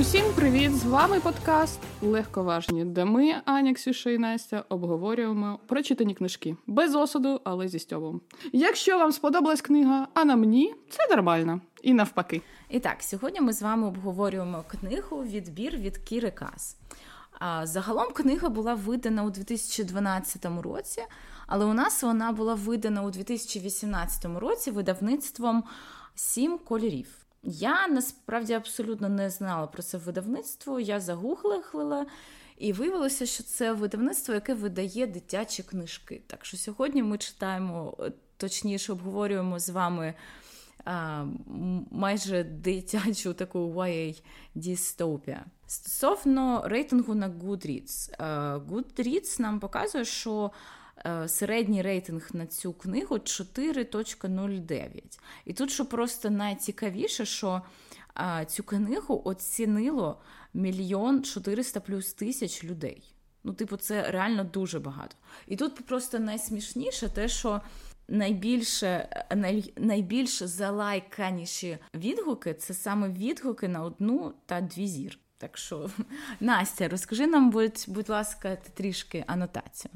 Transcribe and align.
Усім 0.00 0.24
привіт! 0.34 0.76
З 0.76 0.84
вами 0.84 1.20
подкаст 1.20 1.80
Легковажні, 2.02 2.84
де 2.84 3.04
ми, 3.04 3.34
Аня, 3.44 3.74
Ксюша 3.74 4.10
і 4.10 4.18
Настя, 4.18 4.64
обговорюємо 4.68 5.60
прочитані 5.66 6.14
книжки 6.14 6.56
без 6.66 6.94
осуду, 6.94 7.40
але 7.44 7.68
зі 7.68 7.78
стьобом. 7.78 8.20
Якщо 8.52 8.98
вам 8.98 9.12
сподобалась 9.12 9.60
книга, 9.60 10.08
а 10.14 10.24
на 10.24 10.36
мені 10.36 10.74
це 10.90 11.16
нормально. 11.16 11.60
І 11.82 11.94
навпаки. 11.94 12.42
І 12.68 12.80
так, 12.80 13.02
сьогодні 13.02 13.40
ми 13.40 13.52
з 13.52 13.62
вами 13.62 13.86
обговорюємо 13.86 14.64
книгу 14.68 15.24
Відбір 15.24 15.76
від 15.76 15.98
Кіри 15.98 16.30
Кас. 16.30 16.76
Загалом 17.62 18.12
книга 18.12 18.48
була 18.48 18.74
видана 18.74 19.24
у 19.24 19.30
2012 19.30 20.46
році, 20.62 21.02
але 21.46 21.64
у 21.64 21.72
нас 21.72 22.02
вона 22.02 22.32
була 22.32 22.54
видана 22.54 23.02
у 23.02 23.10
2018 23.10 24.24
році 24.24 24.70
видавництвом 24.70 25.64
Сім 26.14 26.58
кольорів. 26.58 27.19
Я 27.42 27.88
насправді 27.88 28.52
абсолютно 28.52 29.08
не 29.08 29.30
знала 29.30 29.66
про 29.66 29.82
це 29.82 29.98
видавництво. 29.98 30.80
Я 30.80 31.00
загуглила 31.00 32.06
і 32.56 32.72
виявилося, 32.72 33.26
що 33.26 33.42
це 33.42 33.72
видавництво, 33.72 34.34
яке 34.34 34.54
видає 34.54 35.06
дитячі 35.06 35.62
книжки. 35.62 36.22
Так 36.26 36.44
що 36.44 36.56
сьогодні 36.56 37.02
ми 37.02 37.18
читаємо, 37.18 37.96
точніше, 38.36 38.92
обговорюємо 38.92 39.58
з 39.58 39.68
вами 39.68 40.14
а, 40.84 41.24
майже 41.90 42.44
дитячу 42.44 43.34
таку 43.34 43.58
YA 43.58 44.22
дістопія. 44.54 45.44
Стосовно 45.66 46.62
рейтингу 46.64 47.14
на 47.14 47.28
Goodreads. 47.28 48.16
Goodreads 48.66 49.40
нам 49.40 49.60
показує, 49.60 50.04
що 50.04 50.50
середній 51.26 51.82
рейтинг 51.82 52.28
на 52.32 52.46
цю 52.46 52.72
книгу 52.72 53.14
4.09. 53.14 55.18
І 55.44 55.52
тут, 55.52 55.70
що 55.70 55.86
просто 55.86 56.30
найцікавіше, 56.30 57.24
що 57.24 57.62
цю 58.46 58.62
книгу 58.62 59.22
оцінило 59.24 60.20
мільйон 60.54 61.22
400 61.22 61.80
плюс 61.80 62.12
тисяч 62.12 62.64
людей. 62.64 63.14
Ну, 63.44 63.52
типу, 63.52 63.76
це 63.76 64.10
реально 64.10 64.44
дуже 64.44 64.78
багато. 64.78 65.16
І 65.46 65.56
тут 65.56 65.86
просто 65.86 66.18
найсмішніше 66.18 67.08
те, 67.08 67.28
що 67.28 67.60
найбільше 68.08 69.08
най, 69.36 69.72
найбільш 69.76 70.42
залайканіші 70.42 71.78
відгуки 71.94 72.54
це 72.54 72.74
саме 72.74 73.08
відгуки 73.08 73.68
на 73.68 73.82
одну 73.82 74.34
та 74.46 74.60
дві 74.60 74.86
зір. 74.86 75.18
Так 75.38 75.58
що, 75.58 75.90
Настя, 76.40 76.88
розкажи 76.88 77.26
нам, 77.26 77.50
будь, 77.50 77.84
будь 77.88 78.08
ласка, 78.08 78.56
трішки 78.74 79.24
анотацію. 79.26 79.90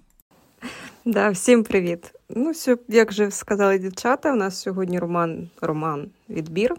Да, 1.06 1.30
Всім 1.30 1.64
привіт. 1.64 2.12
Ну, 2.28 2.52
як 2.88 3.10
вже 3.10 3.30
сказали 3.30 3.78
дівчата, 3.78 4.32
у 4.32 4.36
нас 4.36 4.60
сьогодні 4.60 4.98
роман 4.98 5.50
роман 5.60 6.10
відбір 6.28 6.74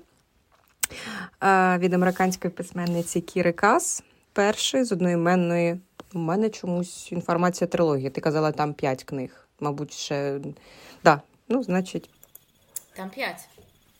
від 1.78 1.94
американської 1.94 2.54
письменниці 2.54 3.22
Кіри 3.22 3.52
Кас. 3.52 4.04
Перший 4.34 4.84
з 4.84 4.92
одноіменної. 4.92 5.80
У 6.14 6.20
мене 6.20 6.50
чомусь 6.50 7.12
інформація 7.12 7.68
трилогії. 7.68 8.10
Ти 8.10 8.22
казала, 8.22 8.52
там 8.52 8.74
п'ять 8.74 9.04
книг. 9.04 9.48
Мабуть, 9.60 9.94
ще. 9.94 10.40
Да, 11.04 11.22
ну, 11.50 11.64
значить. 11.64 12.10
Там 12.96 13.10
п'ять. 13.10 13.50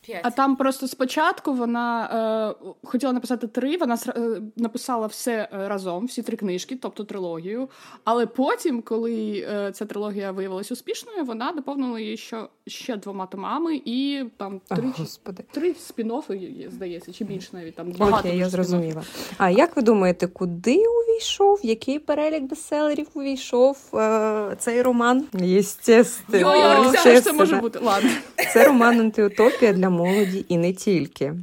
5. 0.06 0.20
А 0.22 0.30
там 0.30 0.56
просто 0.56 0.88
спочатку 0.88 1.52
вона 1.52 2.54
е, 2.62 2.66
хотіла 2.84 3.12
написати 3.12 3.46
три, 3.46 3.76
вона 3.76 3.98
е, 4.08 4.42
написала 4.56 5.06
все 5.06 5.48
е, 5.52 5.68
разом, 5.68 6.06
всі 6.06 6.22
три 6.22 6.36
книжки, 6.36 6.78
тобто 6.82 7.04
трилогію. 7.04 7.68
Але 8.04 8.26
потім, 8.26 8.82
коли 8.82 9.46
е, 9.50 9.72
ця 9.72 9.84
трилогія 9.84 10.32
виявилася 10.32 10.74
успішною, 10.74 11.24
вона 11.24 11.52
доповнила 11.52 12.00
її 12.00 12.16
ще, 12.16 12.42
ще 12.66 12.96
двома 12.96 13.26
томами 13.26 13.80
і 13.84 14.24
там 14.36 14.60
три 14.68 14.88
О, 15.26 15.32
три 15.50 15.72
спін-оффи, 15.72 16.70
здається, 16.70 17.12
чи 17.12 17.24
більше 17.24 17.48
навіть 17.52 17.74
там 17.74 17.92
багато. 17.92 18.28
Окей, 18.28 18.38
я 18.38 18.48
зрозуміла. 18.48 19.02
А 19.38 19.50
як 19.50 19.76
ви 19.76 19.82
думаєте, 19.82 20.26
куди 20.26 20.82
увійшов? 20.88 21.60
Який 21.62 21.98
перелік 21.98 22.42
бестселерів 22.42 23.06
увійшов 23.14 23.78
е, 23.94 24.56
цей 24.58 24.82
роман? 24.82 25.24
Єстественно. 25.34 26.92
Це 27.22 27.32
може 27.32 27.56
бути. 27.56 27.78
Ладно. 27.78 28.10
Це 28.52 28.64
роман 28.64 29.00
антиутопія 29.00 29.72
для 29.72 29.90
молоді 29.96 30.44
і 30.48 30.56
не 30.56 30.72
тільки. 30.72 31.34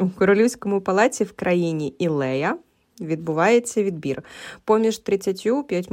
У 0.00 0.08
королівському 0.08 0.80
палаці 0.80 1.24
в 1.24 1.32
країні 1.32 1.94
Ілея 1.98 2.56
відбувається 3.00 3.82
відбір. 3.82 4.22
Поміж 4.64 4.98
35 4.98 5.88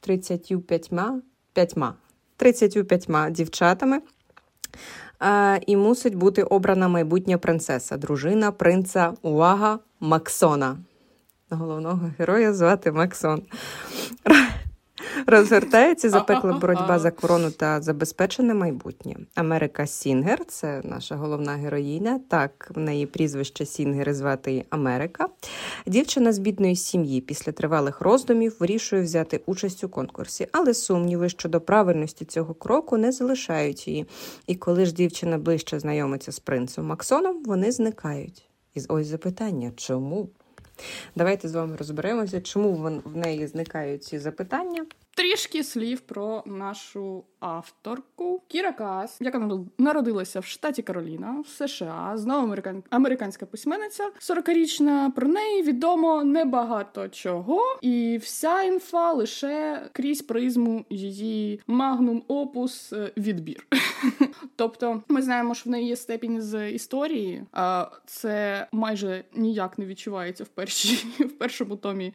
35 0.00 0.72
35 2.36 3.32
дівчатами. 3.32 4.00
І 5.66 5.76
мусить 5.76 6.14
бути 6.14 6.42
обрана 6.42 6.88
майбутня 6.88 7.38
принцеса, 7.38 7.96
дружина 7.96 8.52
принца 8.52 9.12
Увага 9.22 9.78
Максона. 10.00 10.76
Головного 11.50 12.10
героя 12.18 12.54
звати 12.54 12.92
Максон. 12.92 13.42
Розгортається 15.26 16.10
запекла 16.10 16.52
боротьба 16.60 16.98
за 16.98 17.10
корону 17.10 17.50
та 17.50 17.80
забезпечене 17.80 18.54
майбутнє. 18.54 19.16
Америка 19.34 19.86
Сінгер 19.86 20.44
це 20.44 20.80
наша 20.84 21.16
головна 21.16 21.52
героїня. 21.52 22.20
Так, 22.28 22.70
в 22.74 22.78
неї 22.78 23.06
прізвище 23.06 23.66
Сінгер 23.66 24.14
звати 24.14 24.50
її 24.50 24.64
Америка. 24.70 25.28
Дівчина 25.86 26.32
з 26.32 26.38
бідної 26.38 26.76
сім'ї 26.76 27.20
після 27.20 27.52
тривалих 27.52 28.00
роздумів 28.00 28.56
вирішує 28.60 29.02
взяти 29.02 29.40
участь 29.46 29.84
у 29.84 29.88
конкурсі, 29.88 30.48
але 30.52 30.74
сумніви 30.74 31.28
щодо 31.28 31.60
правильності 31.60 32.24
цього 32.24 32.54
кроку 32.54 32.96
не 32.96 33.12
залишають 33.12 33.88
її. 33.88 34.06
І 34.46 34.54
коли 34.54 34.86
ж 34.86 34.94
дівчина 34.94 35.38
ближче 35.38 35.80
знайомиться 35.80 36.32
з 36.32 36.38
принцем 36.38 36.86
Максоном, 36.86 37.42
вони 37.44 37.72
зникають. 37.72 38.44
І 38.74 38.80
ось 38.88 39.06
запитання, 39.06 39.72
чому? 39.76 40.28
Давайте 41.16 41.48
з 41.48 41.54
вами 41.54 41.76
розберемося, 41.76 42.40
чому 42.40 43.00
в 43.04 43.16
неї 43.16 43.46
зникають 43.46 44.04
ці 44.04 44.18
запитання. 44.18 44.86
Трішки 45.16 45.64
слів 45.64 46.00
про 46.00 46.42
нашу 46.46 47.24
авторку 47.40 48.42
Кіра 48.48 48.72
Кас, 48.72 49.18
яка 49.20 49.50
народилася 49.78 50.40
в 50.40 50.44
штаті 50.44 50.82
Кароліна 50.82 51.42
в 51.46 51.48
США, 51.48 52.12
знову 52.14 52.42
американ... 52.42 52.82
американська 52.90 53.46
письменниця 53.46 54.10
40-річна. 54.20 55.10
Про 55.10 55.28
неї 55.28 55.62
відомо 55.62 56.24
небагато 56.24 57.08
чого, 57.08 57.78
і 57.82 58.18
вся 58.22 58.62
інфа 58.62 59.12
лише 59.12 59.82
крізь 59.92 60.22
призму 60.22 60.84
її 60.90 61.60
магнум 61.66 62.22
опус 62.28 62.92
е, 62.92 63.12
відбір. 63.16 63.66
Тобто, 64.56 65.02
ми 65.08 65.22
знаємо, 65.22 65.54
що 65.54 65.70
в 65.70 65.72
неї 65.72 65.88
є 65.88 65.96
степінь 65.96 66.42
з 66.42 66.70
історії, 66.70 67.44
а 67.52 67.90
це 68.06 68.66
майже 68.72 69.24
ніяк 69.34 69.78
не 69.78 69.86
відчувається 69.86 70.44
в 70.44 70.48
першій 70.48 71.06
в 71.24 71.32
першому 71.32 71.76
томі 71.76 72.14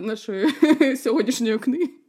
нашої 0.00 0.46
сьогоднішньої 0.96 1.58
книги. 1.58 2.01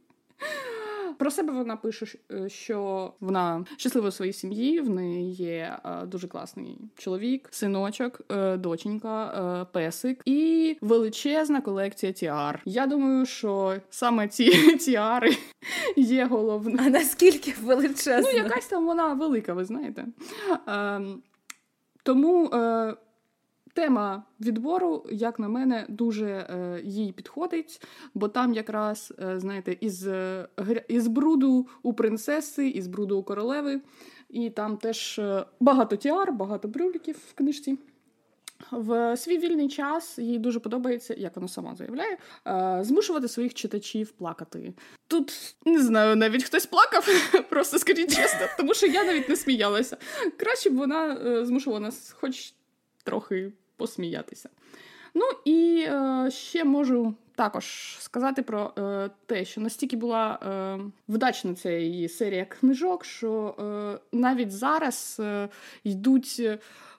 Про 1.18 1.30
себе 1.30 1.52
вона 1.52 1.76
пише, 1.76 2.06
е, 2.32 2.48
що 2.48 3.12
вона 3.20 3.64
щаслива 3.76 4.08
у 4.08 4.10
своїй 4.10 4.32
сім'ї. 4.32 4.80
В 4.80 4.90
неї 4.90 5.32
є 5.32 5.78
е, 5.84 6.06
дуже 6.06 6.28
класний 6.28 6.78
чоловік, 6.96 7.48
синочок, 7.50 8.20
е, 8.32 8.56
доченька, 8.56 9.66
песик 9.72 10.22
і 10.24 10.76
величезна 10.80 11.60
колекція 11.60 12.12
тіар. 12.12 12.62
Я 12.64 12.86
думаю, 12.86 13.26
що 13.26 13.76
саме 13.90 14.28
ці 14.28 14.76
тіари 14.76 15.36
є 15.96 16.24
головним. 16.24 16.80
А 16.86 16.88
наскільки 16.88 17.54
величезна? 17.62 18.32
Ну, 18.32 18.38
якась 18.38 18.66
там 18.66 18.86
вона 18.86 19.14
велика, 19.14 19.54
ви 19.54 19.64
знаєте. 19.64 20.06
Ем, 20.66 21.22
тому 22.02 22.50
Тема 23.74 24.22
відбору, 24.40 25.06
як 25.10 25.38
на 25.38 25.48
мене, 25.48 25.86
дуже 25.88 26.26
е, 26.26 26.80
їй 26.84 27.12
підходить, 27.12 27.82
бо 28.14 28.28
там 28.28 28.54
якраз, 28.54 29.12
е, 29.18 29.40
знаєте, 29.40 29.76
із 29.80 30.06
е, 30.06 30.48
із 30.88 31.06
бруду 31.06 31.68
у 31.82 31.94
принцеси, 31.94 32.68
із 32.68 32.86
бруду 32.86 33.18
у 33.18 33.22
королеви, 33.22 33.80
і 34.30 34.50
там 34.50 34.76
теж 34.76 35.18
е, 35.18 35.44
багато 35.60 35.96
тіар, 35.96 36.32
багато 36.32 36.68
брюліків 36.68 37.16
в 37.30 37.34
книжці. 37.34 37.78
В 38.70 39.16
свій 39.16 39.38
вільний 39.38 39.68
час 39.68 40.18
їй 40.18 40.38
дуже 40.38 40.60
подобається, 40.60 41.14
як 41.18 41.36
вона 41.36 41.48
сама 41.48 41.74
заявляє, 41.74 42.18
е, 42.46 42.78
змушувати 42.84 43.28
своїх 43.28 43.54
читачів 43.54 44.10
плакати. 44.10 44.74
Тут 45.08 45.56
не 45.64 45.82
знаю, 45.82 46.16
навіть 46.16 46.44
хтось 46.44 46.66
плакав, 46.66 47.08
просто 47.50 47.78
скажіть 47.78 48.16
чесно, 48.16 48.46
тому 48.56 48.74
що 48.74 48.86
я 48.86 49.04
навіть 49.04 49.28
не 49.28 49.36
сміялася. 49.36 49.96
Краще 50.36 50.70
б 50.70 50.76
вона 50.76 51.44
змушувала 51.44 51.80
нас, 51.80 52.16
хоч 52.20 52.54
трохи 53.04 53.52
посміятися. 53.76 54.48
Ну 55.14 55.24
і 55.44 55.86
е, 55.88 56.30
ще 56.30 56.64
можу 56.64 57.14
також 57.34 57.96
сказати 58.00 58.42
про 58.42 58.72
е, 58.78 59.10
те, 59.26 59.44
що 59.44 59.60
настільки 59.60 59.96
була 59.96 60.38
е, 60.42 60.78
вдачна 61.08 61.54
ця 61.54 61.70
її 61.70 62.08
серія 62.08 62.44
книжок, 62.44 63.04
що 63.04 63.54
е, 63.58 63.98
навіть 64.12 64.52
зараз 64.52 65.16
е, 65.20 65.48
йдуть. 65.84 66.42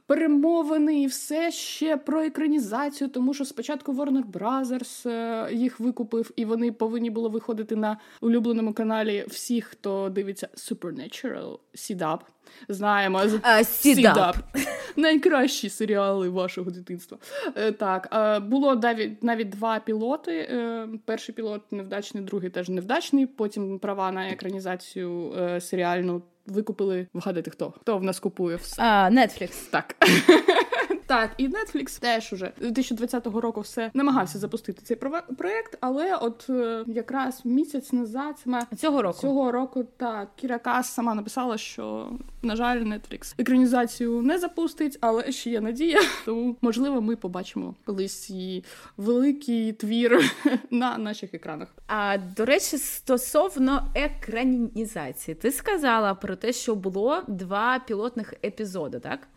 Перемовини 0.07 1.01
і 1.01 1.07
все 1.07 1.51
ще 1.51 1.97
про 1.97 2.21
екранізацію, 2.21 3.09
тому 3.09 3.33
що 3.33 3.45
спочатку 3.45 3.93
Warner 3.93 4.23
Brothers 4.31 5.09
е, 5.09 5.53
їх 5.53 5.79
викупив, 5.79 6.31
і 6.35 6.45
вони 6.45 6.71
повинні 6.71 7.09
були 7.09 7.29
виходити 7.29 7.75
на 7.75 7.97
улюбленому 8.21 8.73
каналі 8.73 9.25
всіх, 9.27 9.65
хто 9.65 10.09
дивиться 10.09 10.47
Supernatural, 10.55 11.59
CW. 11.75 12.19
Знаємо 12.67 13.21
Сідап. 13.63 14.35
найкращі 14.95 15.69
серіали 15.69 16.29
вашого 16.29 16.71
дитинства. 16.71 17.17
Е, 17.55 17.71
Так, 17.71 18.09
е, 18.13 18.39
було 18.39 18.75
навіть 18.75 19.23
навіть 19.23 19.49
два 19.49 19.79
пілоти. 19.79 20.31
Е, 20.31 20.87
Перший 21.05 21.35
пілот 21.35 21.71
невдачний, 21.71 22.23
другий 22.23 22.49
теж 22.49 22.69
невдачний. 22.69 23.25
Потім 23.25 23.79
права 23.79 24.11
на 24.11 24.29
екранізацію 24.29 25.33
е, 25.39 25.61
серіальну 25.61 26.21
викупили. 26.45 27.07
Вгадайте, 27.13 27.51
хто? 27.51 27.73
Хто 27.81 27.97
в 27.97 28.03
нас 28.03 28.19
купує 28.19 28.55
все? 28.55 28.81
А, 28.83 29.09
Netflix. 29.09 29.51
Так. 29.69 29.95
Так, 31.07 31.31
і 31.37 31.47
Netflix 31.47 31.99
теж 31.99 32.33
уже 32.33 32.51
2020 32.59 33.27
року 33.27 33.61
все 33.61 33.91
намагався 33.93 34.39
запустити 34.39 34.81
цей 34.83 34.97
проект, 35.37 35.77
але 35.81 36.15
от 36.15 36.45
е, 36.49 36.83
якраз 36.87 37.41
місяць 37.43 37.93
назад 37.93 38.35
саме 38.43 38.67
Цього 38.77 39.01
року. 39.01 39.19
цього 39.21 39.51
року 39.51 39.85
так 39.97 40.29
Кіра 40.35 40.59
Кас 40.59 40.93
сама 40.93 41.15
написала, 41.15 41.57
що 41.57 42.09
на 42.41 42.55
жаль, 42.55 42.81
Netflix 42.81 43.35
екранізацію 43.37 44.21
не 44.21 44.39
запустить, 44.39 44.97
але 45.01 45.31
ще 45.31 45.49
є 45.49 45.61
надія. 45.61 46.01
Тому 46.25 46.55
можливо, 46.61 47.01
ми 47.01 47.15
побачимо 47.15 47.75
колись 47.85 48.29
її 48.29 48.63
великий 48.97 49.73
твір 49.73 50.31
на 50.71 50.97
наших 50.97 51.33
екранах. 51.33 51.67
А 51.87 52.17
до 52.37 52.45
речі, 52.45 52.77
стосовно 52.77 53.87
екранізації, 53.95 55.35
ти 55.35 55.51
сказала 55.51 56.13
про 56.13 56.35
те, 56.35 56.53
що 56.53 56.75
було 56.75 57.21
два 57.27 57.79
пілотних 57.79 58.33
епізоди. 58.43 58.99
Так, 58.99 59.27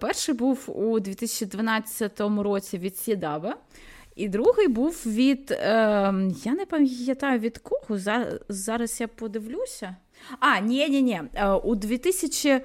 перший 0.00 0.34
був 0.34 0.64
у 0.66 1.00
2012 1.02 2.20
році 2.20 2.78
від 2.78 2.96
Сідаба. 2.96 3.56
І 4.16 4.28
другий 4.28 4.68
був 4.68 5.02
від. 5.06 5.50
Е, 5.50 5.58
я 6.44 6.52
не 6.52 6.66
пам'ятаю 6.66 7.38
від 7.38 7.58
кого. 7.58 7.98
За, 7.98 8.38
зараз 8.48 9.00
я 9.00 9.08
подивлюся. 9.08 9.96
А, 10.40 10.58
ні, 10.60 10.88
ні, 10.88 11.02
ні. 11.02 11.22
У 11.64 11.74
2000, 11.74 12.48
е, 12.48 12.62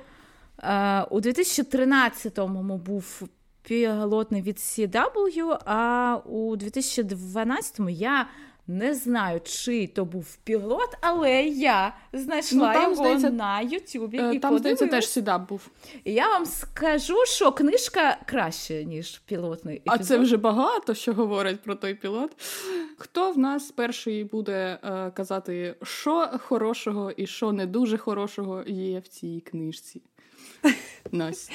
у 1.03 1.19
2013-му 1.19 2.77
був 2.77 3.21
пілотний 3.61 4.41
від 4.41 4.57
CW, 4.57 5.57
а 5.65 6.17
у 6.25 6.55
2012-му 6.55 7.89
я 7.89 8.27
не 8.67 8.93
знаю, 8.93 9.41
чи 9.43 9.87
то 9.87 10.05
був 10.05 10.37
пілот, 10.43 10.97
але 11.01 11.43
я 11.43 11.95
знайшла 12.13 12.67
Ну, 12.67 12.73
там, 12.73 12.83
його 12.83 12.95
здається, 12.95 13.29
на 13.29 13.61
Ютубі. 13.61 14.17
Е, 14.17 14.35
і 14.35 14.39
Там, 14.39 14.57
здається, 14.57 14.87
теж 14.87 15.07
сідап 15.09 15.49
був. 15.49 15.69
І 16.03 16.13
я 16.13 16.29
вам 16.29 16.45
скажу, 16.45 17.25
що 17.25 17.51
книжка 17.51 18.17
краще, 18.25 18.85
ніж 18.85 19.17
пілотний 19.17 19.75
епізод. 19.75 19.99
А 20.01 20.03
це 20.03 20.17
вже 20.17 20.37
багато 20.37 20.93
що 20.93 21.13
говорить 21.13 21.59
про 21.59 21.75
той 21.75 21.93
пілот. 21.93 22.31
Хто 22.97 23.31
в 23.31 23.37
нас 23.37 23.71
перший 23.71 24.23
буде 24.23 24.79
е, 24.83 25.11
казати, 25.11 25.75
що 25.83 26.29
хорошого 26.43 27.11
і 27.11 27.27
що 27.27 27.51
не 27.51 27.65
дуже 27.65 27.97
хорошого 27.97 28.63
є 28.67 28.99
в 28.99 29.07
цій 29.07 29.43
книжці? 29.45 30.01
Настя. 31.11 31.53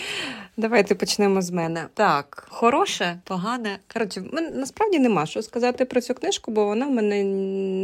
Давайте 0.56 0.94
почнемо 0.94 1.42
з 1.42 1.50
мене. 1.50 1.86
Так, 1.94 2.46
хороше, 2.50 3.20
погане. 3.24 3.78
Коротше, 3.92 4.22
насправді 4.54 4.98
нема 4.98 5.26
що 5.26 5.42
сказати 5.42 5.84
про 5.84 6.00
цю 6.00 6.14
книжку, 6.14 6.50
бо 6.50 6.64
вона 6.64 6.86
в 6.86 6.90
мене 6.90 7.24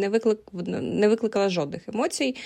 не, 0.00 0.08
виклик, 0.08 0.38
не 0.82 1.08
викликала 1.08 1.48
жодних 1.48 1.88
емоцій, 1.88 2.36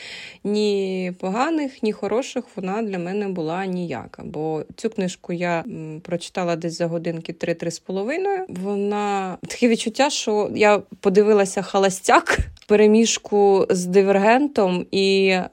ні 0.44 1.12
поганих, 1.20 1.82
ні 1.82 1.92
хороших. 1.92 2.44
Вона 2.56 2.82
для 2.82 2.98
мене 2.98 3.28
була 3.28 3.66
ніяка. 3.66 4.22
Бо 4.24 4.64
цю 4.76 4.90
книжку 4.90 5.32
я 5.32 5.64
прочитала 6.02 6.56
десь 6.56 6.78
за 6.78 6.86
годинки 6.86 7.32
3-3 7.32 7.70
з 7.70 7.78
половиною. 7.78 8.44
Вона 8.48 9.36
таке 9.48 9.69
відчуття, 9.69 10.10
що 10.10 10.50
я 10.54 10.78
подивилася 11.00 11.62
холостяк. 11.62 12.38
Переміжку 12.66 13.66
з 13.70 13.86
дивергентом 13.86 14.86
і 14.90 15.26
е, 15.28 15.50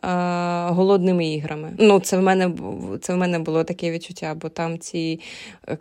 голодними 0.70 1.28
іграми. 1.28 1.74
Ну, 1.78 2.00
це 2.00 2.18
в 2.18 2.22
мене 2.22 2.52
це 3.02 3.14
в 3.14 3.18
мене 3.18 3.40
було 3.40 3.64
таке 3.64 3.92
відчуття, 3.92 4.36
бо 4.42 4.50
там 4.50 4.80
ці 4.80 5.20
е, 5.68 5.78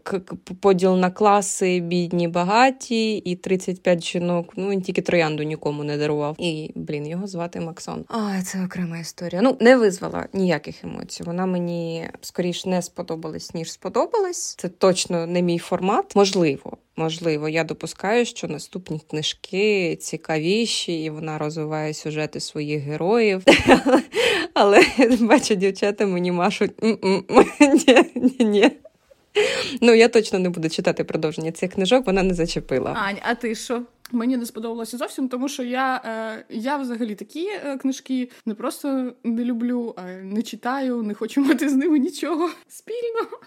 поділ 0.60 0.96
на 0.96 1.10
класи, 1.10 1.80
бідні, 1.80 2.28
багаті, 2.28 3.16
і 3.16 3.36
35 3.36 4.04
жінок. 4.04 4.52
Ну 4.56 4.70
він 4.70 4.82
тільки 4.82 5.02
троянду 5.02 5.42
нікому 5.42 5.84
не 5.84 5.96
дарував. 5.96 6.36
І 6.38 6.72
блін, 6.74 7.06
його 7.06 7.26
звати 7.26 7.60
Максон. 7.60 8.04
А 8.08 8.42
це 8.42 8.64
окрема 8.64 8.98
історія. 8.98 9.42
Ну 9.42 9.56
не 9.60 9.76
визвала 9.76 10.26
ніяких 10.32 10.84
емоцій. 10.84 11.22
Вона 11.22 11.46
мені 11.46 12.08
скоріш 12.20 12.66
не 12.66 12.82
сподобалась, 12.82 13.54
ніж 13.54 13.72
сподобалась. 13.72 14.54
Це 14.58 14.68
точно 14.68 15.26
не 15.26 15.42
мій 15.42 15.58
формат. 15.58 16.16
Можливо. 16.16 16.76
Можливо, 16.98 17.48
я 17.48 17.64
допускаю, 17.64 18.24
що 18.24 18.48
наступні 18.48 19.00
книжки 19.10 19.96
цікавіші, 19.96 21.02
і 21.04 21.10
вона 21.10 21.38
розвиває 21.38 21.94
сюжети 21.94 22.40
своїх 22.40 22.82
героїв. 22.82 23.42
Але 24.54 24.84
бачу, 25.20 25.54
дівчата 25.54 26.06
мені 26.06 26.32
машуть. 26.32 26.72
Ні, 26.82 28.04
ні, 28.14 28.44
ні. 28.44 28.70
Ну, 29.80 29.94
я 29.94 30.08
точно 30.08 30.38
не 30.38 30.50
буду 30.50 30.68
читати 30.68 31.04
продовження 31.04 31.52
цих 31.52 31.72
книжок, 31.72 32.06
вона 32.06 32.22
не 32.22 32.34
зачепила. 32.34 32.92
Ань, 32.92 33.18
а 33.22 33.34
ти 33.34 33.54
що? 33.54 33.82
Мені 34.12 34.36
не 34.36 34.46
сподобалося 34.46 34.96
зовсім, 34.96 35.28
тому 35.28 35.48
що 35.48 35.62
я, 35.62 36.02
е, 36.04 36.44
я 36.50 36.76
взагалі 36.76 37.14
такі 37.14 37.46
е, 37.46 37.78
книжки 37.78 38.30
не 38.46 38.54
просто 38.54 39.12
не 39.24 39.44
люблю, 39.44 39.94
а 39.96 40.02
не 40.06 40.42
читаю, 40.42 41.02
не 41.02 41.14
хочу 41.14 41.40
мати 41.40 41.68
з 41.68 41.74
ними 41.74 41.98
нічого 41.98 42.50
спільного. 42.68 43.40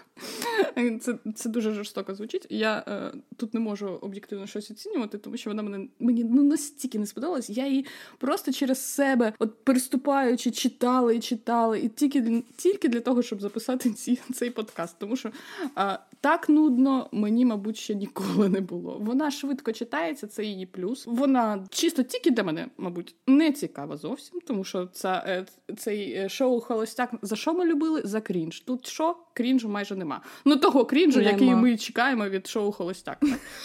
Це, 1.00 1.18
це 1.34 1.48
дуже 1.48 1.72
жорстоко 1.72 2.14
звучить. 2.14 2.46
Я 2.50 2.84
е, 2.88 3.12
тут 3.36 3.54
не 3.54 3.60
можу 3.60 3.88
об'єктивно 3.88 4.46
щось 4.46 4.70
оцінювати, 4.70 5.18
тому 5.18 5.36
що 5.36 5.50
вона 5.50 5.62
мене 5.62 5.88
мені 6.00 6.24
ну 6.24 6.42
настільки 6.42 6.98
не 6.98 7.06
сподобалась. 7.06 7.50
Я 7.50 7.66
її 7.66 7.86
просто 8.18 8.52
через 8.52 8.84
себе, 8.84 9.32
от 9.38 9.64
переступаючи, 9.64 10.50
читала 10.50 11.12
і 11.12 11.20
читала, 11.20 11.76
і 11.76 11.88
тільки 11.88 12.42
тільки 12.56 12.88
для 12.88 13.00
того, 13.00 13.22
щоб 13.22 13.40
записати 13.40 13.90
ці, 13.90 14.20
цей 14.34 14.50
подкаст. 14.50 14.96
Тому 14.98 15.16
що 15.16 15.30
е, 15.78 15.98
так 16.20 16.48
нудно 16.48 17.08
мені, 17.12 17.44
мабуть, 17.44 17.76
ще 17.76 17.94
ніколи 17.94 18.48
не 18.48 18.60
було. 18.60 18.98
Вона 19.00 19.30
швидко 19.30 19.72
читається, 19.72 20.26
це 20.26 20.44
її 20.44 20.66
плюс. 20.66 21.06
Вона 21.06 21.66
чисто 21.70 22.02
тільки 22.02 22.30
для 22.30 22.42
мене, 22.42 22.66
мабуть, 22.78 23.14
не 23.26 23.52
цікава 23.52 23.96
зовсім, 23.96 24.40
тому 24.46 24.64
що 24.64 24.86
це, 24.86 25.08
е, 25.26 25.46
цей 25.76 26.12
е, 26.12 26.28
шоу 26.28 26.60
Холостяк 26.60 27.14
за 27.22 27.36
що 27.36 27.54
ми 27.54 27.64
любили? 27.64 28.02
За 28.04 28.20
крінж. 28.20 28.60
Тут 28.60 28.86
що? 28.86 29.16
Крінжу 29.34 29.68
майже 29.68 29.96
нема. 30.12 30.22
Ну 30.44 30.56
того 30.56 30.84
крінжу, 30.84 31.18
Нема. 31.18 31.30
який 31.30 31.54
ми 31.54 31.76
чекаємо 31.76 32.28
від 32.28 32.46
шоу 32.46 32.72
Холостяк. 32.72 33.18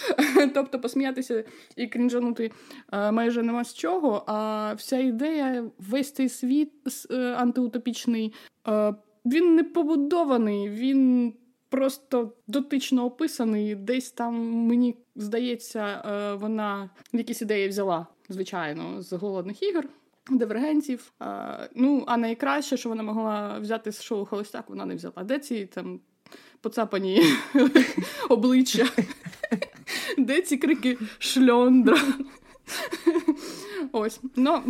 тобто 0.54 0.80
посміятися 0.80 1.44
і 1.76 1.88
крінжанути 1.88 2.52
е, 2.92 3.12
майже 3.12 3.44
нема 3.44 3.64
з 3.64 3.74
чого. 3.74 4.24
А 4.28 4.74
вся 4.74 4.98
ідея, 4.98 5.66
весь 5.78 6.12
цей 6.12 6.30
світ 6.30 6.72
е, 7.12 7.16
антиутопічний, 7.18 8.34
е, 8.68 8.96
він 9.26 9.56
не 9.56 9.64
побудований, 9.64 10.70
він. 10.70 11.34
Просто 11.70 12.34
дотично 12.48 13.06
описаний, 13.06 13.76
десь 13.76 14.12
там 14.12 14.52
мені 14.52 14.98
здається, 15.16 16.02
вона 16.42 16.90
якісь 17.14 17.42
ідеї 17.42 17.68
взяла, 17.68 18.08
звичайно, 18.30 19.02
з 19.02 19.14
голодних 19.14 19.64
ігор, 19.64 19.88
дивергентів. 20.30 21.12
Ну, 21.76 22.04
а 22.08 22.18
найкраще, 22.18 22.78
що 22.78 22.90
вона 22.90 23.04
могла 23.04 23.60
взяти 23.60 23.92
з 23.92 24.02
шоу 24.02 24.26
Холостяк, 24.26 24.70
вона 24.70 24.86
не 24.86 24.96
взяла. 24.96 25.24
Де 25.24 25.40
ці 25.40 25.66
там 25.66 26.00
поцапані 26.68 27.22
обличчя? 28.30 28.86
Де 30.18 30.42
ці 30.42 30.58
крики 30.58 30.98
шльондра? 31.20 31.98
Ось. 33.92 34.20
Ну, 34.36 34.62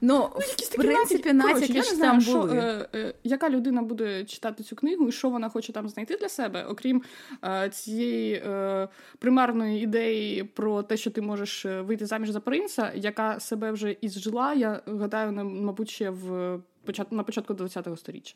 Ну, 0.00 0.30
якісь 0.38 0.68
в 0.68 0.76
такі 0.76 0.88
принципі, 0.88 1.32
натяки 1.32 1.72
я 1.72 1.74
не 1.74 1.82
знаю, 1.82 2.12
там 2.12 2.20
що, 2.20 2.40
були. 2.40 2.56
е, 2.58 2.88
е, 2.94 3.14
яка 3.24 3.50
людина 3.50 3.82
буде 3.82 4.24
читати 4.24 4.62
цю 4.62 4.76
книгу 4.76 5.08
і 5.08 5.12
що 5.12 5.30
вона 5.30 5.48
хоче 5.48 5.72
там 5.72 5.88
знайти 5.88 6.16
для 6.16 6.28
себе, 6.28 6.64
окрім 6.64 7.02
е, 7.44 7.68
цієї 7.70 8.34
е, 8.34 8.88
примарної 9.18 9.82
ідеї 9.82 10.44
про 10.44 10.82
те, 10.82 10.96
що 10.96 11.10
ти 11.10 11.20
можеш 11.20 11.66
е, 11.66 11.80
вийти 11.80 12.06
заміж 12.06 12.30
за 12.30 12.40
принца, 12.40 12.92
яка 12.94 13.40
себе 13.40 13.72
вже 13.72 13.96
ізжила, 14.00 14.54
я 14.54 14.82
гадаю, 14.86 15.32
на- 15.32 15.44
мабуть, 15.44 15.90
ще 15.90 16.10
в 16.10 16.58
почат... 16.84 17.12
на 17.12 17.22
початку 17.22 17.54
ХХ 17.56 17.98
століття. 17.98 18.34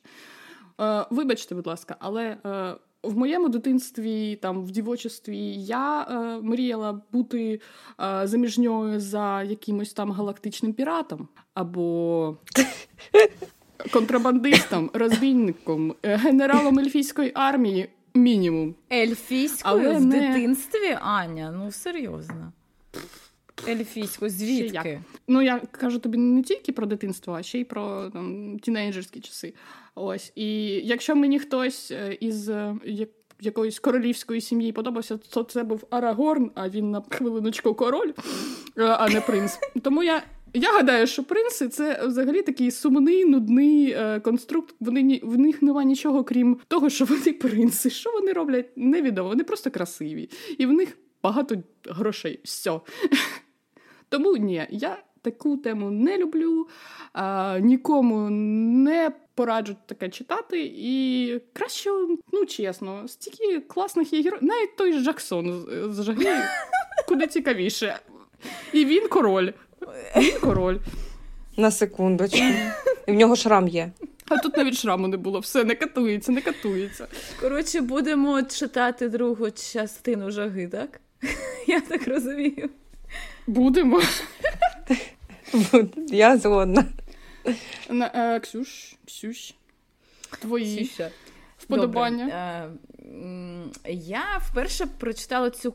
Е, 0.80 1.06
вибачте, 1.10 1.54
будь 1.54 1.66
ласка, 1.66 1.96
але 1.98 2.36
в 3.02 3.16
моєму 3.16 3.48
дитинстві, 3.48 4.36
там 4.36 4.64
в 4.64 4.70
дівочестві, 4.70 5.38
я 5.64 6.02
е, 6.02 6.40
мріяла 6.42 7.00
бути 7.12 7.60
е, 8.00 8.26
заміжньою 8.26 9.00
за 9.00 9.42
якимось 9.42 9.92
там 9.92 10.10
галактичним 10.12 10.72
піратом 10.72 11.28
або 11.54 12.36
контрабандистом, 13.92 14.90
розбійником, 14.94 15.94
е, 16.02 16.16
генералом 16.16 16.78
ельфійської 16.78 17.32
армії. 17.34 17.88
Мінімум. 18.14 18.74
Ельфійською 18.92 19.74
Але 19.88 19.98
в 19.98 20.04
не- 20.04 20.20
дитинстві, 20.20 20.98
Аня, 21.00 21.54
ну 21.58 21.70
серйозно. 21.72 22.52
Ельфійську, 23.68 24.28
звідки? 24.28 25.00
Ну, 25.28 25.42
я 25.42 25.58
кажу 25.70 25.98
тобі 25.98 26.18
не 26.18 26.42
тільки 26.42 26.72
про 26.72 26.86
дитинство, 26.86 27.34
а 27.34 27.42
ще 27.42 27.58
й 27.58 27.64
про 27.64 28.10
там, 28.10 28.58
тінейджерські 28.58 29.20
часи. 29.20 29.54
Ось. 29.94 30.32
І 30.34 30.64
якщо 30.66 31.16
мені 31.16 31.38
хтось 31.38 31.90
е, 31.90 32.16
із 32.20 32.48
е, 32.48 32.76
якоїсь 33.40 33.78
королівської 33.78 34.40
сім'ї 34.40 34.72
подобався, 34.72 35.16
то 35.16 35.42
це 35.42 35.62
був 35.62 35.86
Арагорн, 35.90 36.50
а 36.54 36.68
він 36.68 36.90
на 36.90 37.02
хвилиночку 37.10 37.75
король, 37.75 38.12
е, 38.78 38.84
а 38.84 39.08
не 39.08 39.20
принц. 39.20 39.58
Тому 39.82 40.02
я. 40.02 40.22
Я 40.54 40.72
гадаю, 40.72 41.06
що 41.06 41.25
принци 41.25 41.68
це 41.68 42.06
взагалі 42.06 42.42
такий 42.42 42.70
сумний, 42.70 43.25
нудний 43.25 43.90
е, 43.90 44.20
конструкт. 44.20 44.75
Вони 44.80 45.20
в 45.22 45.38
них 45.38 45.62
немає 45.62 45.86
нічого, 45.86 46.25
крім 46.25 46.60
того, 46.68 46.90
що 46.90 47.04
вони 47.04 47.32
принци. 47.32 47.90
Що 47.90 48.12
вони 48.12 48.32
роблять, 48.32 48.70
невідомо. 48.76 49.28
Вони 49.28 49.44
просто 49.44 49.70
красиві. 49.70 50.30
І 50.58 50.66
в 50.66 50.72
них 50.72 50.98
багато 51.22 51.62
грошей. 51.84 52.40
Все. 52.44 52.80
Тому 54.16 54.37
ні, 54.37 54.66
я 54.70 54.99
таку 55.23 55.56
тему 55.56 55.90
не 55.90 56.18
люблю, 56.18 56.68
а, 57.12 57.58
нікому 57.58 58.30
не 58.30 59.11
пораджу 59.35 59.76
таке 59.87 60.08
читати. 60.08 60.73
І 60.76 61.40
краще, 61.52 61.90
ну 62.32 62.46
чесно, 62.46 63.08
стільки 63.08 63.61
класних 63.61 64.12
є 64.12 64.23
героїв. 64.23 64.44
Навіть 64.44 64.76
той 64.76 64.92
Жаксон 64.92 65.66
з 65.90 66.02
Жаглі 66.02 66.28
куди 67.08 67.26
цікавіше. 67.26 67.99
І 68.73 68.85
він 68.85 69.08
король. 69.08 69.52
Він 70.16 70.40
король. 70.40 70.78
На 71.56 71.70
секундочку. 71.70 72.44
І 73.06 73.12
в 73.12 73.14
нього 73.14 73.37
шрам 73.37 73.68
є. 73.68 73.90
А 74.28 74.37
тут 74.38 74.56
навіть 74.56 74.78
шраму 74.78 75.08
не 75.08 75.16
було, 75.16 75.40
все 75.40 75.64
не 75.64 75.75
катується, 75.75 76.32
не 76.32 76.40
катується. 76.40 77.06
Коротше, 77.40 77.80
будемо 77.80 78.42
читати 78.42 79.08
другу 79.08 79.50
частину 79.50 80.30
жаги, 80.30 80.68
так? 80.68 81.00
Я 81.66 81.80
так 81.80 82.08
розумію. 82.08 82.70
Будемо. 83.46 84.02
Я 86.08 86.36
згодна. 86.36 86.84
На, 87.90 88.10
е, 88.14 88.40
Ксюш, 88.40 88.94
Ксюш, 89.06 89.54
твої 90.40 90.84
Ксюша. 90.84 91.10
Вподобання. 91.66 92.25
Добре. 92.25 92.37
Е, 92.37 92.70
я 93.92 94.25
вперше 94.40 94.87
прочитала 94.99 95.50
цю 95.50 95.73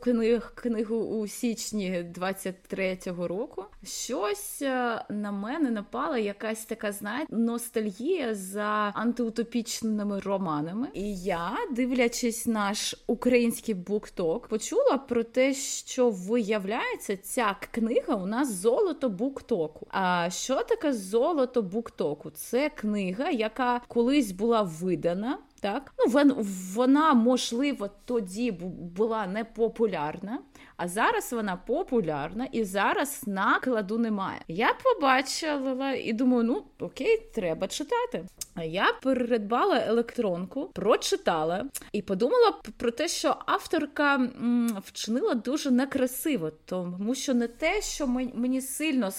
книгу 0.54 0.96
у 0.96 1.26
січні 1.26 2.04
23-го 2.18 3.28
року. 3.28 3.64
Щось 3.84 4.62
е, 4.62 5.04
на 5.08 5.32
мене 5.32 5.70
напала 5.70 6.18
якась 6.18 6.64
така, 6.64 6.92
знаєте, 6.92 7.36
ностальгія 7.36 8.34
за 8.34 8.92
антиутопічними 8.94 10.20
романами. 10.20 10.88
І 10.94 11.16
я, 11.16 11.52
дивлячись 11.70 12.46
наш 12.46 12.94
український 13.06 13.74
букток, 13.74 14.48
почула 14.48 14.98
про 14.98 15.24
те, 15.24 15.54
що 15.54 16.10
виявляється, 16.10 17.16
ця 17.16 17.56
книга 17.70 18.14
у 18.14 18.26
нас 18.26 18.52
золото 18.54 19.08
буктоку. 19.08 19.86
А 19.90 20.30
що 20.30 20.62
таке 20.62 20.92
золото 20.92 21.62
буктоку? 21.62 22.30
Це 22.30 22.70
книга, 22.70 23.30
яка 23.30 23.80
колись 23.88 24.32
була 24.32 24.62
видана. 24.62 25.38
Так, 25.62 25.94
ну 25.98 26.34
вона 26.74 27.14
можливо 27.14 27.90
тоді 28.04 28.50
була 28.96 29.26
непопулярна, 29.26 30.38
а 30.76 30.88
зараз 30.88 31.32
вона 31.32 31.56
популярна 31.56 32.48
і 32.52 32.64
зараз 32.64 33.22
накладу 33.26 33.98
немає. 33.98 34.40
Я 34.48 34.74
побачила 34.84 35.92
і 35.92 36.12
думаю, 36.12 36.44
ну 36.44 36.64
окей, 36.86 37.22
треба 37.34 37.68
читати. 37.68 38.24
А 38.54 38.64
я 38.64 38.92
передбала 39.02 39.78
електронку, 39.86 40.70
прочитала 40.72 41.64
і 41.92 42.02
подумала 42.02 42.54
про 42.76 42.90
те, 42.90 43.08
що 43.08 43.36
авторка 43.46 44.14
м, 44.14 44.78
вчинила 44.86 45.34
дуже 45.34 45.70
некрасиво, 45.70 46.50
тому 46.64 47.14
що 47.14 47.34
не 47.34 47.48
те, 47.48 47.82
що 47.82 48.06
мені 48.34 48.60
сильно 48.60 49.10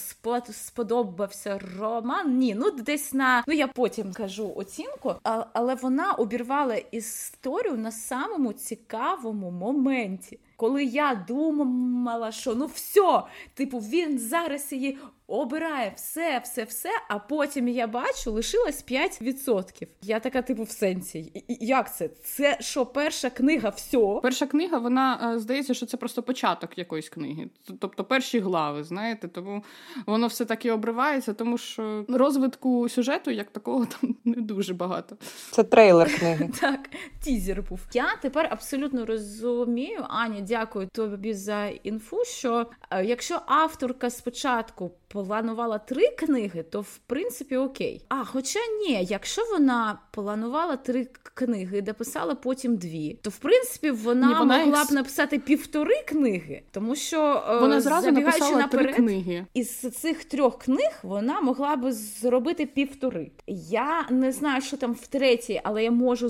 сподобався 0.52 1.60
роман. 1.78 2.38
Ні, 2.38 2.54
ну 2.54 2.70
десь 2.70 3.12
на 3.12 3.44
ну 3.46 3.54
я 3.54 3.66
потім 3.66 4.12
кажу 4.12 4.52
оцінку, 4.56 5.14
але 5.52 5.74
вона 5.74 6.12
обірвала 6.12 6.74
історію 6.74 7.76
на 7.76 7.92
самому 7.92 8.52
цікавому 8.52 9.50
моменті 9.50 10.38
коли 10.64 10.84
я 10.84 11.24
думала, 11.28 12.32
що 12.32 12.54
ну 12.54 12.66
все, 12.66 13.22
типу, 13.54 13.78
він 13.78 14.18
зараз 14.18 14.72
її 14.72 14.98
обирає 15.26 15.92
все, 15.96 16.40
все, 16.44 16.64
все, 16.64 16.88
а 17.08 17.18
потім 17.18 17.68
я 17.68 17.86
бачу, 17.86 18.32
лишилось 18.32 18.84
5%. 18.84 19.86
Я 20.02 20.20
така, 20.20 20.42
типу, 20.42 20.62
в 20.62 20.70
сенсі. 20.70 21.44
Як 21.48 21.96
це? 21.96 22.08
Це 22.08 22.56
що, 22.60 22.86
перша 22.86 23.30
книга, 23.30 23.68
все? 23.68 24.20
Перша 24.22 24.46
книга, 24.46 24.78
вона 24.78 25.34
е, 25.34 25.38
здається, 25.38 25.74
що 25.74 25.86
це 25.86 25.96
просто 25.96 26.22
початок 26.22 26.78
якоїсь 26.78 27.08
книги. 27.08 27.48
Тобто 27.80 28.04
перші 28.04 28.40
глави, 28.40 28.84
знаєте, 28.84 29.28
тому 29.28 29.64
воно 30.06 30.26
все 30.26 30.44
таки 30.44 30.70
обривається, 30.70 31.34
тому 31.34 31.58
що 31.58 32.04
розвитку 32.08 32.88
сюжету 32.88 33.30
як 33.30 33.50
такого 33.50 33.86
там 33.86 34.16
не 34.24 34.42
дуже 34.42 34.74
багато. 34.74 35.16
Це 35.50 35.64
трейлер 35.64 36.18
книги. 36.18 36.50
Так, 36.60 36.90
тізер 37.20 37.62
був. 37.62 37.80
Я 37.92 38.16
тепер 38.22 38.48
абсолютно 38.50 39.06
розумію, 39.06 40.04
Аня, 40.08 40.40
дякую 40.40 40.88
тобі 40.92 41.34
за 41.34 41.66
інфу. 41.66 42.24
Що 42.24 42.66
е, 42.90 43.04
якщо 43.04 43.40
авторка 43.46 44.10
спочатку 44.10 44.90
планувала 45.22 45.78
три 45.78 46.08
книги, 46.08 46.62
то 46.62 46.80
в 46.80 46.98
принципі 47.06 47.56
окей. 47.56 48.04
А 48.08 48.24
хоча 48.24 48.58
ні, 48.80 49.06
якщо 49.10 49.42
вона 49.52 49.98
планувала 50.10 50.76
три 50.76 51.06
книги, 51.34 51.80
де 51.80 51.92
писала 51.92 52.34
потім 52.34 52.76
дві, 52.76 53.18
то 53.22 53.30
в 53.30 53.36
принципі 53.36 53.90
вона, 53.90 54.28
ні, 54.28 54.34
вона 54.34 54.64
могла 54.64 54.80
їх... 54.80 54.90
б 54.90 54.92
написати 54.92 55.38
півтори 55.38 55.94
книги, 56.06 56.62
тому 56.70 56.96
що 56.96 57.44
е, 57.48 57.58
вона 57.58 57.80
зразу 57.80 58.12
написала 58.12 58.56
наперед, 58.56 58.86
три 58.86 58.94
книги. 58.94 59.46
Із 59.54 59.70
цих 59.70 60.24
трьох 60.24 60.58
книг 60.58 61.00
вона 61.02 61.40
могла 61.40 61.76
би 61.76 61.92
зробити 61.92 62.66
півтори. 62.66 63.30
Я 63.70 64.06
не 64.10 64.32
знаю, 64.32 64.62
що 64.62 64.76
там 64.76 64.92
в 64.92 65.06
третій, 65.06 65.60
але 65.64 65.84
я 65.84 65.90
можу 65.90 66.28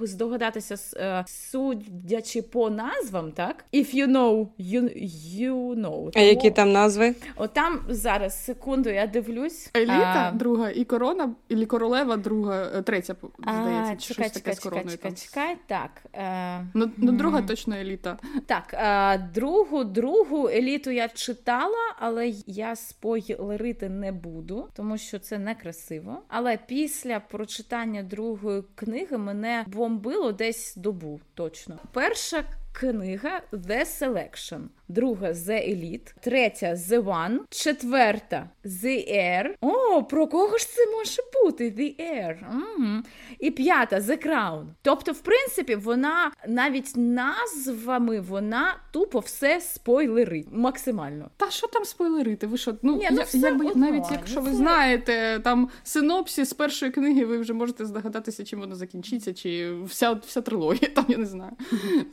здогадатися, 0.00 0.76
е, 0.96 1.24
судячи 1.28 2.42
по 2.42 2.70
назвам, 2.70 3.32
так? 3.32 3.64
If 3.74 3.94
you 3.94 4.06
know, 4.06 4.46
you, 4.60 5.08
you 5.38 5.74
know. 5.74 6.10
А 6.14 6.20
які 6.20 6.50
там 6.50 6.72
назви? 6.72 7.14
От 7.36 7.52
там 7.52 7.80
зараз 7.94 8.44
секунду, 8.44 8.90
я 8.90 9.06
дивлюсь. 9.06 9.70
Еліта 9.76 10.30
а... 10.34 10.36
друга 10.36 10.70
і 10.70 10.84
корона, 10.84 11.34
і 11.48 11.66
королева 11.66 12.16
друга, 12.16 12.70
е, 12.74 12.82
третя, 12.82 13.14
здається. 13.38 13.92
А, 13.92 13.96
чекай, 13.96 13.98
щось 13.98 14.32
чекай, 14.32 14.54
таке 14.54 14.54
чекай, 14.54 14.88
з 14.88 14.92
чекай, 14.92 15.12
чекай, 15.12 15.56
так. 15.66 15.90
Е... 16.14 16.66
Ну, 16.74 16.90
ну, 16.96 17.12
друга 17.12 17.42
точно 17.42 17.76
еліта. 17.76 18.18
Так, 18.46 18.74
е, 18.74 19.18
другу, 19.34 19.84
другу 19.84 20.48
еліту 20.48 20.90
я 20.90 21.08
читала, 21.08 21.94
але 21.98 22.32
я 22.46 22.76
спойлерити 22.76 23.88
не 23.88 24.12
буду, 24.12 24.68
тому 24.74 24.98
що 24.98 25.18
це 25.18 25.38
некрасиво. 25.38 26.22
Але 26.28 26.58
після 26.66 27.20
прочитання 27.20 28.02
другої 28.02 28.62
книги 28.74 29.18
мене 29.18 29.64
бомбило 29.66 30.32
десь 30.32 30.74
добу 30.76 31.20
точно. 31.34 31.78
Перша 31.92 32.44
книга 32.72 33.42
The 33.52 33.84
Selection 34.00 34.68
друга 34.92 35.32
The 35.32 35.68
Elite, 35.68 36.14
третя 36.20 36.74
The 36.74 37.04
One, 37.04 37.38
четверта 37.50 38.50
The 38.64 39.12
Air. 39.12 39.54
О, 39.60 40.02
про 40.02 40.26
кого 40.26 40.58
ж 40.58 40.68
це 40.68 40.86
може 40.86 41.22
бути? 41.42 41.70
The 41.70 42.00
Air. 42.00 42.36
Угу. 42.50 43.02
І 43.38 43.50
п'ята 43.50 43.98
The 43.98 44.26
Crown. 44.26 44.64
Тобто, 44.82 45.12
в 45.12 45.20
принципі, 45.20 45.74
вона 45.74 46.32
навіть 46.48 46.92
назвами 46.96 48.20
вона 48.20 48.76
тупо 48.92 49.18
все 49.18 49.60
спойлерить 49.60 50.46
максимально. 50.52 51.30
Та 51.36 51.50
що 51.50 51.66
там 51.66 51.84
спойлерити? 51.84 52.46
Ви 52.46 52.58
що? 52.58 52.74
Ну, 52.82 52.96
Ні, 52.96 53.08
ну 53.12 53.22
все 53.22 53.38
якби, 53.38 53.66
одно, 53.66 53.90
навіть 53.90 54.10
якщо 54.10 54.40
ви 54.40 54.52
знаєте 54.52 55.40
там 55.44 55.68
синопсис 55.82 56.48
з 56.48 56.52
першої 56.52 56.92
книги, 56.92 57.24
ви 57.24 57.38
вже 57.38 57.52
можете 57.52 57.86
здогадатися, 57.86 58.44
чим 58.44 58.60
воно 58.60 58.74
закінчиться, 58.74 59.34
чи 59.34 59.74
вся 59.84 60.12
вся 60.12 60.40
трилогія, 60.40 60.90
там 60.94 61.04
я 61.08 61.18
не 61.18 61.26
знаю, 61.26 61.52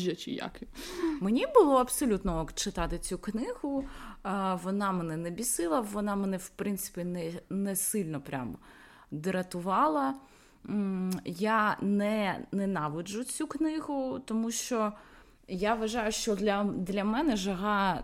п'ятикнижжя 0.00 0.14
чи 0.16 0.30
як. 0.30 0.60
Мені 1.20 1.46
було 1.54 1.76
абсолютно 1.76 2.40
ок 2.40 2.52
читати 2.52 2.98
цю 2.98 3.18
книгу. 3.18 3.84
Вона 4.62 4.92
мене 4.92 5.16
не 5.16 5.30
бісила, 5.30 5.80
вона 5.80 6.16
мене, 6.16 6.36
в 6.36 6.48
принципі, 6.48 7.04
не 7.04 7.32
не 7.50 7.76
сильно 7.76 8.20
прямо 8.20 8.58
дратувала. 9.10 10.14
Я 11.24 11.76
не 11.80 12.46
ненавиджу 12.52 13.24
цю 13.24 13.46
книгу, 13.46 14.20
тому 14.24 14.50
що 14.50 14.92
я 15.50 15.74
вважаю, 15.74 16.12
що 16.12 16.34
для 16.34 16.64
для 16.64 17.04
мене 17.04 17.36
жага 17.36 18.02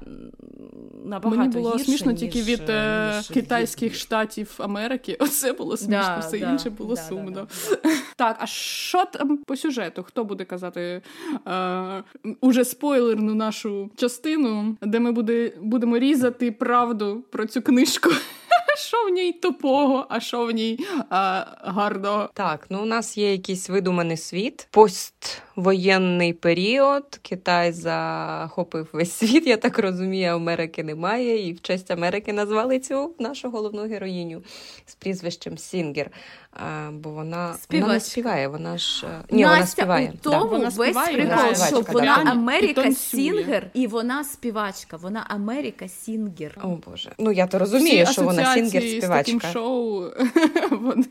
набагато 1.04 1.40
Мені 1.40 1.52
було 1.52 1.70
гірше, 1.70 1.84
смішно 1.84 2.12
ніж, 2.12 2.20
тільки 2.20 2.42
від 2.42 2.70
е, 2.70 3.12
ніж 3.16 3.28
китайських 3.28 3.92
від... 3.92 3.98
штатів 3.98 4.54
Америки. 4.58 5.16
Оце 5.20 5.52
було 5.52 5.76
смішно, 5.76 6.02
да, 6.02 6.18
все 6.18 6.38
да, 6.38 6.50
інше 6.50 6.70
було 6.70 6.94
да, 6.94 7.02
сумно. 7.02 7.48
Так, 8.16 8.36
а 8.40 8.46
що 8.46 9.04
там 9.04 9.36
по 9.36 9.56
сюжету? 9.56 10.02
Хто 10.02 10.24
буде 10.24 10.44
казати 10.44 11.02
е, 11.46 12.02
уже 12.40 12.64
спойлерну 12.64 13.34
нашу 13.34 13.90
частину, 13.96 14.76
де 14.82 15.00
ми 15.00 15.12
буде, 15.12 15.52
будемо 15.60 15.98
різати 15.98 16.52
правду 16.52 17.24
про 17.30 17.46
цю 17.46 17.62
книжку? 17.62 18.10
що 18.76 18.96
в 19.06 19.08
ній 19.08 19.32
тупого, 19.32 20.06
а 20.08 20.20
що 20.20 20.46
в 20.46 20.50
ній 20.50 20.78
а, 21.10 21.44
гарного. 21.64 22.30
Так, 22.34 22.66
ну 22.70 22.82
у 22.82 22.84
нас 22.84 23.18
є 23.18 23.32
якийсь 23.32 23.68
видуманий 23.68 24.16
світ, 24.16 24.68
поствоєнний 24.70 26.32
період. 26.32 27.18
Китай 27.22 27.72
захопив 27.72 28.88
весь 28.92 29.12
світ, 29.12 29.46
я 29.46 29.56
так 29.56 29.78
розумію, 29.78 30.32
Америки 30.32 30.84
немає. 30.84 31.48
І 31.48 31.52
в 31.52 31.60
честь 31.60 31.90
Америки 31.90 32.32
назвали 32.32 32.80
цю 32.80 33.14
нашу 33.18 33.50
головну 33.50 33.88
героїню 33.88 34.42
з 34.86 34.94
прізвищем 34.94 35.58
Сінгер. 35.58 36.10
А, 36.52 36.90
бо 36.90 37.10
вона, 37.10 37.56
вона 37.70 37.86
не 37.86 38.00
співає, 38.00 38.48
вона 38.48 38.78
ж 38.78 39.06
е, 39.06 39.24
ні, 39.30 39.42
Настя, 39.42 39.56
вона 39.56 39.66
співає. 39.66 40.12
у 40.14 40.18
тому 40.18 40.50
Вона 40.50 40.68
весь 40.68 40.88
співає, 40.88 41.16
прикол, 41.16 41.36
вона 41.36 41.66
що 41.66 41.80
вона 41.80 42.22
да. 42.24 42.30
Америка 42.30 42.82
І. 42.82 42.94
Сінгер, 42.94 43.70
і 43.74 43.86
вона 43.86 44.24
співачка. 44.24 44.96
Вона 44.96 45.26
Америка 45.28 45.88
Сінгер. 45.88 46.58
О 46.62 46.68
Боже, 46.86 47.12
ну 47.18 47.32
я 47.32 47.46
то 47.46 47.58
розумію, 47.58 48.04
Всі 48.04 48.12
що 48.12 48.22
вона 48.22 48.54
singer 48.70 49.02
з 49.02 49.08
таким 49.08 49.40
шоу. 49.40 50.10
Вони 50.70 51.04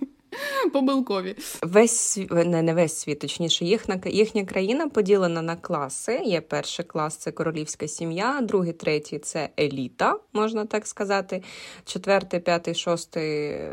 помилкові. 0.74 1.36
Весь 1.62 2.18
сві- 2.18 2.46
не, 2.46 2.62
не 2.62 2.74
весь 2.74 2.98
світ, 2.98 3.20
точніше, 3.20 3.66
їхня, 3.66 4.00
їхня 4.06 4.46
країна 4.46 4.88
поділена 4.88 5.42
на 5.42 5.56
класи. 5.56 6.22
Є 6.26 6.42
перший 6.42 6.86
клас 6.86 7.18
це 7.18 7.32
королівська 7.32 7.88
сім'я, 7.88 8.40
другий, 8.42 8.74
третій 8.74 9.20
це 9.20 9.50
еліта, 9.60 10.16
можна 10.34 10.66
так 10.66 10.88
сказати. 10.88 11.44
Четвертий, 11.86 12.40
п'ятий, 12.40 12.76
шостий 12.76 13.50
е, 13.50 13.72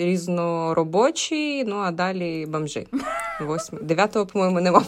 різноробочі, 0.00 1.64
ну 1.64 1.76
а 1.76 1.90
далі 1.90 2.46
бомжи. 2.46 2.86
Восьмий. 3.40 3.82
Дев'ятого, 3.82 4.26
по-моєму, 4.26 4.60
нема. 4.60 4.84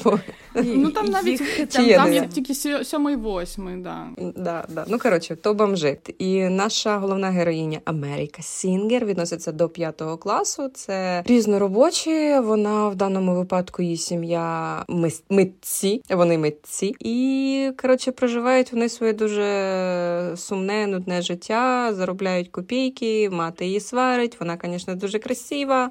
Ну 0.54 0.90
там 0.90 1.06
навіть 1.10 1.40
Їх 1.40 1.78
є 1.78 1.96
там 1.96 2.12
є 2.12 2.28
тільки 2.34 2.84
сьомий, 2.84 3.16
восьмий, 3.16 3.76
да. 3.76 4.06
Да, 4.36 4.64
да. 4.68 4.84
Ну, 4.88 4.98
коротше, 4.98 5.36
то 5.36 5.54
бомжи. 5.54 5.98
І 6.18 6.42
наша 6.42 6.98
головна 6.98 7.30
героїня 7.30 7.80
Америка 7.84 8.42
Сінгер 8.42 9.04
відноситься 9.04 9.52
до 9.52 9.68
п'ятого 9.68 10.18
класу. 10.18 10.63
Це 10.68 11.22
різноробочі. 11.26 12.38
Вона 12.38 12.88
в 12.88 12.94
даному 12.94 13.34
випадку 13.34 13.82
її 13.82 13.96
сім'я 13.96 14.84
митці. 15.30 16.02
Вони 16.10 16.38
митці. 16.38 16.94
І 17.00 17.70
коротше 17.82 18.12
проживають 18.12 18.72
вони 18.72 18.88
своє 18.88 19.12
дуже 19.12 20.32
сумне, 20.36 20.86
нудне 20.86 21.22
життя, 21.22 21.94
заробляють 21.94 22.48
копійки, 22.48 23.30
мати 23.30 23.66
її 23.66 23.80
сварить. 23.80 24.40
Вона, 24.40 24.58
звісно, 24.64 24.94
дуже 24.94 25.18
красива. 25.18 25.90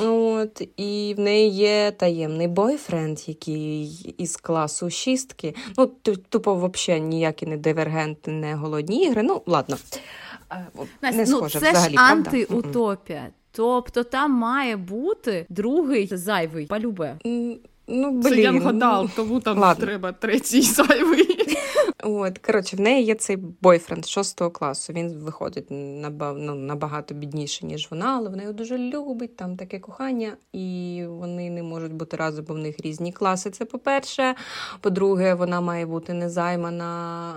От, 0.00 0.62
і 0.76 1.14
в 1.16 1.20
неї 1.20 1.50
є 1.50 1.90
таємний 1.90 2.48
бойфренд, 2.48 3.18
який 3.26 3.84
із 4.18 4.36
класу 4.36 4.90
шістки. 4.90 5.54
Ну, 5.78 5.86
тупо 6.28 6.54
взагалі 6.54 7.02
ніякі 7.02 7.46
не 7.46 7.56
дивергенти, 7.56 8.30
не 8.30 8.54
голодні 8.54 9.04
ігри. 9.04 9.22
Ну, 9.22 9.42
ладно. 9.46 9.76
Е, 10.52 10.66
Не 11.02 11.12
ну, 11.12 11.26
схоже 11.26 11.60
це 11.60 11.70
взагалі, 11.70 11.94
ж 11.94 11.98
антиутопія. 11.98 13.28
Тобто 13.52 14.04
там 14.04 14.32
має 14.32 14.76
бути 14.76 15.46
другий 15.48 16.06
зайвий 16.06 16.66
полюбе. 16.66 17.18
Ну, 17.86 18.22
Це 18.22 18.30
блін. 18.30 18.40
я 18.40 18.52
вгадав, 18.52 19.10
тому 19.16 19.40
там 19.40 19.58
Ладно. 19.58 19.86
треба 19.86 20.12
третій 20.12 20.62
зайвий. 20.62 21.32
От, 22.02 22.38
коротше, 22.38 22.76
в 22.76 22.80
неї 22.80 23.04
є 23.04 23.14
цей 23.14 23.36
бойфренд 23.36 24.06
шостого 24.06 24.50
класу. 24.50 24.92
Він 24.92 25.18
виходить 25.18 25.66
ну, 25.70 26.54
набагато 26.54 27.14
бідніше, 27.14 27.66
ніж 27.66 27.88
вона, 27.90 28.16
але 28.16 28.28
вона 28.28 28.42
його 28.42 28.54
дуже 28.54 28.78
любить, 28.78 29.36
там 29.36 29.56
таке 29.56 29.78
кохання, 29.78 30.32
і 30.52 31.02
вони 31.08 31.50
не 31.50 31.62
можуть 31.62 31.92
бути 31.92 32.16
разом, 32.16 32.44
бо 32.48 32.54
в 32.54 32.58
них 32.58 32.80
різні 32.80 33.12
класи. 33.12 33.50
Це 33.50 33.64
по-перше. 33.64 34.34
По-друге, 34.80 35.34
вона 35.34 35.60
має 35.60 35.86
бути 35.86 36.12
незаймана 36.12 37.32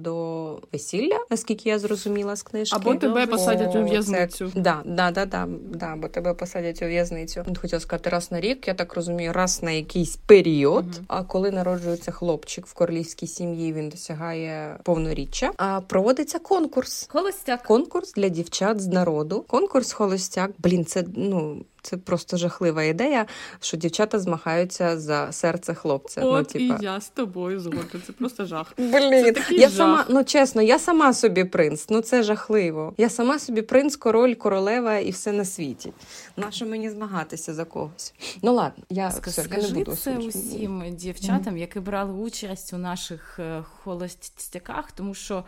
до 0.00 0.58
весілля, 0.72 1.18
наскільки 1.30 1.68
я 1.68 1.78
зрозуміла 1.78 2.36
з 2.36 2.42
книжки. 2.42 2.76
Або 2.80 2.94
тебе 2.94 3.26
посадять 3.26 3.76
у 3.76 3.84
в'язницю. 3.84 4.50
Це... 4.54 4.60
Да, 4.60 4.82
да, 4.84 5.10
да, 5.10 5.26
да, 5.26 5.48
да, 5.72 5.96
бо 5.96 6.08
тебе 6.08 6.34
посадять 6.34 6.82
у 6.82 6.86
в'язницю. 6.86 7.44
Хотіла 7.60 7.80
сказати 7.80 8.10
раз 8.10 8.32
на 8.32 8.40
рік, 8.40 8.68
я 8.68 8.74
так 8.74 8.94
розумію, 8.94 9.32
раз 9.32 9.62
на 9.62 9.70
якийсь 9.86 10.16
період. 10.16 10.84
Мгм. 10.84 11.04
А 11.08 11.22
коли 11.22 11.50
народжується 11.50 12.12
хлопчик 12.12 12.66
в 12.66 12.74
королівській 12.74 13.26
сім'ї, 13.26 13.72
він 13.72 13.88
досягає 13.88 14.78
повноріччя. 14.82 15.52
А 15.56 15.80
проводиться 15.80 16.38
конкурс. 16.38 17.06
Холостяк. 17.08 17.62
Конкурс 17.62 18.12
для 18.12 18.28
дівчат 18.28 18.80
з 18.80 18.86
народу. 18.86 19.44
Конкурс 19.48 19.92
холостяк. 19.92 20.50
Блін, 20.58 20.84
це 20.84 21.04
ну. 21.16 21.64
Це 21.86 21.96
просто 21.96 22.36
жахлива 22.36 22.82
ідея, 22.82 23.26
що 23.60 23.76
дівчата 23.76 24.18
змагаються 24.18 24.98
за 25.00 25.32
серце 25.32 25.74
хлопця. 25.74 26.20
ну, 26.20 26.42
типа, 26.44 26.78
і 26.80 26.84
я 26.84 27.00
з 27.00 27.08
тобою 27.08 27.60
згодна. 27.60 28.00
Це 28.06 28.12
просто 28.12 28.44
жах. 28.44 28.72
Блін, 28.78 29.34
такий 29.34 29.60
я 29.60 29.68
жах. 29.68 29.76
сама, 29.76 30.04
ну 30.08 30.24
чесно, 30.24 30.62
я 30.62 30.78
сама 30.78 31.14
собі 31.14 31.44
принц. 31.44 31.86
Ну 31.90 32.00
це 32.00 32.22
жахливо. 32.22 32.94
Я 32.98 33.08
сама 33.08 33.38
собі 33.38 33.62
принц, 33.62 33.96
король, 33.96 34.34
королева 34.34 34.98
і 34.98 35.10
все 35.10 35.32
на 35.32 35.44
світі. 35.44 35.92
Нащо 36.36 36.66
мені 36.66 36.90
змагатися 36.90 37.54
за 37.54 37.64
когось? 37.64 38.14
Ну 38.42 38.54
ладно, 38.54 38.84
я, 38.90 39.08
Ска- 39.08 39.28
все, 39.28 39.46
я 39.50 39.62
не 39.62 39.68
буду 39.68 39.96
це 39.96 40.16
усім 40.16 40.82
дівчатам, 40.90 41.56
які 41.56 41.80
брали 41.80 42.12
участь 42.12 42.72
у 42.72 42.78
наших 42.78 43.38
е, 43.38 43.62
холостяках, 43.84 44.92
тому 44.92 45.14
що 45.14 45.44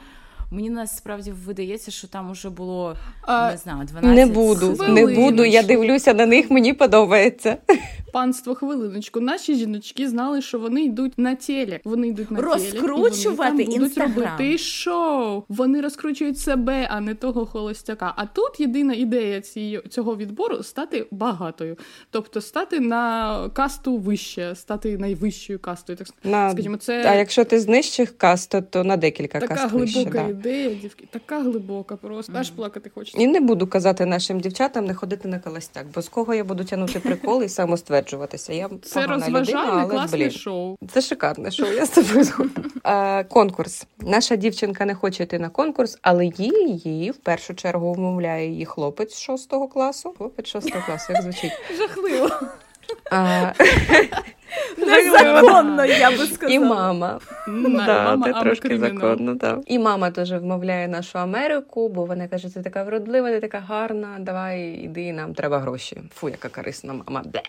мені 0.51 0.71
насправді 0.71 1.33
видається, 1.47 1.91
що 1.91 2.09
там 2.09 2.31
уже 2.31 2.51
було 2.51 2.97
А, 3.23 3.51
не 3.51 3.57
знаю, 3.57 3.85
12 3.85 4.17
Не 4.17 4.27
буду, 4.35 4.61
сезонів. 4.61 4.95
не 4.95 5.15
буду. 5.15 5.45
Я 5.45 5.63
дивлюся 5.63 6.15
на 6.15 6.27
них, 6.27 6.51
мені 6.51 6.73
подобається. 6.73 7.57
Панство, 8.13 8.55
хвилиночку. 8.55 9.21
Наші 9.21 9.55
жіночки 9.55 10.09
знали, 10.09 10.43
що 10.43 10.59
вони 10.59 10.83
йдуть 10.85 11.19
на 11.19 11.35
телек. 11.35 11.81
Вони 11.85 12.09
йдуть 12.09 12.31
на 12.31 12.37
телек, 12.43 12.59
і 12.59 12.79
Розкручувати 12.79 13.51
вони 13.51 13.65
там 13.65 13.75
будуть 13.75 13.99
робити 13.99 14.59
шоу. 14.59 15.43
Вони 15.49 15.81
розкручують 15.81 16.39
себе, 16.39 16.89
а 16.91 17.01
не 17.01 17.15
того 17.15 17.47
холостяка. 17.47 18.13
А 18.17 18.27
тут 18.27 18.61
єдина 18.61 18.95
ідея 18.95 19.41
цієї, 19.41 19.83
цього 19.89 20.17
відбору 20.17 20.63
стати 20.63 21.07
багатою, 21.11 21.77
тобто 22.11 22.41
стати 22.41 22.81
на 22.81 23.51
касту 23.53 23.97
вище, 23.97 24.55
стати 24.55 24.99
найвищою 24.99 25.59
кастою. 25.59 25.99
Так 25.99 26.09
На... 26.25 26.51
скажімо, 26.51 26.77
це 26.77 27.05
А 27.07 27.15
якщо 27.15 27.45
ти 27.45 27.61
з 27.61 27.69
нижчих 27.69 28.19
каст, 28.19 28.51
то, 28.51 28.63
то 28.63 28.85
на 28.85 28.97
декілька 28.97 29.41
така 29.41 29.55
каст 29.55 29.73
вище. 29.75 29.99
глибока 29.99 30.29
Да. 30.33 30.38
Ідея, 30.39 30.75
дівки, 30.75 31.05
така 31.11 31.41
глибока, 31.43 31.97
просто 31.97 32.33
аж 32.37 32.51
плакати 32.51 32.91
хочеться. 32.95 33.23
І 33.23 33.27
не 33.27 33.41
буду 33.41 33.67
казати 33.67 34.07
нашим 34.07 34.41
дівчатам 34.41 34.85
не 34.85 34.95
ходити 34.95 35.29
на 35.29 35.39
колостяк, 35.39 35.87
бо 35.95 36.03
з 36.03 36.09
кого 36.09 36.35
я 36.35 36.45
буду 36.45 36.65
тягнути 36.65 37.01
приколи 37.01 37.45
і 37.45 37.49
самостверджуватися. 37.49 38.53
Я 38.53 38.69
Це 38.83 39.07
розважальне, 39.07 39.87
класне 39.87 40.19
блін. 40.19 40.31
шоу. 40.31 40.77
Це 40.93 41.01
шикарне 41.01 41.51
шоу, 41.51 41.73
я 41.73 41.87
з 41.87 41.91
тобою 41.91 42.25
згодна. 42.25 43.25
Конкурс. 43.29 43.87
Наша 44.01 44.37
дівчинка 44.37 44.85
не 44.85 44.95
хоче 44.95 45.23
йти 45.23 45.39
на 45.39 45.49
конкурс, 45.49 45.99
але 46.03 46.27
її, 46.27 46.81
її 46.85 47.11
в 47.11 47.17
першу 47.17 47.55
чергу 47.55 47.93
вмовляє 47.93 48.51
її 48.51 48.65
хлопець 48.65 49.19
шостого 49.19 49.69
класу. 49.69 50.15
Хлопець 50.19 50.47
шостого 50.47 50.85
класу, 50.87 51.13
як 51.13 51.23
звучить. 51.23 51.53
Жахливо. 51.79 52.31
Незаконно, 54.79 55.85
я 55.85 56.11
би 56.11 56.27
сказала. 56.27 56.55
і 56.55 56.59
мама. 56.59 57.21
Да, 57.87 58.19
це 58.25 58.33
трошки 58.33 58.79
законно, 58.79 59.35
да. 59.35 59.59
І 59.67 59.79
мама 59.79 60.11
теж 60.11 60.33
вмовляє 60.33 60.89
нашу 60.89 61.19
Америку, 61.19 61.89
бо 61.89 62.05
вона 62.05 62.29
каже, 62.29 62.55
ти 62.55 62.63
така 62.63 62.83
вродлива, 62.83 63.31
ти 63.31 63.41
така 63.41 63.59
гарна, 63.59 64.17
давай 64.21 64.63
іди, 64.71 65.13
нам 65.13 65.35
треба 65.35 65.59
гроші. 65.59 66.03
Фу, 66.15 66.29
яка 66.29 66.49
корисна 66.49 66.93
мама. 66.93 67.23
Бе. 67.33 67.43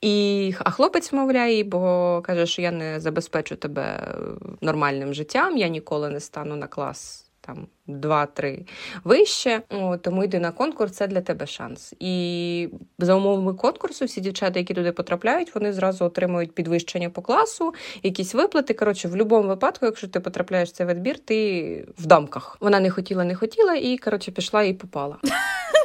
І, 0.00 0.54
а 0.58 0.70
хлопець 0.70 1.12
вмовляє, 1.12 1.64
бо 1.64 2.22
каже, 2.24 2.46
що 2.46 2.62
я 2.62 2.70
не 2.70 3.00
забезпечу 3.00 3.56
тебе 3.56 4.14
нормальним 4.60 5.14
життям, 5.14 5.56
я 5.56 5.68
ніколи 5.68 6.10
не 6.10 6.20
стану 6.20 6.56
на 6.56 6.66
клас. 6.66 7.21
Там 7.46 7.66
два-три 7.86 8.66
вище, 9.04 9.62
О, 9.70 9.96
тому 9.96 10.24
йди 10.24 10.38
на 10.38 10.52
конкурс, 10.52 10.92
це 10.92 11.06
для 11.06 11.20
тебе 11.20 11.46
шанс. 11.46 11.94
І 12.00 12.68
за 12.98 13.14
умовами 13.14 13.54
конкурсу 13.54 14.04
всі 14.04 14.20
дівчата, 14.20 14.58
які 14.58 14.74
туди 14.74 14.92
потрапляють, 14.92 15.54
вони 15.54 15.72
зразу 15.72 16.04
отримують 16.04 16.54
підвищення 16.54 17.10
по 17.10 17.22
класу, 17.22 17.74
якісь 18.02 18.34
виплати. 18.34 18.74
Коротше, 18.74 19.08
в 19.08 19.10
будь-якому 19.10 19.48
випадку, 19.48 19.86
якщо 19.86 20.08
ти 20.08 20.20
потрапляєш 20.20 20.68
в 20.68 20.72
цей 20.72 20.86
відбір, 20.86 21.18
ти 21.18 21.88
в 21.98 22.06
дамках. 22.06 22.56
Вона 22.60 22.80
не 22.80 22.90
хотіла, 22.90 23.24
не 23.24 23.34
хотіла, 23.34 23.74
і 23.74 23.98
коротше 23.98 24.30
пішла 24.30 24.62
і 24.62 24.72
попала. 24.72 25.16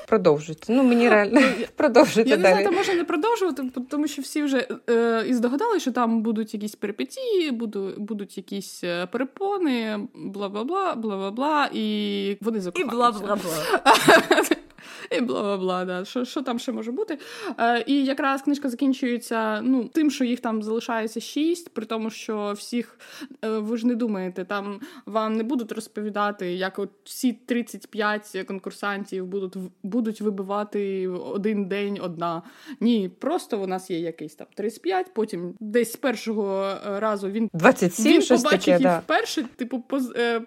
Продовжуйте. 0.07 0.73
Ну 0.73 0.83
мені 0.83 1.09
реально 1.15 1.41
продовжуйте 1.75 2.29
Я 2.29 2.37
не 2.37 2.49
знаю, 2.49 2.65
там 2.65 2.75
можна 2.75 2.93
не 2.93 3.03
продовжувати, 3.03 3.63
тому 3.89 4.07
що 4.07 4.21
всі 4.21 4.43
вже 4.43 4.67
е, 4.89 5.25
і 5.27 5.33
здогадали, 5.33 5.79
що 5.79 5.91
там 5.91 6.21
будуть 6.21 6.53
якісь 6.53 6.75
перипетії, 6.75 7.51
буду, 7.51 7.93
будуть 7.97 8.37
якісь 8.37 8.83
е, 8.83 9.05
перепони, 9.05 10.07
бла 10.15 10.49
бла 10.49 10.63
бла, 10.63 10.95
бла 10.95 11.17
бла 11.17 11.31
бла, 11.31 11.69
і 11.73 12.37
вони 12.41 12.59
І 12.75 12.83
бла-бла-бла. 12.83 14.57
і 15.11 15.21
бла 15.21 15.57
бла 15.57 15.57
бла. 15.57 15.85
Да. 15.85 16.05
Що 16.05 16.25
що 16.25 16.41
там 16.41 16.59
ще 16.59 16.71
може 16.71 16.91
бути? 16.91 17.17
Е, 17.59 17.83
І 17.87 18.05
якраз 18.05 18.41
книжка 18.41 18.69
закінчується 18.69 19.61
ну, 19.61 19.89
тим, 19.93 20.11
що 20.11 20.23
їх 20.23 20.39
там 20.39 20.63
залишається 20.63 21.19
шість, 21.19 21.69
при 21.69 21.85
тому, 21.85 22.09
що 22.09 22.53
всіх 22.57 22.99
е, 23.45 23.49
ви 23.49 23.77
ж 23.77 23.87
не 23.87 23.95
думаєте, 23.95 24.45
там 24.45 24.79
вам 25.05 25.33
не 25.37 25.43
будуть 25.43 25.71
розповідати, 25.71 26.53
як 26.53 26.79
от 26.79 26.89
всі 27.03 27.33
35 27.33 28.45
конкурсантів 28.47 29.25
будуть 29.25 29.55
будуть 29.83 30.21
вибивати 30.21 31.07
один 31.07 31.65
день 31.65 31.99
одна. 32.01 32.41
Ні, 32.79 33.09
просто 33.19 33.61
у 33.61 33.67
нас 33.67 33.89
є 33.89 33.99
якийсь 33.99 34.35
там 34.35 34.47
35, 34.55 35.13
потім 35.13 35.53
десь 35.59 35.93
з 35.93 35.95
першого 35.95 36.63
е, 36.63 36.99
разу 36.99 37.29
він 37.29 37.49
27, 37.53 38.13
він 38.13 38.21
щось 38.21 38.43
побачив 38.43 38.59
таке, 38.59 38.71
їх 38.71 38.81
да. 38.81 38.99
вперше, 38.99 39.43
типу, 39.55 39.79
поз, 39.79 40.11
е, 40.15 40.41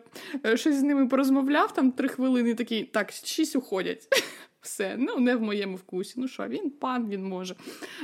е, 0.47 0.57
щось 0.57 0.75
з 0.75 0.83
ними 0.83 1.07
порозмовляв 1.07 1.75
там 1.75 1.93
три 1.93 2.09
хвилини, 2.09 2.55
такий, 2.55 2.85
так, 2.85 3.13
шість 3.13 3.57
уходять. 3.57 4.09
Все, 4.61 4.97
ну 4.99 5.19
не 5.19 5.37
в 5.37 5.43
моєму 5.43 5.77
вкусі. 5.77 6.15
Ну 6.17 6.29
що, 6.29 6.49
він 6.49 6.71
пан, 6.71 7.09
він 7.09 7.25
може. 7.25 7.55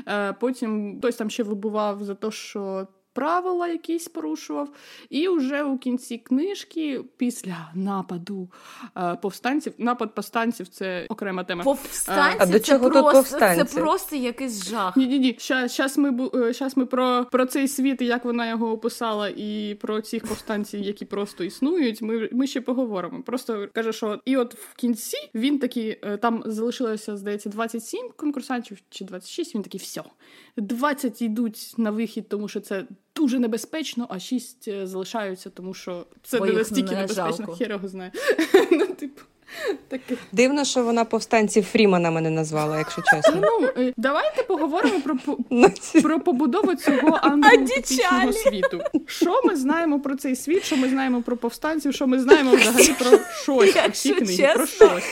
Е, 0.09 0.33
Потім 0.33 0.99
хтось 0.99 1.16
там 1.16 1.31
ще 1.31 1.42
вибував 1.42 2.05
за 2.05 2.14
те, 2.14 2.31
що 2.31 2.87
правила 3.17 3.69
якісь 3.69 4.09
порушував. 4.09 4.69
І 5.11 5.29
вже 5.29 5.63
у 5.63 5.79
кінці 5.79 6.19
книжки, 6.19 7.01
після 7.17 7.71
нападу 7.75 8.49
е, 8.97 9.17
повстанців, 9.23 9.73
напад 9.79 10.15
повстанців 10.15 10.69
це 10.69 11.07
окрема 11.09 11.45
тема. 11.45 11.65
Повстанці 11.65 12.37
А 12.41 12.47
до 12.47 12.53
це 12.53 12.61
чого 12.61 12.85
тут 12.85 12.93
просто, 12.93 13.13
повстанці? 13.13 13.65
Це 13.65 13.81
просто 13.81 14.17
якийсь 14.17 14.65
жах. 14.65 14.97
Ні, 14.97 15.07
ні, 15.07 15.19
ні. 15.19 15.37
Щас 15.69 15.99
ми 15.99 16.29
е, 16.35 16.53
щас 16.53 16.77
ми 16.77 16.87
про, 16.87 17.27
про 17.33 17.47
цей 17.47 17.69
світ, 17.69 18.03
і 18.03 18.07
як 18.07 18.25
вона 18.25 18.49
його 18.49 18.73
описала, 18.73 19.29
і 19.29 19.79
про 19.81 20.01
цих 20.01 20.27
повстанців, 20.27 20.81
які 20.81 21.05
просто 21.05 21.45
існують. 21.45 22.03
Ми, 22.03 22.29
ми 22.33 22.47
ще 22.47 22.61
поговоримо. 22.61 23.23
Просто 23.23 23.69
каже, 23.73 23.93
що 23.93 24.21
і 24.25 24.37
от 24.37 24.55
в 24.55 24.75
кінці 24.75 25.17
він 25.35 25.59
такий, 25.59 25.99
е, 26.03 26.17
там 26.17 26.43
залишилося, 26.47 27.17
здається, 27.17 27.49
27 27.49 28.11
конкурсантів 28.17 28.79
чи 28.91 29.05
26, 29.05 29.55
Він 29.55 29.63
такий, 29.63 29.81
все, 29.81 30.03
20 30.57 31.23
йдуть 31.23 31.75
на 31.77 31.91
вихід, 31.91 32.29
тому 32.29 32.49
що 32.49 32.61
це. 32.61 32.85
Дуже 33.17 33.39
небезпечно, 33.39 34.07
а 34.11 34.19
6 34.19 34.87
залишаються, 34.87 35.51
тому 35.51 35.75
що 35.75 36.07
це 36.23 36.39
Бо 36.39 36.47
не 36.47 36.53
настільки 36.53 36.95
не 36.95 37.01
небезпечно, 37.01 37.47
хер 37.47 37.71
його 37.71 37.89
знає. 37.89 38.13
ну, 38.71 38.87
типу, 38.87 39.21
таке. 39.89 40.17
Дивно, 40.33 40.65
що 40.65 40.85
вона 40.85 41.05
повстанців 41.05 41.65
Фріманами 41.65 42.21
не 42.21 42.31
назвала, 42.31 42.79
якщо 42.79 43.03
чесно. 43.03 43.41
Ну, 43.43 43.69
е, 43.77 43.93
давайте 43.97 44.43
поговоримо 44.43 45.01
про 45.01 45.17
по- 45.17 45.39
Ну, 45.51 45.69
про 46.03 46.21
побудову 46.21 46.75
цього 46.75 47.19
антиутопічного 47.23 48.33
світу. 48.33 48.81
Що 49.07 49.41
ми 49.45 49.57
знаємо 49.57 50.01
про 50.01 50.17
цей 50.17 50.37
світ? 50.37 50.65
Що 50.65 50.77
ми 50.77 50.89
знаємо 50.89 51.23
про 51.23 51.37
повстанців? 51.37 51.95
Що 51.95 52.07
ми 52.07 52.21
знаємо 52.21 52.57
взагалі 52.57 52.95
про 52.99 53.19
щось? 53.43 53.77
Якщо 53.77 53.91
Всі 53.91 54.15
книги 54.15 54.53
про 54.55 54.67
щось. 54.67 55.05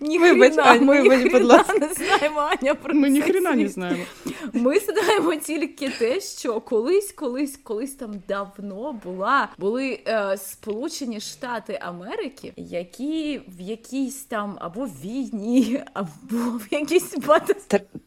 Ні 0.00 0.18
Вибач, 0.18 0.52
хрена, 0.52 0.62
Ань, 0.62 0.84
ми 0.84 1.02
ні 1.02 1.08
вибач, 1.08 1.32
будь 1.32 1.44
ласка. 1.44 1.78
не 1.78 1.94
знаємо, 1.94 2.40
Аня, 2.40 2.74
про 2.74 2.94
Ми 2.94 3.02
цей 3.02 3.10
ніхрена 3.10 3.52
не 3.52 3.68
знаємо. 3.68 4.04
Ми 4.52 4.78
знаємо 4.78 5.34
тільки 5.34 5.88
те, 5.98 6.20
що 6.20 6.60
колись, 6.60 7.12
колись, 7.12 7.56
колись 7.62 7.92
там 7.94 8.14
давно 8.28 9.00
була 9.04 9.48
були 9.58 10.00
е, 10.06 10.36
Сполучені 10.36 11.20
Штати 11.20 11.78
Америки, 11.82 12.52
які 12.56 13.40
в 13.58 13.60
якійсь 13.60 14.22
там 14.24 14.58
або 14.60 14.84
війні, 15.04 15.82
або 15.94 16.08
в 16.36 16.66
якійсь 16.70 17.14
бата... 17.26 17.54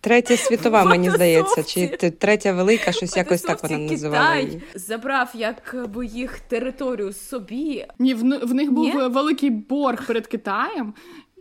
Третя 0.02 0.38
світова, 0.38 0.84
мені 0.84 1.10
здається, 1.10 1.64
чи 1.64 1.88
третя 1.88 2.54
велика, 2.54 2.92
щось 2.92 3.18
якось 3.18 3.42
так 3.42 3.64
вона 3.64 3.78
називала 3.78 4.36
її. 4.36 4.62
забрав 4.76 5.30
якби 5.34 6.06
їх 6.06 6.40
територію 6.40 7.14
собі. 7.14 7.86
Ні, 8.00 8.14
в, 8.14 8.20
в 8.46 8.54
них 8.54 8.72
був 8.72 8.86
Ні? 8.86 9.08
великий 9.08 9.50
борг 9.50 10.08
перед 10.08 10.28
Китаєм, 10.28 10.94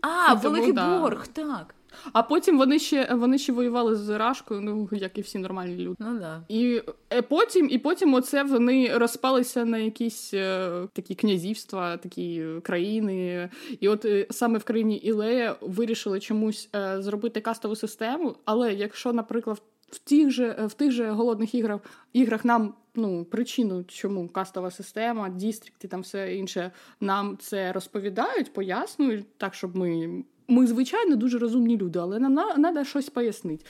А, 0.03 0.29
Тому 0.29 0.43
великий 0.43 0.73
да. 0.73 1.01
борг, 1.01 1.27
так. 1.27 1.75
а 2.13 2.23
потім 2.23 2.59
вони 2.59 2.79
ще 2.79 3.15
вони 3.15 3.39
ще 3.39 3.53
воювали 3.53 3.97
з 3.97 4.19
Рашкою, 4.19 4.61
ну 4.61 4.89
як 4.93 5.19
і 5.19 5.21
всі 5.21 5.39
нормальні 5.39 5.77
люди. 5.77 5.97
Ну 5.99 6.19
да. 6.19 6.43
І 6.49 6.83
е, 7.13 7.23
потім, 7.23 7.69
і 7.71 7.79
потім 7.79 8.15
оце 8.15 8.43
вони 8.43 8.99
розпалися 8.99 9.65
на 9.65 9.79
якісь 9.79 10.35
е, 10.35 10.71
такі 10.93 11.15
князівства, 11.15 11.97
такі 11.97 12.45
країни. 12.63 13.49
І 13.81 13.89
от 13.89 14.05
е, 14.05 14.27
саме 14.31 14.59
в 14.59 14.65
країні 14.65 14.97
Ілея 14.97 15.57
вирішили 15.61 16.21
чомусь 16.21 16.69
е, 16.75 17.03
зробити 17.03 17.41
кастову 17.41 17.77
систему. 17.77 18.37
Але 18.45 18.75
якщо, 18.75 19.13
наприклад, 19.13 19.63
в 19.93 19.99
тих 19.99 20.31
же 20.31 20.67
в 20.67 20.75
тих 20.75 20.93
же 20.93 21.11
голодних 21.11 21.55
іграх 21.55 21.81
іграх 22.13 22.45
нам 22.45 22.75
ну 22.95 23.25
причину, 23.25 23.85
чому 23.85 24.29
кастова 24.29 24.71
система, 24.71 25.29
дістрикти, 25.29 25.89
там 25.89 26.01
все 26.01 26.35
інше, 26.35 26.71
нам 27.01 27.39
це 27.41 27.73
розповідають, 27.73 28.53
пояснюють 28.53 29.39
так, 29.39 29.55
щоб 29.55 29.77
ми. 29.77 30.23
Ми, 30.49 30.67
звичайно, 30.67 31.17
дуже 31.17 31.39
розумні 31.39 31.77
люди, 31.77 31.99
але 31.99 32.19
нам 32.19 32.63
треба 32.63 32.85
щось 32.85 33.11
пояснити. 33.11 33.65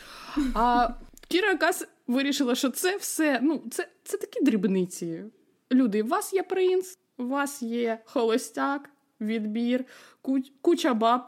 А 0.55 0.89
Кіра 1.29 1.57
Кас 1.57 1.89
вирішила, 2.07 2.55
що 2.55 2.71
це 2.71 2.97
все, 2.97 3.41
ну, 3.43 3.63
це, 3.71 3.89
це 4.05 4.17
такі 4.17 4.45
дрібниці. 4.45 5.25
Люди, 5.73 6.03
у 6.03 6.07
вас 6.07 6.33
є 6.33 6.43
принц, 6.43 6.99
у 7.19 7.25
вас 7.25 7.63
є 7.63 7.99
холостяк, 8.05 8.91
відбір, 9.23 9.85
куч- 10.23 10.53
куча 10.61 10.95
баб. 10.95 11.21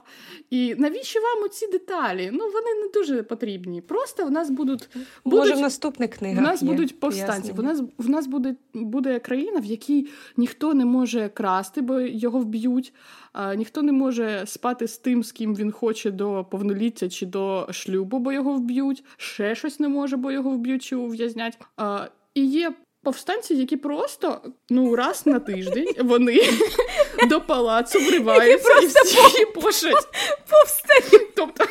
І 0.50 0.74
навіщо 0.74 1.20
вам 1.20 1.44
оці 1.44 1.66
деталі? 1.66 2.30
Ну, 2.32 2.38
вони 2.38 2.74
не 2.82 2.88
дуже 2.94 3.22
потрібні. 3.22 3.80
Просто 3.80 4.24
в 4.24 4.30
нас 4.30 4.50
будуть. 4.50 4.88
Може, 5.24 5.42
будуть 5.42 5.56
в 5.56 5.60
наступних 5.60 6.10
книгах 6.10 6.38
в 6.38 6.42
нас 6.42 6.62
є 6.62 6.68
будуть 6.68 7.00
повстанці. 7.00 7.52
В 7.52 7.62
нас 7.62 7.82
в 7.98 8.08
нас 8.10 8.26
буде, 8.26 8.56
буде 8.74 9.18
країна, 9.18 9.60
в 9.60 9.64
якій 9.64 10.08
ніхто 10.36 10.74
не 10.74 10.84
може 10.84 11.28
красти, 11.28 11.80
бо 11.80 12.00
його 12.00 12.38
вб'ють. 12.38 12.94
А, 13.32 13.54
ніхто 13.54 13.82
не 13.82 13.92
може 13.92 14.42
спати 14.46 14.88
з 14.88 14.98
тим, 14.98 15.24
з 15.24 15.32
ким 15.32 15.54
він 15.54 15.72
хоче 15.72 16.10
до 16.10 16.46
повноліття 16.50 17.08
чи 17.08 17.26
до 17.26 17.68
шлюбу, 17.70 18.18
бо 18.18 18.32
його 18.32 18.54
вб'ють. 18.54 19.04
Ще 19.16 19.54
щось 19.54 19.80
не 19.80 19.88
може, 19.88 20.16
бо 20.16 20.30
його 20.32 20.50
вб'ють 20.50 20.82
чи 20.82 20.96
ув'язнять. 20.96 21.58
А, 21.76 22.06
і 22.34 22.46
є. 22.46 22.72
Повстанці, 23.04 23.54
які 23.54 23.76
просто 23.76 24.40
ну 24.70 24.96
раз 24.96 25.26
на 25.26 25.38
тиждень 25.38 25.88
вони 25.98 26.40
до 27.28 27.40
палацу 27.40 27.98
вриваються 27.98 28.72
і 28.82 28.86
всіх 28.86 29.38
їпошать. 29.38 30.08
Повстань. 30.50 31.20
Тобто, 31.36 31.64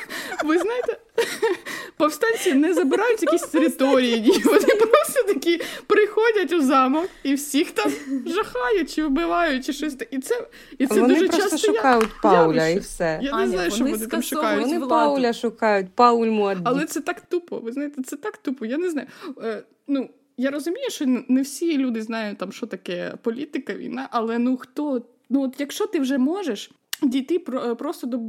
ви 0.46 0.58
знаєте, 0.60 0.98
повстанці 1.98 2.54
не 2.54 2.74
забирають 2.74 3.24
якісь 3.24 3.42
території, 3.42 4.22
ні, 4.22 4.44
вони 4.46 4.66
просто 4.76 5.24
такі 5.28 5.62
приходять 5.88 6.54
у 6.54 6.62
замок 6.62 7.10
і 7.24 7.34
всіх 7.34 7.72
там 7.72 7.92
жахають 8.26 8.94
чи 8.96 9.06
вбивають, 9.06 9.66
чи 9.66 9.74
щось 9.74 9.96
таке. 9.96 10.16
І 10.16 10.20
це, 10.20 10.48
і 10.78 10.88
це 10.88 11.00
Вони 11.02 11.14
дуже 11.14 11.28
просто 11.28 11.50
часто 11.50 11.72
я- 11.72 11.74
шукають 11.78 12.10
Пауля 12.22 12.68
явище. 12.68 12.74
і 12.74 12.80
все. 12.80 13.20
Я 13.24 13.32
не 13.32 13.38
Аня, 13.38 13.48
знаю, 13.48 13.72
що 13.72 13.80
вони 13.84 13.96
вони 13.96 14.08
там 14.08 14.24
шукають. 14.24 14.64
Вони. 14.68 14.88
Пауля 14.88 15.34
шукають, 15.34 15.88
Пауль 15.96 16.28
Муаддіб. 16.28 16.64
Але 16.68 16.86
це 16.86 17.02
так 17.02 17.22
тупо. 17.22 17.58
Ви 17.58 17.72
знаєте, 17.72 18.04
це 18.04 18.16
так 18.16 18.38
тупо. 18.38 18.66
Я 18.66 18.78
не 18.78 18.90
знаю. 18.90 19.08
Е, 19.44 19.64
ну, 19.88 20.10
я 20.38 20.52
розумію, 20.52 20.90
що 20.90 21.06
не 21.28 21.42
всі 21.42 21.78
люди 21.78 22.02
знають, 22.02 22.38
там, 22.38 22.52
що 22.52 22.68
таке 22.68 23.14
політика, 23.22 23.74
війна, 23.74 24.08
але 24.12 24.38
ну 24.38 24.58
хто. 24.58 25.06
Ну, 25.30 25.42
от 25.42 25.56
якщо 25.60 25.88
ти 25.88 26.00
вже 26.00 26.18
можеш 26.18 26.72
дійти 27.02 27.40
про, 27.40 27.76
просто 27.76 28.08
до 28.08 28.20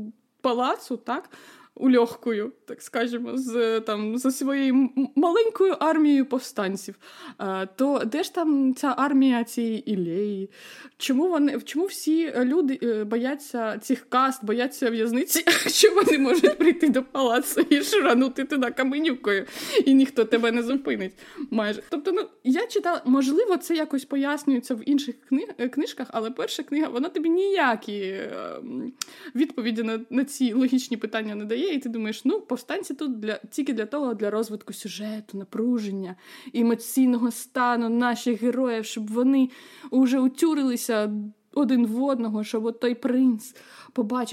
палацу, 0.41 0.97
так? 0.97 1.31
Ульохкою, 1.77 2.53
так 2.65 2.83
скажемо, 2.83 3.31
з 3.39 3.81
там 3.81 4.19
за 4.19 4.31
своєю 4.31 4.91
маленькою 5.15 5.73
армією 5.81 6.27
повстанців. 6.27 6.95
Е, 7.41 7.69
то 7.77 8.03
де 8.05 8.23
ж 8.23 8.35
там 8.35 8.75
ця 8.75 8.95
армія 8.97 9.45
цієї 9.45 9.93
ілеї? 9.93 10.51
Чому 10.99 11.29
вони 11.29 11.61
чому 11.61 11.87
всі 11.87 12.33
люди 12.37 12.79
е, 12.83 13.05
бояться 13.05 13.79
цих 13.79 14.09
каст, 14.09 14.45
бояться 14.45 14.91
в'язниці? 14.91 15.45
Що 15.67 15.95
вони 15.95 16.19
можуть 16.19 16.59
прийти 16.59 16.89
до 16.89 17.03
палацу 17.03 17.61
і 17.61 17.83
шуранути 17.83 18.45
туди 18.45 18.71
каменюкою, 18.71 19.47
і 19.85 19.95
ніхто 19.95 20.25
тебе 20.25 20.53
не 20.53 20.63
зупинить? 20.63 21.13
Майже 21.51 21.83
тобто, 21.91 22.13
ну 22.13 22.29
я 22.45 22.67
читала, 22.67 23.03
можливо, 23.05 23.57
це 23.57 23.75
якось 23.75 24.05
пояснюється 24.05 24.75
в 24.75 24.89
інших 24.89 25.15
кни... 25.29 25.47
е, 25.59 25.69
книжках, 25.69 26.09
але 26.11 26.31
перша 26.31 26.63
книга 26.63 26.89
вона 26.89 27.09
тобі 27.09 27.29
ніякі 27.29 28.21
відповіді 29.35 29.83
на, 29.83 30.01
на 30.11 30.25
ці 30.25 30.53
логічні 30.53 30.97
питання 30.97 31.35
не 31.35 31.45
дає, 31.45 31.64
і 31.69 31.79
ти 31.79 31.89
думаєш, 31.89 32.25
ну 32.25 32.41
повстанці 32.41 32.95
тут 32.95 33.21
для 33.21 33.41
тільки 33.51 33.73
для 33.73 33.87
того, 33.87 34.15
для 34.15 34.31
розвитку 34.31 34.73
сюжету, 34.73 35.39
напруження, 35.39 36.17
емоційного 36.55 37.31
стану 37.31 37.89
наших 37.89 38.43
героїв, 38.43 38.85
щоб 38.85 39.11
вони 39.11 39.51
уже 39.91 40.21
утюрилися 40.21 41.13
один 41.55 41.87
в 41.87 42.03
одного, 42.03 42.45
щоб 42.45 42.65
от 42.65 42.81
той 42.81 42.95
принц 42.95 43.55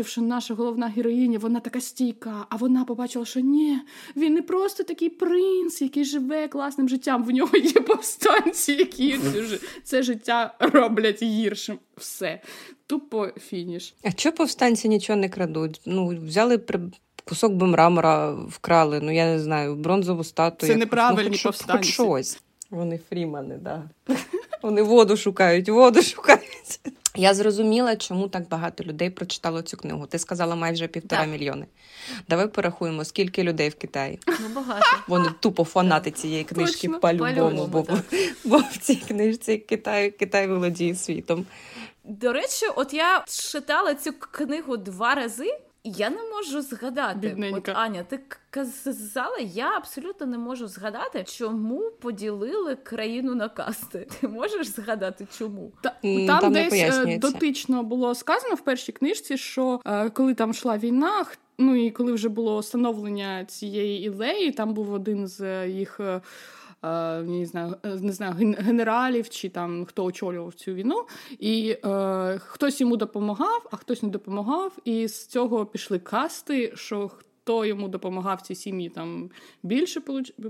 що 0.04 0.22
наша 0.22 0.54
головна 0.54 0.88
героїня, 0.88 1.40
вона 1.40 1.60
така 1.60 1.82
стійка, 1.82 2.46
а 2.50 2.56
вона 2.56 2.86
побачила, 2.86 3.26
що 3.26 3.40
ні, 3.40 3.80
він 4.16 4.34
не 4.34 4.42
просто 4.42 4.84
такий 4.84 5.10
принц, 5.10 5.82
який 5.82 6.04
живе 6.04 6.48
класним 6.48 6.90
життям. 6.90 7.24
В 7.24 7.32
нього 7.32 7.58
є 7.58 7.72
повстанці, 7.72 8.72
які 8.72 9.20
це, 9.84 10.04
життя 10.04 10.56
роблять 10.60 11.24
гіршим. 11.24 11.80
Все. 11.98 12.42
Тупо 12.88 13.28
фініш. 13.28 13.94
А 14.04 14.12
чого 14.12 14.36
повстанці 14.36 14.90
нічого 14.90 15.20
не 15.20 15.30
крадуть? 15.30 15.82
Ну, 15.86 16.08
взяли. 16.08 16.58
Кусок 17.32 17.54
би 17.54 17.68
мрамора, 17.68 18.32
вкрали, 18.32 19.00
ну 19.00 19.12
я 19.12 19.26
не 19.26 19.40
знаю, 19.40 19.76
бронзову 19.76 20.24
статую. 20.24 20.68
Це 20.68 20.68
якусь. 20.68 20.80
неправильні 20.80 21.24
ну, 21.24 21.32
хоч, 21.32 21.44
повстанці. 21.44 21.78
Хоч 21.78 21.94
щось. 21.94 22.42
Вони 22.70 23.00
фрімани, 23.10 23.56
да. 23.56 23.84
Вони 24.62 24.82
воду 24.82 25.18
шукають, 25.18 25.70
воду 25.70 26.02
шукають. 26.02 26.80
Я 27.16 27.34
зрозуміла, 27.34 27.96
чому 27.96 28.28
так 28.28 28.50
багато 28.50 28.84
людей 28.84 29.10
прочитало 29.10 29.62
цю 29.62 29.78
книгу. 29.78 30.06
Ти 30.06 30.20
сказала 30.20 30.56
майже 30.56 30.88
півтора 30.88 31.22
Так. 31.22 31.32
мільйони. 31.32 31.66
Давай 32.30 32.48
порахуємо, 32.48 33.06
скільки 33.06 33.44
людей 33.44 33.70
в 33.70 33.76
Китаї. 33.76 34.20
Ну, 34.28 34.50
багато. 34.56 34.86
Вони 35.08 35.30
тупо 35.40 35.64
фанати 35.64 36.12
цієї 36.12 36.44
книжки 36.44 36.88
Точно. 36.88 37.00
по-любому, 37.00 37.34
По-любому, 37.36 37.68
бо, 37.68 37.98
бо 38.44 38.58
в 38.58 38.78
цій 38.78 38.96
книжці 38.96 39.58
Китай, 39.58 40.12
Китай 40.12 40.48
володіє 40.48 40.96
світом. 40.96 41.46
До 42.04 42.34
речі, 42.34 42.66
от 42.76 42.94
я 42.94 43.26
читала 43.28 43.96
цю 43.96 44.14
книгу 44.14 44.78
два 44.78 45.16
рази. 45.16 45.58
Я 45.84 46.10
не 46.10 46.24
можу 46.24 46.62
згадати. 46.62 47.28
Бідненька. 47.28 47.72
От 47.72 47.78
Аня, 47.78 48.04
ти 48.04 48.20
казала, 48.50 49.38
я 49.38 49.78
абсолютно 49.78 50.26
не 50.28 50.38
можу 50.38 50.68
згадати, 50.68 51.24
чому 51.28 51.92
поділили 52.02 52.76
країну 52.76 53.36
на 53.36 53.50
касти. 53.50 54.08
Ти 54.22 54.28
можеш 54.28 54.68
згадати, 54.68 55.28
чому? 55.38 55.72
Та, 55.82 55.96
там, 56.02 56.40
там 56.40 56.54
десь 56.54 56.74
е, 56.74 57.18
дотично 57.18 57.84
було 57.84 58.16
сказано 58.16 58.56
в 58.56 58.62
першій 58.62 58.92
книжці, 58.92 59.38
що 59.38 59.82
е, 59.86 60.10
коли 60.10 60.34
там 60.34 60.52
йшла 60.52 60.78
війна, 60.78 61.26
ну 61.58 61.76
і 61.76 61.92
коли 61.92 62.14
вже 62.14 62.30
було 62.30 62.60
встановлення 62.60 63.46
цієї 63.46 64.06
ідеї, 64.08 64.52
там 64.52 64.74
був 64.74 64.94
один 64.94 65.28
з 65.28 65.42
е, 65.42 65.70
їх. 65.70 66.00
Е, 66.84 66.88
я 66.88 67.24
не 67.24 67.46
знаю, 67.46 67.76
е, 67.84 67.90
не 67.90 68.12
знаю, 68.12 68.34
генералів 68.60 69.30
чи 69.30 69.50
там 69.50 69.86
хто 69.86 70.06
очолював 70.06 70.54
цю 70.54 70.74
війну, 70.74 71.06
і 71.40 71.78
е, 71.86 72.40
хтось 72.40 72.82
йому 72.82 72.98
допомагав, 72.98 73.68
а 73.72 73.76
хтось 73.76 74.04
не 74.04 74.10
допомагав. 74.10 74.78
І 74.86 75.08
з 75.08 75.28
цього 75.28 75.66
пішли 75.66 76.00
касти, 76.00 76.72
що 76.76 77.12
хто 77.44 77.66
йому 77.66 77.88
допомагав 77.88 78.42
цій 78.42 78.56
сім'ї, 78.56 78.90
там 78.90 79.30
більше 79.64 80.02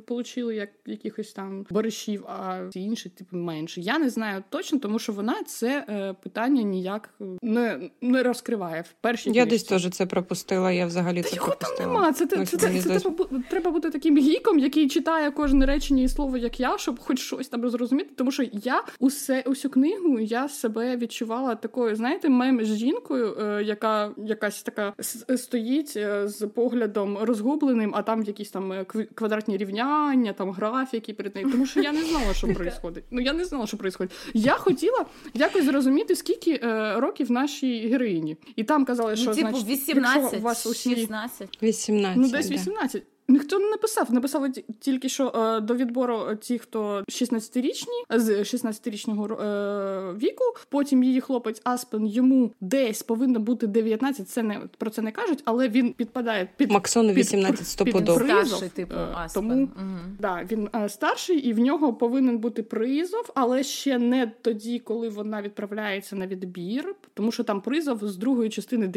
получили 0.07 0.55
як 0.55 0.69
якихось 0.85 1.33
там 1.33 1.65
баришів, 1.69 2.25
а 2.27 2.67
ці 2.73 2.79
інші, 2.79 3.09
типу, 3.09 3.37
менше. 3.37 3.81
Я 3.81 3.99
не 3.99 4.09
знаю 4.09 4.43
точно, 4.49 4.79
тому 4.79 4.99
що 4.99 5.13
вона 5.13 5.43
це 5.43 5.85
е, 5.89 6.13
питання 6.23 6.61
ніяк 6.61 7.09
е, 7.21 7.25
не, 7.41 7.89
не 8.01 8.23
розкриває 8.23 8.81
в 8.81 8.93
першій 9.01 9.29
Я 9.29 9.33
книжці. 9.45 9.49
десь 9.49 9.63
теж 9.63 9.89
це 9.89 10.05
пропустила, 10.05 10.71
я 10.71 10.85
взагалі 10.85 11.21
Та 11.21 11.29
це 11.29 11.35
його 11.35 11.47
там 11.47 11.57
пропустила. 11.59 11.93
нема. 11.93 12.13
Це, 12.13 12.25
це, 12.27 12.37
Ну, 12.37 12.45
це, 12.45 12.57
це, 12.57 12.99
треба, 12.99 13.25
треба 13.49 13.71
бути 13.71 13.89
таким 13.89 14.17
гіком, 14.17 14.59
який 14.59 14.89
читає 14.89 15.31
кожне 15.31 15.65
речення 15.65 16.03
і 16.03 16.07
слово, 16.09 16.37
як 16.37 16.59
я, 16.59 16.77
щоб 16.77 16.99
хоч 16.99 17.19
щось 17.19 17.47
там 17.47 17.69
зрозуміти. 17.69 18.09
Тому 18.15 18.31
що 18.31 18.43
я 18.53 18.83
усе 18.99 19.43
усю 19.47 19.69
книгу 19.69 20.19
я 20.19 20.49
себе 20.49 20.97
відчувала 20.97 21.55
такою, 21.55 21.95
знаєте, 21.95 22.29
мем 22.29 22.65
з 22.65 22.75
жінкою, 22.77 23.37
е, 23.41 23.63
яка 23.63 24.11
якась 24.17 24.63
така 24.63 24.93
стоїть 25.35 25.93
е, 25.97 26.27
з 26.27 26.45
поглядом 26.81 27.17
розгубленим, 27.17 27.91
а 27.95 28.01
там 28.01 28.23
якісь 28.23 28.49
там 28.49 28.71
е, 28.71 28.85
квадратні 29.15 29.57
рівняння, 29.57 30.33
там 30.33 30.51
графіки 30.51 31.13
перед 31.13 31.35
нею. 31.35 31.51
Тому 31.51 31.65
що 31.65 31.81
я 31.81 31.91
не 31.91 32.03
знала, 32.03 32.33
що 32.33 32.47
відбувається. 32.47 33.03
Ну 33.11 33.21
я 33.21 33.33
не 33.33 33.45
знала, 33.45 33.67
що 33.67 33.77
відбувається. 33.77 34.17
Я 34.33 34.53
хотіла 34.53 35.05
якось 35.33 35.65
зрозуміти, 35.65 36.15
скільки 36.15 36.59
е, 36.63 36.99
років 36.99 37.31
нашій 37.31 37.87
героїні. 37.87 38.37
І 38.55 38.63
там 38.63 38.85
казали, 38.85 39.15
що 39.15 39.29
ну, 39.29 39.35
типу, 39.35 39.49
значить, 39.49 39.67
18, 39.67 40.21
якщо 40.21 40.37
у 40.37 40.41
вас 40.41 40.65
усі 40.65 40.95
16. 40.95 41.57
18. 41.63 42.17
Ну, 42.17 42.29
десь 42.29 42.47
да. 42.47 42.55
18. 42.55 43.03
Ніхто 43.31 43.59
не 43.59 43.69
написав. 43.69 44.13
Написали 44.13 44.51
тільки 44.79 45.09
що 45.09 45.27
е, 45.27 45.61
до 45.61 45.75
відбору 45.75 46.19
ті, 46.41 46.57
хто 46.59 47.03
16-річні, 47.07 48.17
з 48.19 48.29
16-річного 48.29 49.41
е, 49.41 50.13
віку. 50.17 50.43
Потім 50.69 51.03
її 51.03 51.21
хлопець 51.21 51.61
Аспен 51.63 52.07
йому 52.07 52.51
десь 52.61 53.03
повинно 53.03 53.39
бути 53.39 53.67
19. 53.67 54.29
Це 54.29 54.43
не 54.43 54.59
про 54.77 54.89
це 54.89 55.01
не 55.01 55.11
кажуть, 55.11 55.41
але 55.45 55.69
він 55.69 55.93
підпадає 55.93 56.49
під 56.57 56.71
Максону 56.71 57.09
під- 57.09 57.17
18 57.17 57.85
під 57.85 57.93
призов, 57.93 58.47
Старший, 58.47 58.69
типу, 58.69 58.95
е, 58.95 59.07
Аспен. 59.15 59.43
Тому 59.43 59.61
Мгм. 59.61 60.17
Да, 60.19 60.43
він 60.51 60.69
е, 60.75 60.89
старший, 60.89 61.37
і 61.37 61.53
в 61.53 61.59
нього 61.59 61.93
повинен 61.93 62.37
бути 62.37 62.63
призов, 62.63 63.31
але 63.35 63.63
ще 63.63 63.97
не 63.99 64.31
тоді, 64.41 64.79
коли 64.79 65.09
вона 65.09 65.41
відправляється 65.41 66.15
на 66.15 66.27
відбір, 66.27 66.95
тому 67.13 67.31
що 67.31 67.43
там 67.43 67.61
призов 67.61 67.99
з 68.07 68.15
другої 68.17 68.49
частини 68.49 68.87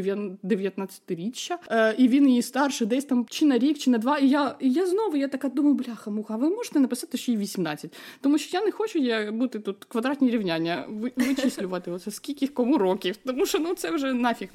19-річчя, 0.45 1.57
е, 1.71 1.95
і 1.99 2.09
він 2.09 2.29
її 2.29 2.43
старший 2.43 2.87
десь 2.87 3.05
там 3.05 3.27
чи 3.31 3.45
на 3.47 3.59
рік, 3.59 3.79
чи 3.79 3.91
на 3.91 3.99
два. 3.99 4.19
І 4.25 4.29
я, 4.29 4.57
і 4.61 4.71
я 4.73 4.87
знову 4.87 5.17
я 5.17 5.29
така 5.29 5.49
думаю, 5.49 5.75
бляха, 5.75 6.11
муха, 6.11 6.37
ви 6.37 6.51
можете 6.51 6.81
написати, 6.81 7.19
що 7.19 7.33
їй 7.33 7.39
18. 7.39 7.93
Тому 8.21 8.39
що 8.39 8.59
я 8.59 8.65
не 8.65 8.71
хочу 8.73 8.99
я 8.99 9.33
бути 9.33 9.59
тут 9.59 9.85
квадратні 9.85 10.31
рівняння, 10.31 10.85
ви- 10.89 11.13
вичислювати 11.17 11.91
оце 11.91 12.11
скільки 12.11 12.47
кому 12.47 12.79
років. 12.79 13.17
Тому 13.17 13.47
що 13.47 13.59
ну 13.59 13.75
це 13.75 13.91
вже 13.91 14.13
нафіг 14.13 14.49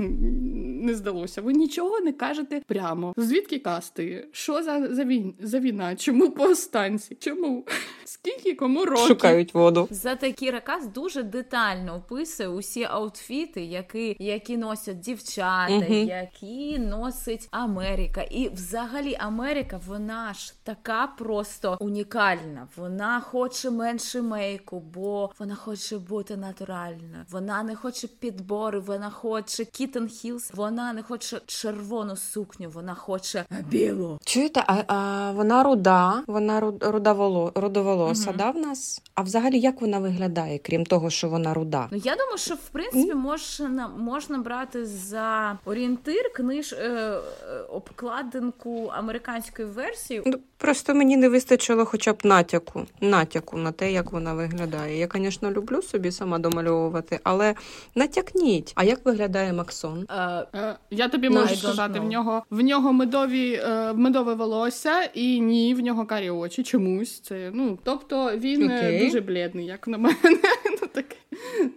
не 0.84 0.94
здалося. 0.96 1.42
Ви 1.42 1.54
нічого 1.54 2.00
не 2.00 2.12
кажете 2.14 2.62
прямо. 2.68 3.14
Звідки 3.18 3.60
касти? 3.60 4.28
Що 4.32 4.64
за, 4.64 4.88
за, 4.96 5.04
війн, 5.04 5.34
за 5.40 5.60
війна? 5.60 5.96
Чому 5.96 6.30
повстанці? 6.32 7.16
Чому? 7.20 7.66
Скільки 8.06 8.54
кому 8.56 8.86
років? 8.86 9.08
Шукають 9.08 9.54
воду. 9.54 9.88
Зате 9.92 10.32
Кіра 10.32 10.60
Кас 10.62 10.88
дуже 10.88 11.24
детально 11.24 11.96
описує 11.96 12.50
усі 12.50 12.84
аутфіти, 12.84 13.62
які, 13.64 14.16
які 14.20 14.58
носять 14.58 15.00
дівчата, 15.00 15.74
Мгм. 15.76 15.94
які 15.94 16.80
носить 16.80 17.48
Америка. 17.52 18.22
І 18.22 18.50
взагалі 18.50 19.16
Америка, 19.20 19.49
вона 19.88 20.34
ж 20.34 20.54
така 20.64 21.08
просто 21.18 21.78
унікальна. 21.80 22.68
Вона 22.78 23.22
хоче 23.22 23.70
менше 23.72 24.22
мейку, 24.22 24.80
бо 24.80 25.32
вона 25.40 25.56
хоче 25.56 25.98
бути 25.98 26.38
натуральною. 26.38 27.26
Вона 27.30 27.64
не 27.64 27.76
хоче 27.76 28.08
підбори, 28.08 28.80
вона 28.80 29.10
хоче 29.10 29.66
кітен 29.66 30.08
хілс, 30.08 30.52
вона 30.54 30.94
не 30.94 31.04
хоче 31.04 31.42
червону 31.46 32.16
сукню, 32.16 32.70
вона 32.70 32.96
хоче 32.96 33.46
білу. 33.68 34.20
Чуєте, 34.26 34.64
а, 34.68 34.84
а 34.88 35.32
вона 35.32 35.64
руда, 35.64 36.24
вона 36.28 36.62
ру- 36.62 36.92
рудоволо, 36.92 37.52
рудоволоса, 37.56 38.30
Мгм. 38.30 38.38
да, 38.38 38.52
в 38.52 38.58
нас? 38.58 39.02
А 39.16 39.22
взагалі 39.22 39.60
як 39.60 39.82
вона 39.82 40.00
виглядає, 40.00 40.60
крім 40.60 40.86
того, 40.86 41.10
що 41.10 41.30
вона 41.30 41.54
руда? 41.54 41.88
Ну 41.92 41.98
я 41.98 42.16
думаю, 42.16 42.38
що 42.38 42.56
в 42.56 42.70
принципі 42.70 43.14
можна 43.14 43.88
можна 43.88 44.38
брати 44.38 44.86
за 44.86 45.58
орієнтир 45.66 46.34
книж 46.36 46.74
е, 46.74 46.78
е, 46.86 47.22
обкладинку 47.70 48.92
американської 49.40 49.68
версії. 49.68 50.22
Ну, 50.26 50.40
просто 50.58 50.96
мені 50.96 51.18
не 51.18 51.30
вистачило 51.30 51.86
хоча 51.86 52.14
б 52.14 52.18
натяку, 52.24 52.86
натяку 53.02 53.58
на 53.58 53.72
те, 53.72 53.92
як 53.92 54.12
вона 54.12 54.34
виглядає. 54.34 54.98
Я, 54.98 55.08
звісно, 55.16 55.52
люблю 55.52 55.82
собі 55.82 56.12
сама 56.12 56.40
домальовувати, 56.40 57.20
але 57.24 57.56
натякніть. 57.96 58.72
А 58.76 58.84
як 58.84 59.06
виглядає 59.06 59.54
Максон? 59.54 60.06
Е, 60.10 60.46
Е, 60.56 60.76
Я 60.92 61.08
тобі 61.10 61.30
можу 61.30 61.56
сказати, 61.56 62.00
в 62.00 62.04
нього 62.04 62.44
в 62.50 62.62
нього 62.62 62.94
медові 62.94 63.54
е, 63.54 63.94
медове 63.94 64.34
волосся, 64.34 65.04
і 65.14 65.40
ні, 65.42 65.76
в 65.76 65.80
нього 65.80 66.06
карі 66.06 66.30
очі. 66.30 66.64
Чомусь 66.64 67.20
це 67.20 67.52
ну 67.54 67.80
тобто 67.84 68.38
він 68.38 68.70
е, 68.72 68.78
Окей. 68.78 69.06
дуже 69.06 69.22
блідний, 69.22 69.66
як 69.66 69.88
на 69.88 69.98
мене. 69.98 70.16
Ну 70.82 70.88
таке, 70.88 71.16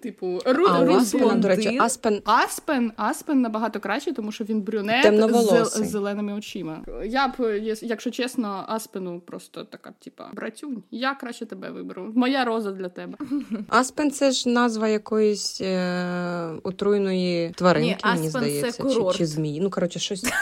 типу, 0.02 0.40
ру, 0.46 0.64
А 0.68 0.84
ру- 0.84 0.96
Аспена, 0.96 1.34
до 1.34 1.48
речі. 1.48 1.78
Аспен 1.80 2.22
Аспен, 2.24 2.92
Аспен 2.96 3.40
набагато 3.40 3.80
краще, 3.80 4.12
тому 4.12 4.32
що 4.32 4.44
він 4.44 4.60
брюнет 4.60 5.32
з, 5.64 5.64
з 5.64 5.86
зеленими 5.90 6.32
очима. 6.32 6.84
Я 7.04 7.28
б, 7.28 7.32
єс- 7.40 7.84
якщо 7.84 8.10
чесно, 8.10 8.64
Аспену 8.68 9.20
просто 9.20 9.64
така, 9.64 9.92
типа, 10.04 10.30
братюнь, 10.32 10.82
я 10.90 11.14
краще 11.14 11.46
тебе 11.46 11.70
виберу. 11.70 12.12
Моя 12.14 12.44
роза 12.44 12.72
для 12.72 12.88
тебе. 12.88 13.18
Аспен 13.68 14.10
це 14.10 14.30
ж 14.30 14.48
назва 14.48 14.88
якоїсь 14.88 15.60
е, 15.60 16.52
отруйної 16.62 17.50
тваринки, 17.50 17.96
Ні, 18.04 18.10
мені 18.10 18.26
Аспен 18.26 18.42
це 18.42 18.48
здається, 18.48 19.12
чи, 19.12 19.18
чи 19.18 19.26
змії. 19.26 19.60
Ну, 19.60 19.70
коротше, 19.70 19.98
щось. 19.98 20.24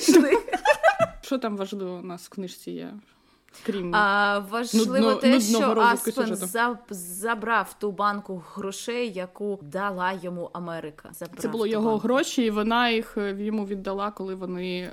Що 1.22 1.38
там 1.38 1.56
важливо 1.56 2.00
у 2.02 2.06
нас 2.06 2.22
в 2.22 2.28
книжці 2.28 2.70
є? 2.70 2.90
Крім 3.66 3.94
А 3.94 4.38
важливо 4.38 4.96
Нудно- 5.10 5.20
те, 5.20 5.28
нудного 5.38 5.72
що 5.74 5.80
Аспен 5.80 6.38
забрав 6.90 7.74
ту 7.78 7.92
банку 7.92 8.42
грошей, 8.54 9.12
яку 9.12 9.58
дала 9.62 10.12
йому 10.22 10.50
Америка. 10.52 11.08
Забрав 11.12 11.38
Це 11.40 11.48
було 11.48 11.66
його 11.66 11.90
банку. 11.90 11.98
гроші, 12.08 12.42
і 12.42 12.50
вона 12.50 12.90
їх 12.90 13.16
е, 13.18 13.36
йому 13.38 13.66
віддала, 13.66 14.10
коли 14.10 14.34
вони 14.34 14.78
е, 14.78 14.92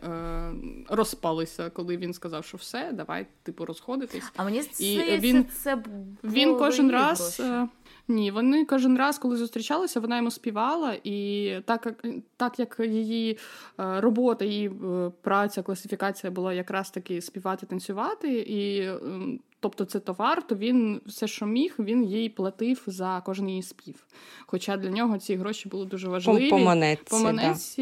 розпалися, 0.89 1.69
коли 1.69 1.97
він 1.97 2.13
сказав, 2.13 2.45
що 2.45 2.57
все, 2.57 2.91
давай, 2.93 3.27
типу, 3.43 3.65
розходитись. 3.65 4.23
А 4.35 4.43
мені 4.43 4.57
І 4.79 4.97
це, 4.97 5.17
він- 5.17 5.45
це 5.63 5.83
Він 6.23 6.57
кожен 6.57 6.91
раз. 6.91 7.39
гроші. 7.39 7.69
Ні, 8.07 8.31
вони 8.31 8.65
кожен 8.65 8.97
раз, 8.97 9.17
коли 9.17 9.37
зустрічалися, 9.37 9.99
вона 9.99 10.17
йому 10.17 10.31
співала, 10.31 10.97
і 11.03 11.49
так 11.65 11.85
як 11.85 12.05
так 12.37 12.59
як 12.59 12.79
її 12.79 13.37
е, 13.79 14.01
робота, 14.01 14.45
її 14.45 14.67
е, 14.67 15.11
праця, 15.21 15.63
класифікація 15.63 16.31
була 16.31 16.53
якраз 16.53 16.91
таки 16.91 17.21
співати, 17.21 17.65
танцювати, 17.65 18.39
і 18.39 18.87
ем, 18.87 19.39
тобто 19.63 19.85
це 19.85 19.99
товар, 19.99 20.47
то 20.47 20.55
він 20.55 21.01
все, 21.05 21.27
що 21.27 21.45
міг, 21.45 21.75
він 21.79 22.03
їй 22.03 22.29
платив 22.29 22.83
за 22.87 23.21
кожен 23.25 23.49
її 23.49 23.63
спів. 23.63 24.05
Хоча 24.45 24.77
для 24.77 24.89
нього 24.89 25.17
ці 25.17 25.35
гроші 25.35 25.69
були 25.69 25.85
дуже 25.85 26.09
важливі. 26.09 26.49
по 26.49 26.59
монетці, 26.59 27.05
по 27.09 27.19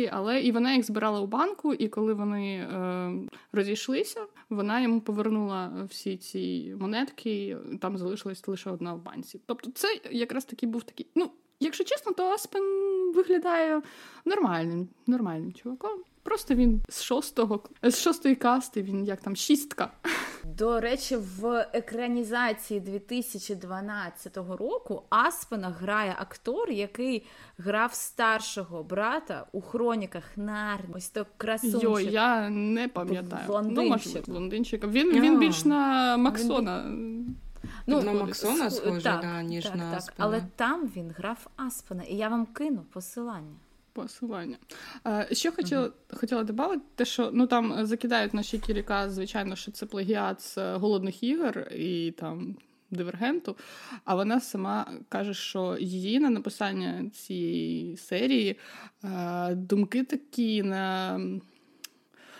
да. 0.05 0.09
але 0.11 0.41
і 0.41 0.51
вона 0.51 0.73
їх 0.73 0.85
збирала 0.85 1.19
у 1.19 1.27
банку, 1.27 1.73
і 1.73 1.87
коли 1.87 2.13
вони 2.13 2.55
е, 2.55 3.11
розійшлися, 3.51 4.25
вона 4.49 4.81
йому 4.81 5.01
повернула 5.01 5.71
всі 5.89 6.17
ці 6.17 6.75
монетки, 6.79 7.57
і 7.73 7.77
там 7.77 7.97
залишилась 7.97 8.47
лише 8.47 8.69
одна 8.69 8.93
в 8.93 9.03
банці. 9.03 9.39
Тобто, 9.45 9.71
це 9.71 9.87
якраз 10.11 10.45
таки 10.45 10.67
був 10.67 10.83
такий. 10.83 11.07
Ну, 11.15 11.31
якщо 11.59 11.83
чесно, 11.83 12.11
то 12.11 12.23
Аспен 12.23 12.63
виглядає 13.15 13.81
нормальним, 14.25 14.87
нормальним 15.07 15.53
чуваком. 15.53 15.99
Просто 16.23 16.55
він 16.55 16.81
з 16.89 17.01
шостого 17.03 17.63
з 17.83 17.99
шостої 17.99 18.35
касти, 18.35 18.81
він 18.81 19.05
як 19.05 19.21
там 19.21 19.35
шістка. 19.35 19.91
До 20.43 20.79
речі, 20.79 21.15
в 21.15 21.67
екранізації 21.73 22.79
2012 22.79 24.37
року 24.37 25.03
Аспена 25.09 25.69
грає 25.69 26.15
актор, 26.19 26.71
який 26.71 27.25
грав 27.57 27.93
старшого 27.93 28.83
брата 28.83 29.45
у 29.51 29.61
хроніках 29.61 30.23
Нарні. 30.35 30.93
Ось 30.95 31.09
то 31.09 31.25
красунчик. 31.37 31.83
Йой, 31.83 32.11
я 32.11 32.49
не 32.49 32.87
пам'ятаю. 32.87 33.47
Блондинчик. 33.47 34.27
Ну, 34.27 34.33
блондинчик. 34.33 34.87
Він, 34.87 35.21
він 35.21 35.39
більш 35.39 35.65
на 35.65 36.17
Максона. 36.17 36.83
Ну, 37.87 38.01
на 38.01 38.13
Максона 38.13 38.69
схоже, 38.69 39.03
так, 39.03 39.21
да, 39.21 39.41
ніж 39.41 39.63
так, 39.63 39.75
на 39.75 39.89
так. 39.89 39.97
Аспена. 39.97 40.27
Але 40.27 40.43
там 40.55 40.91
він 40.95 41.11
грав 41.17 41.47
Аспена, 41.55 42.03
і 42.03 42.15
я 42.15 42.29
вам 42.29 42.45
кину 42.45 42.85
посилання. 42.93 43.55
Посилання. 43.93 44.57
Е, 45.07 45.27
Що 45.31 45.51
хотіла, 45.51 45.91
хотіла 46.09 46.43
додати, 46.43 46.81
те, 46.95 47.05
що 47.05 47.29
ну 47.33 47.47
там 47.47 47.85
закидають 47.85 48.33
наші 48.33 48.59
кіріка, 48.59 49.09
звичайно, 49.09 49.55
що 49.55 49.71
це 49.71 49.85
плагіат 49.85 50.41
з 50.41 50.57
е, 50.57 50.75
голодних 50.75 51.23
ігор 51.23 51.59
і 51.59 52.11
там 52.11 52.55
дивергенту. 52.91 53.55
А 54.05 54.15
вона 54.15 54.39
сама 54.39 54.91
каже, 55.09 55.33
що 55.33 55.77
її 55.79 56.19
на 56.19 56.29
написання 56.29 57.09
цієї 57.09 57.97
серії 57.97 58.59
е, 59.03 59.55
думки 59.55 60.03
такі 60.03 60.63
на. 60.63 61.19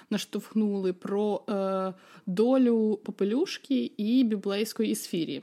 Наштовхнули 0.10 0.94
про 0.94 1.44
е, 1.50 1.94
долю 2.26 3.00
попелюшки 3.06 3.92
і 3.98 4.24
біблейської 4.24 4.96
сфірі. 4.96 5.42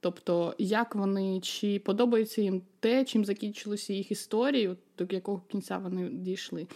Тобто, 0.00 0.54
як 0.58 0.94
вони 0.94 1.40
чи 1.40 1.78
подобається 1.78 2.42
їм 2.42 2.62
те, 2.80 3.04
чим 3.04 3.24
закінчилися 3.24 3.92
їх 3.92 4.10
історії, 4.10 4.76
до 4.98 5.06
якого 5.10 5.42
кінця 5.48 5.78
вони 5.78 6.08
дійшли. 6.08 6.66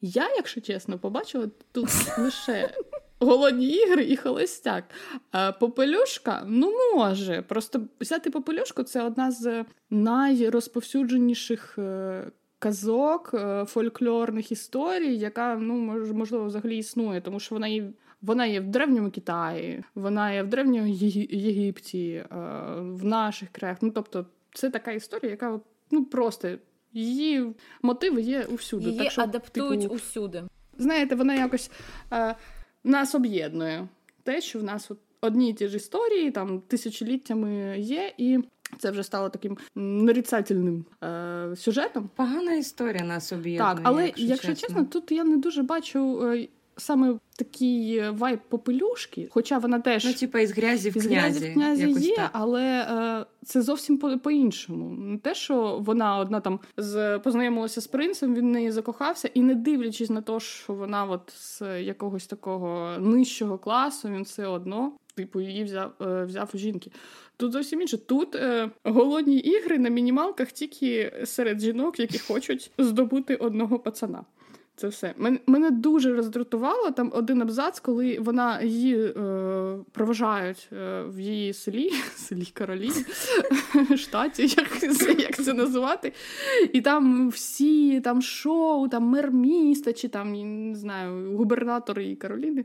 Я, 0.00 0.34
якщо 0.36 0.60
чесно, 0.60 0.98
побачила 0.98 1.50
тут 1.72 1.88
лише 2.18 2.74
голодні 3.20 3.66
ігри 3.66 4.04
і 4.04 4.16
холостяк. 4.16 4.84
А 5.30 5.52
попелюшка, 5.52 6.44
ну 6.46 6.72
може. 6.94 7.42
Просто 7.42 7.80
взяти 8.00 8.30
попелюшку 8.30 8.82
це 8.82 9.02
одна 9.02 9.30
з 9.30 9.64
найрозповсюдженіших. 9.90 11.78
е, 11.78 12.30
Казок 12.58 13.30
е, 13.34 13.64
фольклорних 13.68 14.52
історій, 14.52 15.16
яка 15.16 15.56
ну 15.60 15.74
можливо 16.14 16.44
взагалі 16.44 16.76
існує, 16.78 17.20
тому 17.20 17.40
що 17.40 17.54
вона 17.54 17.68
є 17.68 17.90
вона 18.22 18.46
є 18.46 18.60
в 18.60 18.66
древньому 18.66 19.10
Китаї, 19.10 19.84
вона 19.94 20.32
є 20.32 20.42
в 20.42 20.46
древньому 20.46 20.86
Єгипті, 20.86 22.08
е, 22.08 22.26
в 22.78 23.04
наших 23.04 23.48
краях. 23.48 23.76
Ну 23.80 23.90
тобто, 23.90 24.26
це 24.54 24.70
така 24.70 24.92
історія, 24.92 25.30
яка 25.30 25.50
от, 25.50 25.62
ну 25.90 26.04
просто 26.04 26.48
її 26.92 27.54
мотиви 27.82 28.22
є 28.22 28.44
усюди. 28.44 28.84
Її 28.84 28.98
так 28.98 29.10
що, 29.10 29.22
адаптують 29.22 29.80
типу, 29.80 29.94
усюди. 29.94 30.42
знаєте, 30.78 31.14
вона 31.14 31.34
якось 31.34 31.70
е, 32.12 32.34
нас 32.84 33.14
об'єднує. 33.14 33.88
Те, 34.22 34.40
що 34.40 34.58
в 34.58 34.62
нас 34.62 34.90
от 34.90 34.98
одні 35.20 35.50
і 35.50 35.52
ті 35.52 35.68
ж 35.68 35.76
історії, 35.76 36.30
там 36.30 36.60
тисячоліттями 36.60 37.80
є, 37.80 38.12
і 38.18 38.38
це 38.78 38.90
вже 38.90 39.02
стало 39.02 39.28
таким 39.28 39.58
нарицательним 39.74 40.84
е, 41.04 41.56
сюжетом. 41.56 42.10
Погана 42.16 42.54
історія 42.54 43.04
нас 43.04 43.32
об'єднує. 43.32 43.74
Так, 43.74 43.80
але 43.82 44.12
якщо, 44.16 44.54
чесно. 44.54 44.84
тут 44.84 45.12
я 45.12 45.24
не 45.24 45.36
дуже 45.36 45.62
бачу 45.62 46.28
е, 46.28 46.48
саме 46.76 47.14
такий 47.36 47.96
е, 47.98 48.10
вайб 48.10 48.38
попелюшки, 48.48 49.28
хоча 49.30 49.58
вона 49.58 49.80
теж. 49.80 50.04
Ну, 50.04 50.12
типа 50.12 50.40
із 50.40 50.52
грязі 50.52 50.90
в 50.90 50.92
князі. 50.92 51.50
в 51.50 51.52
князі 51.52 51.88
якось 51.88 52.02
є, 52.02 52.16
так. 52.16 52.30
але 52.32 52.64
е, 52.64 53.26
це 53.44 53.62
зовсім 53.62 53.98
по- 53.98 54.18
по-іншому. 54.18 54.90
Не 54.90 55.18
те, 55.18 55.34
що 55.34 55.78
вона 55.80 56.18
одна 56.18 56.40
там 56.40 56.60
з 56.76 57.18
познайомилася 57.18 57.80
з 57.80 57.86
принцем, 57.86 58.34
він 58.34 58.46
в 58.46 58.52
неї 58.52 58.70
закохався, 58.70 59.30
і 59.34 59.40
не 59.40 59.54
дивлячись 59.54 60.10
на 60.10 60.22
те, 60.22 60.40
що 60.40 60.72
вона 60.72 61.04
от 61.04 61.32
з 61.32 61.82
якогось 61.82 62.26
такого 62.26 62.98
нижчого 62.98 63.58
класу, 63.58 64.08
він 64.08 64.22
все 64.22 64.46
одно. 64.46 64.92
Типу, 65.14 65.40
її 65.40 65.64
взяв 65.64 65.92
е, 66.00 66.24
взяв 66.24 66.50
у 66.54 66.58
жінки. 66.58 66.90
Тут 67.36 67.52
зовсім 67.52 67.80
інше. 67.80 67.98
Тут 67.98 68.34
е, 68.34 68.70
голодні 68.84 69.38
ігри 69.38 69.78
на 69.78 69.88
мінімалках 69.88 70.52
тільки 70.52 71.12
серед 71.24 71.60
жінок, 71.60 72.00
які 72.00 72.18
хочуть 72.18 72.70
здобути 72.78 73.36
одного 73.36 73.78
пацана. 73.78 74.24
Це 74.82 74.88
все. 74.88 75.14
Мене 75.46 75.70
дуже 75.70 76.16
роздратувало 76.16 76.90
там 76.90 77.12
один 77.14 77.42
абзац, 77.42 77.80
коли 77.80 78.18
вона 78.20 78.62
її 78.62 78.96
е, 79.06 79.78
проважають 79.92 80.68
е, 80.72 81.02
в 81.02 81.20
її 81.20 81.52
селі, 81.52 81.90
селі 82.16 82.46
Кароліні, 82.52 83.04
штаті, 83.96 84.42
як, 84.42 84.78
це- 84.78 85.12
як 85.12 85.42
це 85.44 85.52
називати. 85.52 86.12
І 86.72 86.80
там 86.80 87.28
всі 87.28 88.00
там 88.00 88.22
шоу, 88.22 88.88
там 88.88 89.02
мер 89.02 89.30
міста, 89.32 89.92
чи 89.92 90.08
там 90.08 90.32
не 90.70 90.74
знаю, 90.76 91.36
губернатор 91.36 92.00
її 92.00 92.16
Кароліни, 92.16 92.64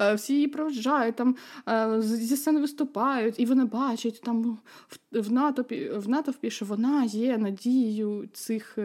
е, 0.00 0.14
всі 0.14 0.34
її 0.34 0.48
проважають, 0.48 1.16
там 1.16 1.36
е, 1.68 2.02
зі 2.02 2.36
сцени 2.36 2.60
виступають, 2.60 3.40
і 3.40 3.46
вона 3.46 3.64
бачить 3.66 4.20
там 4.24 4.58
в, 4.88 5.20
в 5.20 5.32
натовпі, 5.32 5.90
в 5.96 6.08
натовпі, 6.08 6.50
що 6.50 6.64
вона 6.64 7.04
є 7.04 7.38
надією 7.38 8.28
цих. 8.32 8.78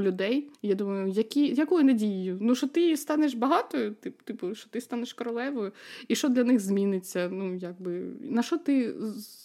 Людей. 0.00 0.48
Я 0.62 0.74
думаю, 0.74 1.08
які, 1.08 1.54
якою 1.54 1.84
надією? 1.84 2.38
Ну, 2.40 2.54
що 2.54 2.68
ти 2.68 2.96
станеш 2.96 3.34
багатою, 3.34 3.90
тип- 3.90 4.22
типу, 4.24 4.54
що 4.54 4.70
ти 4.70 4.80
станеш 4.80 5.12
королевою, 5.12 5.72
і 6.08 6.16
що 6.16 6.28
для 6.28 6.44
них 6.44 6.60
зміниться? 6.60 7.28
Ну, 7.32 7.54
якби, 7.54 8.02
на 8.20 8.42
що 8.42 8.58
ти 8.58 8.94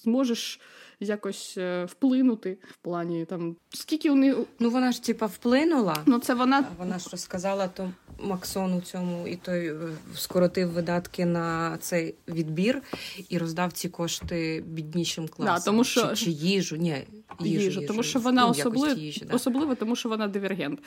зможеш 0.04 0.60
якось 1.06 1.56
е, 1.58 1.86
вплинути 1.86 2.58
в 2.72 2.76
плані 2.78 3.26
там, 3.26 3.56
скільки 3.70 4.10
вони. 4.10 4.36
Ну 4.60 4.70
вона 4.70 4.92
ж 4.92 5.04
типа 5.04 5.26
вплинула. 5.26 5.98
Ну, 6.06 6.20
це 6.20 6.34
вона. 6.34 6.66
А 6.72 6.84
Вона 6.84 7.00
ж 7.00 7.08
розказала 7.12 7.68
то 7.68 7.92
Максону 8.20 8.82
цьому, 8.82 9.28
і 9.28 9.36
той 9.36 9.68
е, 9.68 9.76
скоротив 10.16 10.70
видатки 10.72 11.26
на 11.26 11.78
цей 11.82 12.16
відбір 12.28 12.82
і 13.30 13.38
роздав 13.38 13.72
ці 13.72 13.90
кошти 13.90 14.64
біднішим 14.68 15.28
класам. 15.28 15.56
Да, 15.56 15.66
тому 15.66 15.84
що- 15.84 16.08
чи, 16.08 16.16
чи 16.26 16.32
їжу, 16.32 16.76
ні, 16.76 16.96
їжу, 17.40 17.64
Їжу, 17.66 17.82
тому 17.88 18.04
що 18.04 18.20
вона 18.20 18.54
Ну, 18.66 18.94
їжі, 18.96 19.26
да. 19.26 19.36
особлива, 19.36 19.76
тому 19.76 19.96
що 19.96 20.10
вона 20.10 20.28
дивергент. 20.28 20.80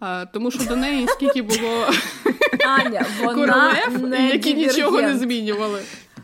А, 0.00 0.26
тому 0.26 0.50
що 0.50 0.64
до 0.64 0.76
неї 0.76 1.06
скільки 1.08 1.42
було 1.42 1.86
Аня, 2.66 3.06
вона 3.22 3.34
королев, 3.34 4.08
не 4.08 4.28
які 4.30 4.54
нічого 4.54 5.02
не 5.02 5.18
змінювали. 5.18 5.82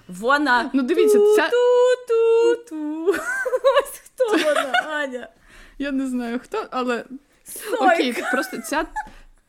Вона 0.09 0.71
Ну, 0.73 0.83
дивіться, 0.83 1.19
ця- 1.37 1.51
ту-ту-ту. 1.51 3.15
Аня. 5.13 5.29
Я 5.79 5.93
не 5.93 6.07
знаю 6.07 6.39
хто, 6.39 6.67
але 6.71 7.05
Сойка. 7.45 7.85
окей, 7.95 8.15
просто 8.33 8.59
ця 8.59 8.87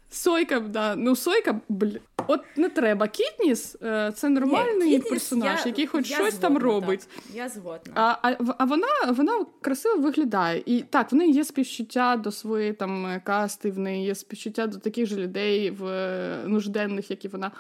сойка, 0.10 0.60
да. 0.60 0.96
Ну, 0.96 1.16
сойка, 1.16 1.60
бля. 1.70 2.00
От 2.28 2.42
не 2.58 2.70
треба. 2.70 3.08
Кітніс 3.08 3.78
е, 3.82 4.12
це 4.16 4.30
нормальний 4.30 4.88
Ні, 4.90 4.96
Кітніс, 4.96 5.10
персонаж, 5.10 5.60
я- 5.60 5.66
який 5.66 5.88
хоч 5.88 6.10
я 6.12 6.18
щось 6.18 6.36
там 6.36 6.58
робить. 6.58 7.08
так. 7.16 7.36
Я 7.36 7.50
згодна. 7.50 7.94
А, 7.96 8.18
а, 8.22 8.36
а 8.58 8.66
вона, 8.66 8.88
вона 9.10 9.46
красиво 9.62 9.98
виглядає. 10.02 10.64
І 10.66 10.82
так, 10.82 11.12
в 11.12 11.16
неї 11.16 11.34
є 11.34 11.44
співчуття 11.44 12.18
до 12.18 12.32
своєї 12.32 12.74
там 12.74 13.22
касти, 13.24 13.72
в 13.72 13.80
неї 13.80 14.06
є 14.06 14.16
співчуття 14.16 14.68
до 14.68 14.78
таких 14.80 15.06
же 15.06 15.16
людей 15.16 15.72
в 15.72 15.86
е, 15.86 16.38
нужденних, 16.46 17.12
як 17.12 17.26
і 17.26 17.28
вона. 17.28 17.52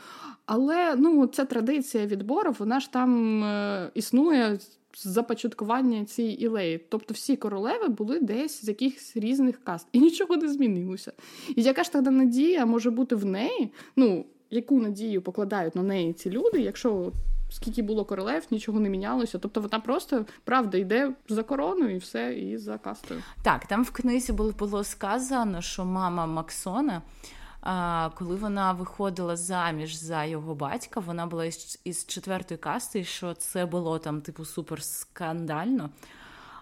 Але 0.45 0.95
ну, 0.95 1.27
ця 1.27 1.45
традиція 1.45 2.05
відбору, 2.05 2.55
вона 2.59 2.79
ж 2.79 2.91
там 2.91 3.43
е, 3.43 3.89
існує 3.93 4.59
започаткування 4.95 6.05
цієї 6.05 6.43
ілеї. 6.43 6.77
Тобто 6.89 7.13
всі 7.13 7.35
королеви 7.35 7.87
були 7.87 8.19
десь 8.19 8.65
з 8.65 8.67
якихось 8.67 9.17
різних 9.17 9.63
каст, 9.63 9.87
і 9.91 9.99
нічого 9.99 10.37
не 10.37 10.47
змінилося. 10.47 11.11
І 11.55 11.61
яка 11.61 11.83
ж 11.83 11.91
тоді 11.91 12.09
надія 12.09 12.65
може 12.65 12.91
бути 12.91 13.15
в 13.15 13.25
неї? 13.25 13.73
Ну, 13.95 14.25
яку 14.49 14.79
надію 14.79 15.21
покладають 15.21 15.75
на 15.75 15.83
неї 15.83 16.13
ці 16.13 16.29
люди, 16.29 16.59
якщо 16.59 17.11
скільки 17.53 17.81
було 17.81 18.05
королев, 18.05 18.43
нічого 18.51 18.79
не 18.79 18.89
мінялося. 18.89 19.39
Тобто 19.39 19.61
вона 19.61 19.79
просто 19.79 20.25
правда 20.43 20.77
йде 20.77 21.11
за 21.29 21.43
короною 21.43 21.95
і 21.95 21.97
все, 21.97 22.33
і 22.33 22.57
за 22.57 22.77
кастою. 22.77 23.23
Так, 23.43 23.65
там 23.65 23.83
в 23.83 23.91
книзі 23.91 24.33
було, 24.33 24.83
сказано, 24.83 25.61
що 25.61 25.85
мама 25.85 26.25
Максона, 26.25 27.01
коли 28.15 28.35
вона 28.35 28.71
виходила 28.71 29.35
заміж 29.35 29.93
за 29.93 30.25
його 30.25 30.55
батька, 30.55 30.99
вона 30.99 31.25
була 31.25 31.45
із, 31.45 31.79
із 31.83 32.05
четвертої 32.05 32.57
касти, 32.57 33.03
що 33.03 33.33
це 33.33 33.65
було 33.65 33.99
там, 33.99 34.21
типу, 34.21 34.45
супер 34.45 34.83
скандально. 34.83 35.89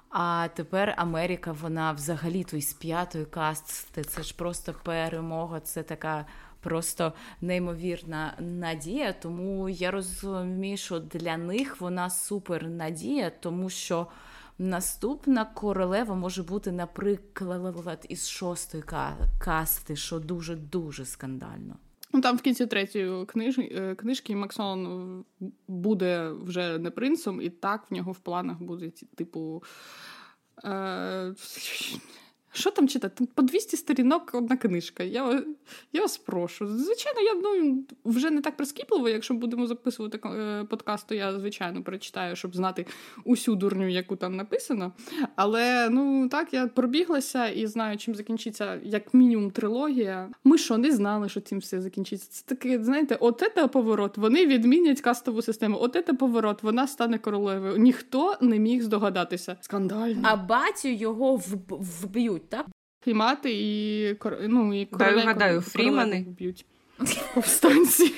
А 0.10 0.48
тепер 0.56 0.94
Америка, 0.98 1.52
вона 1.52 1.92
взагалі 1.92 2.44
то 2.44 2.58
із 2.58 2.74
п'ятої 2.74 3.26
касти. 3.26 4.04
Це 4.04 4.24
ж 4.24 4.36
просто 4.36 4.74
перемога, 4.84 5.60
це 5.60 5.84
така 5.84 6.26
просто 6.60 7.14
неймовірна 7.42 8.34
надія. 8.40 9.14
Тому 9.14 9.70
я 9.70 9.92
розумію, 9.92 10.78
що 10.78 11.00
для 11.00 11.38
них 11.38 11.82
вона 11.82 12.10
супер 12.10 12.68
надія, 12.68 13.30
тому 13.30 13.70
що 13.70 14.08
наступна 14.62 15.46
королева 15.46 16.16
може 16.16 16.44
бути, 16.44 16.72
наприклад, 16.72 18.06
із 18.10 18.30
шостої 18.30 18.84
касти, 19.40 19.96
що 19.96 20.20
дуже 20.20 20.56
дуже 20.56 21.06
скандально. 21.06 21.76
Ну 22.14 22.22
там 22.22 22.38
в 22.38 22.42
кінці 22.42 22.66
третьої 22.66 23.26
книж... 23.26 23.60
е, 23.60 23.96
книжки 23.96 24.36
Максон 24.36 25.26
буде 25.68 26.30
вже 26.30 26.78
не 26.78 26.92
принцем, 26.92 27.42
і 27.42 27.50
так 27.50 27.86
в 27.90 27.94
нього 27.94 28.12
в 28.12 28.20
планах 28.20 28.62
буде 28.62 28.92
типу. 29.16 29.64
Е... 30.64 31.34
Що 32.54 32.72
там 32.72 32.88
читати? 32.88 33.28
По 33.36 33.42
200 33.42 33.78
сторінок 33.78 34.32
одна 34.34 34.58
книжка. 34.58 35.04
Я 35.04 35.44
я 35.94 36.02
вас 36.02 36.18
прошу. 36.18 36.68
Звичайно, 36.68 37.22
я 37.22 37.34
ну, 37.34 37.84
вже 38.06 38.32
не 38.32 38.42
так 38.42 38.58
прискіпливо. 38.58 39.10
Якщо 39.10 39.34
будемо 39.34 39.68
записувати 39.68 40.20
е, 40.26 40.64
подкаст, 40.64 41.08
то 41.08 41.16
я, 41.16 41.40
звичайно, 41.40 41.84
перечитаю, 41.84 42.36
щоб 42.36 42.56
знати 42.56 42.86
усю 43.26 43.56
дурню, 43.56 43.90
яку 43.90 44.16
там 44.16 44.36
написано. 44.36 44.92
Але 45.36 45.90
ну 45.90 46.30
так, 46.30 46.54
я 46.54 46.68
пробіглася 46.68 47.48
і 47.48 47.68
знаю, 47.68 47.98
чим 47.98 48.16
закінчиться 48.16 48.80
як 48.84 49.14
мінімум 49.14 49.52
трилогія. 49.52 50.30
Ми 50.44 50.58
що, 50.58 50.78
не 50.78 50.92
знали, 50.92 51.30
що 51.30 51.42
цим 51.42 51.60
все 51.60 51.82
закінчиться. 51.82 52.28
Це 52.32 52.46
таке, 52.46 52.84
знаєте, 52.84 53.18
от 53.20 53.40
це 53.40 53.68
поворот. 53.68 54.18
Вони 54.18 54.46
відмінять 54.46 55.02
кастову 55.02 55.42
систему. 55.42 55.78
От 55.82 55.94
це 55.94 56.14
поворот, 56.14 56.64
вона 56.64 56.88
стане 56.88 57.18
королевою. 57.18 57.78
Ніхто 57.78 58.36
не 58.42 58.60
міг 58.60 58.84
здогадатися. 58.84 59.58
Скандально. 59.62 60.22
А 60.24 60.36
батю 60.36 60.88
його 60.88 61.42
вб'ють, 61.70 62.41
так? 62.50 62.66
І 63.06 63.14
мати, 63.14 63.52
і 63.54 64.16
ну, 64.42 64.74
і 64.82 64.88
я 65.00 65.18
гадаю, 65.18 65.62
Фрімани 65.62 66.26
вб'ють 66.28 66.66
повстанці. 67.34 68.14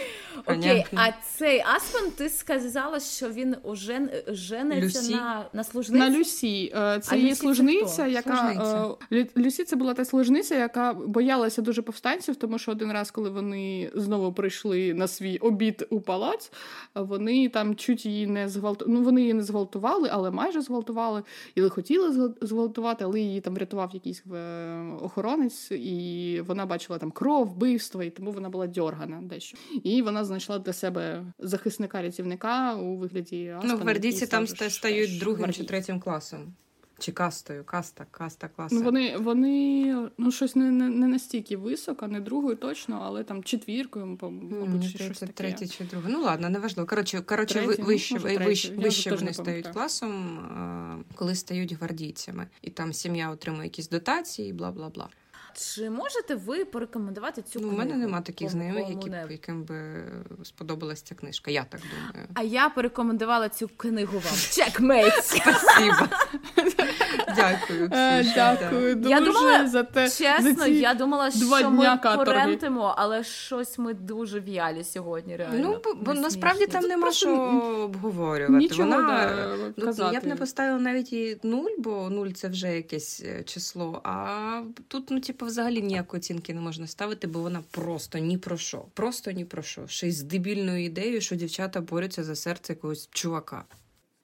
Окей, 0.46 0.86
а 0.94 1.12
цей 1.26 1.64
Аспен, 1.76 2.12
ти 2.12 2.30
сказала, 2.30 3.00
що 3.00 3.30
він 3.30 3.56
ожен... 3.64 4.10
жениться 4.28 5.12
на 5.12 5.46
на 5.54 5.64
служниці? 5.64 6.10
На 6.10 6.20
Люсі. 6.20 6.74
Е, 6.76 7.00
це 7.00 7.18
її 7.18 7.36
служниця, 7.36 8.08
яка 8.08 8.38
служниця. 8.38 8.96
Е, 9.12 9.28
Люсі 9.38 9.64
це 9.64 9.76
була 9.76 9.94
та 9.94 10.06
служниця, 10.06 10.56
яка 10.56 10.94
боялася 10.94 11.62
дуже 11.62 11.82
повстанців, 11.82 12.36
тому 12.36 12.58
що 12.58 12.72
один 12.72 12.92
раз, 12.92 13.12
коли 13.12 13.30
вони 13.30 13.92
знову 13.96 14.34
прийшли 14.34 14.94
на 14.94 15.08
свій 15.08 15.38
обід 15.38 15.88
у 15.90 16.02
палац, 16.02 16.52
вони 16.96 17.50
там 17.50 17.76
чуть 17.76 18.06
її 18.06 18.28
не 18.28 18.50
зґвалтували. 18.50 19.00
Ну, 19.00 19.06
вони 19.06 19.22
її 19.22 19.34
не 19.34 19.44
зґвалтували, 19.44 20.10
але 20.12 20.32
майже 20.32 20.62
зґвалтували. 20.62 21.24
І 21.56 21.62
хотіли 21.62 22.34
зґвалтувати, 22.42 23.04
але 23.04 23.20
її 23.20 23.42
там 23.42 23.58
рятував 23.58 23.90
якийсь 23.94 24.24
е, 24.34 24.82
охоронець, 25.02 25.72
і 25.72 26.42
вона 26.48 26.66
бачила 26.66 27.00
там 27.00 27.12
кров, 27.12 27.48
вбивство, 27.48 28.04
і 28.04 28.10
тому 28.10 28.32
вона 28.32 28.50
була 28.50 28.68
дьоргана 28.68 29.22
дещо. 29.22 29.58
І 29.84 30.02
вона 30.02 30.26
знайшла 30.34 30.60
для 30.60 30.74
себе 30.74 31.26
захисника 31.40 32.02
рятівника 32.02 32.76
у 32.76 32.96
вигляді 32.98 33.50
Аспена. 33.50 33.74
Ну, 33.74 33.80
гвардійці 33.80 34.28
там 34.28 34.48
стають 34.48 35.20
другим 35.20 35.54
чи 35.54 35.64
третім 35.64 36.00
класом. 36.00 36.54
Чи 37.00 37.12
кастою, 37.12 37.64
каста, 37.64 38.06
каста, 38.12 38.48
класа. 38.48 38.76
Ну, 38.76 38.82
Вони 38.82 39.18
вони 39.18 39.96
ну, 40.18 40.32
щось 40.32 40.56
не 40.56 40.72
не, 40.72 40.90
не 40.90 41.08
настільки 41.08 41.58
високо, 41.58 42.08
не 42.08 42.20
другою 42.20 42.56
точно, 42.56 43.02
але 43.04 43.24
там 43.24 43.44
четвіркою, 43.44 44.18
мабуть, 44.32 44.92
чи 44.92 44.98
щось 44.98 45.20
таке. 45.20 45.34
Третє 45.34 45.68
чи 45.68 45.84
друге. 45.84 46.10
Ну 46.10 46.22
ладно, 46.22 46.50
неважливо. 46.50 46.88
Коротше, 46.88 47.22
коротше 47.22 47.54
третє, 47.54 47.76
ну, 47.80 47.86
вище, 47.86 48.14
може, 48.20 48.38
вище, 48.38 48.76
вище 48.76 49.16
вони 49.16 49.34
стають 49.34 49.68
класом, 49.68 51.08
коли 51.16 51.36
стають 51.36 51.74
гвардійцями. 51.74 52.48
І 52.62 52.70
там 52.70 52.94
сім'я 52.94 53.30
отримує 53.30 53.64
якісь 53.64 53.90
дотації, 53.90 54.54
бла 54.54 54.72
бла 54.72 54.90
бла. 54.90 55.10
Чи 55.56 55.90
можете 55.90 56.36
ви 56.36 56.66
порекомендувати 56.66 57.42
цю 57.42 57.60
книгу? 57.60 57.72
Ну, 57.72 57.76
У 57.76 57.80
мене 57.80 57.98
нема 57.98 58.22
таких 58.22 58.50
знайомих, 58.50 58.90
які 58.90 59.10
не... 59.10 59.28
яким 59.30 59.64
би 59.64 60.06
сподобалася 60.44 61.06
ця 61.06 61.16
книжка. 61.16 61.52
Я 61.52 61.64
так 61.64 61.82
думаю. 61.82 62.28
А 62.34 62.44
я 62.44 62.70
порекомендувала 62.70 63.50
цю 63.50 63.68
книгу 63.68 64.14
вам. 64.14 64.36
Чекмейт! 64.52 65.14
Спасибо. 65.24 66.08
Дякую. 67.36 67.90
Е, 67.92 68.34
дякую 68.36 68.96
дуже 68.96 69.10
я 69.10 69.20
думала, 69.22 69.68
за 69.68 69.84
те. 69.84 70.10
Чесно, 70.10 70.54
за 70.54 70.68
я 70.68 70.94
думала, 70.94 71.32
що 71.32 71.72
ми 71.72 72.00
порентимо, 72.16 72.96
але 72.98 73.24
щось 73.24 73.78
ми 73.78 73.94
дуже 73.94 74.40
в'ялі 74.40 74.84
сьогодні. 74.84 75.36
реально. 75.36 75.80
Ну, 75.86 75.96
бо 76.02 76.14
насправді 76.14 76.68
там 76.68 76.84
нема 76.84 77.12
що 77.12 77.40
обговорювати. 77.84 78.54
Нічого 78.54 78.90
Вона, 78.90 79.74
ну, 79.78 79.94
Я 80.14 80.20
б 80.20 80.26
не 80.26 80.36
поставила 80.36 80.80
навіть 80.80 81.14
і 81.14 81.40
нуль, 81.44 81.72
бо 81.78 82.10
нуль 82.10 82.30
це 82.30 82.48
вже 82.48 82.76
якесь 82.76 83.24
е, 83.26 83.44
число. 83.44 84.02
А 84.04 84.62
тут, 84.88 85.12
ну, 85.12 85.20
типу, 85.20 85.46
взагалі 85.46 85.82
ніякої 85.82 86.20
оцінки 86.20 86.54
не 86.54 86.62
можна 86.62 86.88
ставити, 86.88 87.28
бо 87.28 87.40
вона 87.40 87.64
просто 87.72 88.18
ні 88.18 88.38
про 88.38 88.58
що. 88.58 88.86
Просто 88.94 89.32
ні 89.32 89.46
про 89.46 89.62
що. 89.62 89.88
Ще 89.88 90.08
й 90.08 90.12
з 90.12 90.24
дебільною 90.24 90.86
ідеєю, 90.86 91.22
що 91.22 91.36
дівчата 91.36 91.82
борються 91.82 92.24
за 92.24 92.36
серце 92.36 92.74
якогось 92.74 93.10
чувака. 93.12 93.64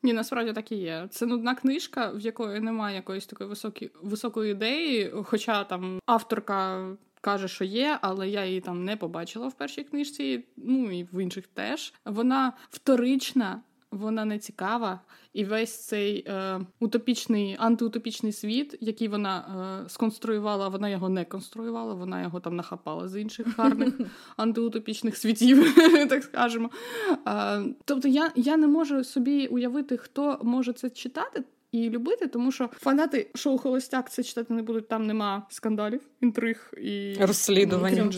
Ні, 0.04 0.14
насправді 0.14 0.54
так 0.54 0.72
і 0.72 0.76
є. 0.76 1.08
Це 1.12 1.26
нудна 1.26 1.56
книжка, 1.56 2.12
в 2.12 2.20
якої 2.20 2.60
немає 2.60 2.96
якоїсь 2.96 3.26
такої 3.26 3.50
високі, 3.50 3.92
високої 4.02 4.52
ідеї, 4.52 5.14
хоча 5.24 5.64
там 5.64 6.00
авторка. 6.06 6.88
Каже, 7.22 7.48
що 7.48 7.66
є, 7.66 7.98
але 8.02 8.30
я 8.30 8.46
її 8.46 8.62
там 8.62 8.84
не 8.84 8.98
побачила 8.98 9.48
в 9.48 9.54
першій 9.54 9.84
книжці, 9.84 10.46
ну 10.58 10.92
і 10.92 11.04
в 11.04 11.24
інших 11.24 11.48
теж. 11.48 11.94
Вона 12.06 12.54
вторична, 12.70 13.62
вона 13.92 14.26
не 14.26 14.40
цікава, 14.40 15.00
і 15.34 15.46
весь 15.46 15.86
цей 15.86 16.26
е, 16.28 16.62
утопічний 16.80 17.56
антиутопічний 17.60 18.32
світ, 18.32 18.78
який 18.82 19.08
вона 19.08 19.38
е, 19.86 19.90
сконструювала, 19.90 20.68
вона 20.68 20.90
його 20.90 21.10
не 21.10 21.26
конструювала, 21.26 21.94
вона 21.94 22.22
його 22.22 22.40
там 22.40 22.56
нахапала 22.56 23.08
з 23.08 23.22
інших 23.22 23.58
гарних 23.58 23.94
антиутопічних 24.38 25.18
світів, 25.18 25.76
так 26.10 26.24
скажемо. 26.24 26.70
Е, 27.28 27.64
тобто 27.86 28.08
я, 28.08 28.32
я 28.36 28.58
не 28.58 28.68
можу 28.68 29.04
собі 29.04 29.48
уявити, 29.48 29.98
хто 29.98 30.40
може 30.44 30.74
це 30.74 30.90
читати. 30.90 31.44
І 31.72 31.90
любити, 31.90 32.28
тому 32.28 32.52
що 32.52 32.70
фанати 32.74 33.32
шоу 33.36 33.58
Холостяк 33.58 34.12
це 34.12 34.24
читати 34.24 34.54
не 34.54 34.62
будуть. 34.62 34.88
Там 34.88 35.08
нема 35.08 35.48
скандалів, 35.50 36.02
інтриг 36.22 36.74
і 36.78 37.16
розслідувань. 37.20 38.12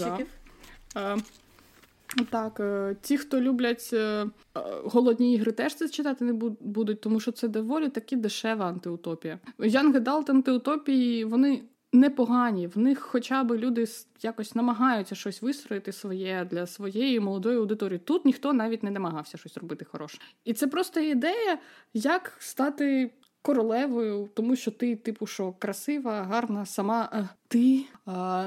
Так, 2.30 2.59
е, 2.59 2.95
ті, 3.01 3.18
хто 3.18 3.41
люблять 3.41 3.89
е, 3.93 3.97
е, 3.97 4.28
голодні 4.84 5.34
ігри, 5.36 5.51
теж 5.51 5.76
це 5.76 5.89
читати 5.89 6.26
не 6.26 6.34
будуть, 6.59 7.01
тому 7.01 7.20
що 7.20 7.32
це 7.32 7.47
доволі 7.47 7.89
таки 7.89 8.16
дешева 8.16 8.66
антиутопія. 8.66 9.39
Янг 9.59 9.99
Далт 9.99 10.30
антиутопії 10.30 11.26
вони 11.26 11.64
непогані. 11.93 12.68
В 12.68 12.78
них 12.78 12.99
хоча 12.99 13.43
б 13.43 13.57
люди 13.57 13.86
якось 14.22 14.55
намагаються 14.55 15.16
щось 15.16 15.41
вистроїти 15.41 15.91
своє 15.91 16.47
для 16.51 16.68
своєї 16.68 17.20
молодої 17.20 17.57
аудиторії. 17.57 17.99
Тут 17.99 18.26
ніхто 18.26 18.53
навіть 18.53 18.84
не 18.84 18.91
намагався 18.91 19.38
щось 19.38 19.57
робити 19.57 19.86
хороше. 19.86 20.18
І 20.45 20.53
це 20.53 20.68
просто 20.68 20.99
ідея, 20.99 21.57
як 21.93 22.34
стати 22.39 23.12
королевою, 23.41 24.30
тому 24.34 24.55
що 24.55 24.72
ти, 24.72 24.95
типу, 24.95 25.28
що 25.28 25.51
красива, 25.51 26.24
гарна, 26.24 26.66
сама 26.66 27.30
ти 27.47 27.86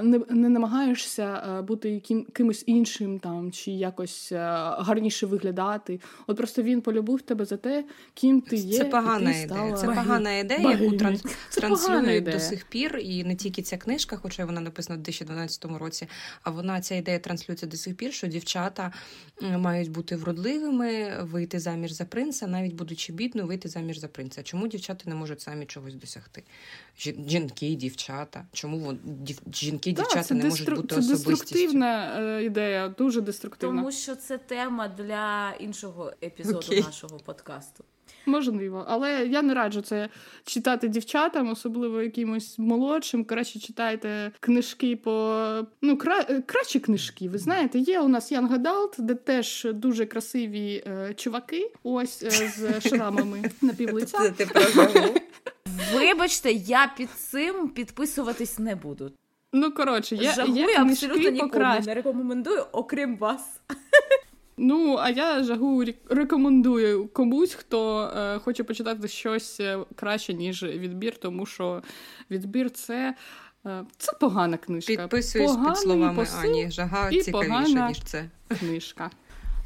не 0.03 0.21
не 0.31 0.49
намагаєшся 0.49 1.63
бути 1.63 1.91
яким, 1.91 2.25
кимось 2.25 2.65
іншим 2.67 3.19
там 3.19 3.53
чи 3.53 3.71
якось 3.71 4.33
гарніше 4.79 5.27
виглядати. 5.27 6.01
От 6.27 6.37
просто 6.37 6.63
він 6.63 6.81
полюбив 6.81 7.23
тебе 7.23 7.45
за 7.45 7.57
те, 7.57 7.85
ким 8.15 8.41
ти 8.41 8.57
є. 8.57 8.79
Це 8.79 8.85
погана 8.85 9.33
ти 9.33 9.43
ідея. 9.43 9.73
Це 9.73 9.87
погана 9.87 10.33
ідея, 10.33 10.71
яку 10.71 10.97
транс... 10.97 11.25
транслюють 11.51 12.25
до 12.25 12.41
сих 12.41 12.65
пір. 12.65 12.99
І 13.03 13.25
не 13.25 13.37
тільки 13.37 13.63
ця 13.63 13.77
книжка, 13.77 14.17
хоча 14.17 14.45
вона 14.45 14.61
написана 14.61 14.99
в 14.99 15.03
2012 15.03 15.65
році, 15.65 16.09
а 16.43 16.51
вона 16.51 16.81
ця 16.81 16.95
ідея 16.95 17.19
транслюється 17.19 17.67
до 17.67 17.77
сих 17.77 17.97
пір, 17.97 18.13
що 18.13 18.27
дівчата 18.27 18.93
мають 19.41 19.91
бути 19.91 20.17
вродливими, 20.17 21.17
вийти 21.23 21.59
заміж 21.59 21.93
за 21.93 22.05
принца, 22.05 22.47
навіть 22.47 22.75
будучи 22.75 23.13
бідною, 23.13 23.49
вийти 23.49 23.69
заміж 23.69 23.99
за 23.99 24.09
принца. 24.09 24.43
Чому 24.43 24.69
дівчата 24.69 25.11
не 25.11 25.15
можуть 25.15 25.41
самі 25.41 25.67
чогось 25.67 25.95
досягти? 25.95 26.43
Жінки, 27.27 27.75
дівчата, 27.75 28.45
чому 28.53 28.95
жінки, 29.53 29.93
дівчата 29.93 30.29
да, 30.29 30.35
не 30.35 30.45
можуть 30.45 30.75
бути 30.75 30.95
це 30.95 31.09
деструктивна 31.09 32.21
е, 32.21 32.45
ідея, 32.45 32.95
дуже 32.99 33.21
деструктивна. 33.21 33.77
Тому 33.77 33.93
що 33.93 34.17
це 34.17 34.39
тема 34.39 34.89
для 34.89 35.53
іншого 35.61 36.13
епізоду 36.23 36.59
okay. 36.59 36.87
нашого 36.87 37.19
подкасту. 37.19 37.85
Можливо, 38.27 38.85
але 38.89 39.27
я 39.27 39.43
не 39.43 39.55
раджу 39.55 39.81
це 39.81 40.09
читати 40.45 40.89
дівчатам, 40.89 41.51
особливо 41.51 42.03
якимось 42.03 42.59
молодшим. 42.59 43.25
Краще 43.25 43.59
читайте 43.59 44.33
книжки 44.41 44.97
по 44.97 45.67
ну 45.83 45.97
кра... 45.97 46.27
Е, 46.29 46.41
кращі 46.41 46.81
книжки. 46.81 47.29
Ви 47.29 47.39
знаєте, 47.39 47.79
є 47.79 48.01
у 48.01 48.09
нас 48.09 48.33
Young 48.33 48.63
Adult, 48.63 49.01
де 49.01 49.15
теж 49.15 49.67
дуже 49.73 50.07
красиві 50.07 50.85
е, 50.87 51.15
чуваки. 51.15 51.73
Ось 51.83 52.23
е, 52.23 52.31
з 52.31 52.89
шрамами 52.89 53.51
на 53.63 53.73
півлиця. 53.73 54.35
Вибачте, 55.95 56.53
я 56.53 56.93
під 56.97 57.11
цим 57.11 57.69
підписуватись 57.69 58.59
не 58.59 58.75
буду. 58.75 59.13
Ну, 59.57 59.73
коротше, 59.73 60.17
я 60.17 60.33
Жагую 60.33 60.57
є 60.57 60.79
абсолютно 60.79 61.31
нікому 61.31 61.81
не 61.87 61.95
рекомендую, 61.95 62.67
окрім 62.73 63.17
вас. 63.17 63.61
Ну, 64.57 64.97
а 65.01 65.11
я 65.11 65.43
жагу 65.43 65.85
рекомендую 66.09 67.09
комусь, 67.09 67.55
хто 67.55 68.01
е, 68.17 68.39
хоче 68.39 68.65
почитати 68.65 69.09
щось 69.09 69.61
е, 69.61 69.79
краще, 69.95 70.35
ніж 70.35 70.63
відбір, 70.63 71.17
тому 71.17 71.47
що 71.47 71.83
відбір 72.31 72.71
це 72.71 73.15
е, 73.67 73.85
це 73.99 74.13
погана 74.21 74.57
книжка. 74.57 74.97
Підписуюсь 74.97 75.51
Поганий 75.51 75.71
під 75.71 75.83
словами 75.83 76.27
Ані. 76.43 76.71
Жага 76.71 77.11
цікавіше, 77.11 77.87
ніж 77.89 78.03
це. 78.05 78.31
Книжка. 78.61 79.11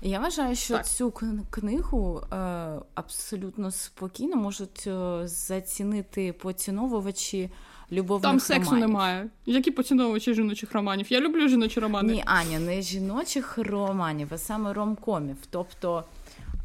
Я 0.03 0.21
вважаю, 0.21 0.57
що 0.57 0.75
так. 0.75 0.87
цю 0.87 1.11
книгу 1.51 2.23
е, 2.33 2.37
абсолютно 2.95 3.71
спокійно 3.71 4.37
можуть 4.37 4.87
е, 4.87 5.21
зацінити 5.25 6.33
поціновувачі 6.33 7.51
любовних 7.93 8.31
Там 8.31 8.41
сексу 8.41 8.71
романів. 8.71 8.89
немає. 8.89 9.29
Які 9.47 9.71
поціновувачі 9.71 10.35
жіночих 10.35 10.73
романів? 10.73 11.13
Я 11.13 11.21
люблю 11.21 11.49
жіночі 11.49 11.81
романи. 11.81 12.13
Ні, 12.13 12.23
Аня, 12.27 12.59
не 12.59 12.83
жіночих 12.83 13.59
романів, 13.59 14.29
а 14.31 14.39
саме 14.39 14.73
ромкомів, 14.73 15.37
тобто 15.51 16.05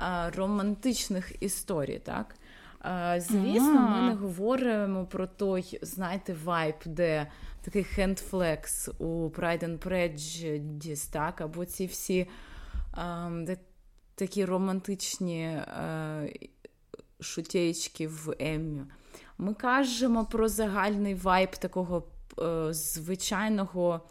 е, 0.02 0.30
романтичних 0.38 1.44
історій, 1.44 2.02
так? 2.04 2.36
Звісно, 3.18 3.90
ми 3.90 4.10
не 4.10 4.14
говоримо 4.14 5.06
про 5.06 5.28
той, 5.28 5.80
знаєте, 5.82 6.36
вайб, 6.44 6.76
де 6.86 7.28
такий 7.62 7.84
хендфлекс 7.84 8.90
у 9.00 9.30
Pride 9.30 9.64
and 9.64 9.78
Prejudice, 9.78 11.12
так, 11.12 11.42
або 11.42 11.66
ці 11.66 11.86
всі 11.86 12.28
де 13.32 13.58
такі 14.16 14.46
романтичні 14.46 15.42
е, 15.42 16.34
шутєчки 17.20 18.08
в 18.08 18.36
Еммі. 18.40 18.82
Ми 19.38 19.54
кажемо 19.54 20.26
про 20.26 20.50
загальний 20.50 21.16
вайб 21.16 21.56
такого 21.56 22.04
е, 22.40 22.74
звичайного 22.74 24.02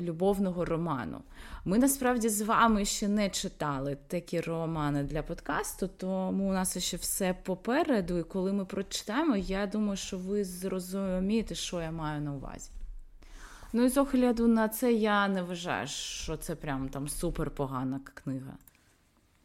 любовного 0.00 0.64
роману. 0.64 1.20
Ми 1.64 1.78
насправді 1.78 2.28
з 2.28 2.42
вами 2.42 2.84
ще 2.84 3.08
не 3.08 3.30
читали 3.30 3.96
такі 4.08 4.40
романи 4.40 5.02
для 5.02 5.22
подкасту, 5.22 5.88
тому 5.96 6.48
у 6.48 6.52
нас 6.52 6.78
ще 6.78 6.96
все 6.96 7.34
попереду. 7.42 8.18
І 8.18 8.22
коли 8.22 8.52
ми 8.52 8.64
прочитаємо, 8.64 9.36
я 9.36 9.66
думаю, 9.66 9.96
що 9.96 10.18
ви 10.18 10.44
зрозумієте, 10.44 11.54
що 11.54 11.80
я 11.80 11.90
маю 11.90 12.20
на 12.20 12.32
увазі. 12.32 12.70
Ну 13.72 13.84
і 13.84 13.88
з 13.88 13.96
огляду 13.96 14.46
на 14.46 14.68
це 14.68 14.92
я 14.92 15.28
не 15.28 15.42
вважаю, 15.42 15.86
що 15.86 16.36
це 16.36 16.54
прям 16.54 16.88
там 16.88 17.08
супер 17.08 17.50
погана 17.50 18.00
книга. 18.14 18.52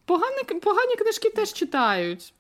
Погані, 0.05 0.59
погані 0.63 0.95
книжки 0.95 1.29
теж 1.29 1.53
читають. 1.53 2.33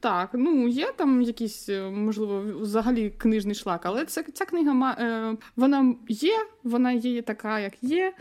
Так, 0.00 0.30
ну 0.32 0.68
є 0.68 0.92
там 0.96 1.22
якийсь, 1.22 1.68
е, 1.68 1.90
можливо, 1.90 2.44
взагалі 2.60 3.10
книжний 3.18 3.54
шлак, 3.54 3.80
але 3.84 4.04
це, 4.04 4.24
ця 4.34 4.44
книга 4.44 4.96
е, 5.00 5.36
вона 5.56 5.94
є, 6.08 6.36
вона 6.64 6.92
є 6.92 7.22
така, 7.22 7.60
як 7.60 7.72
є, 7.82 8.12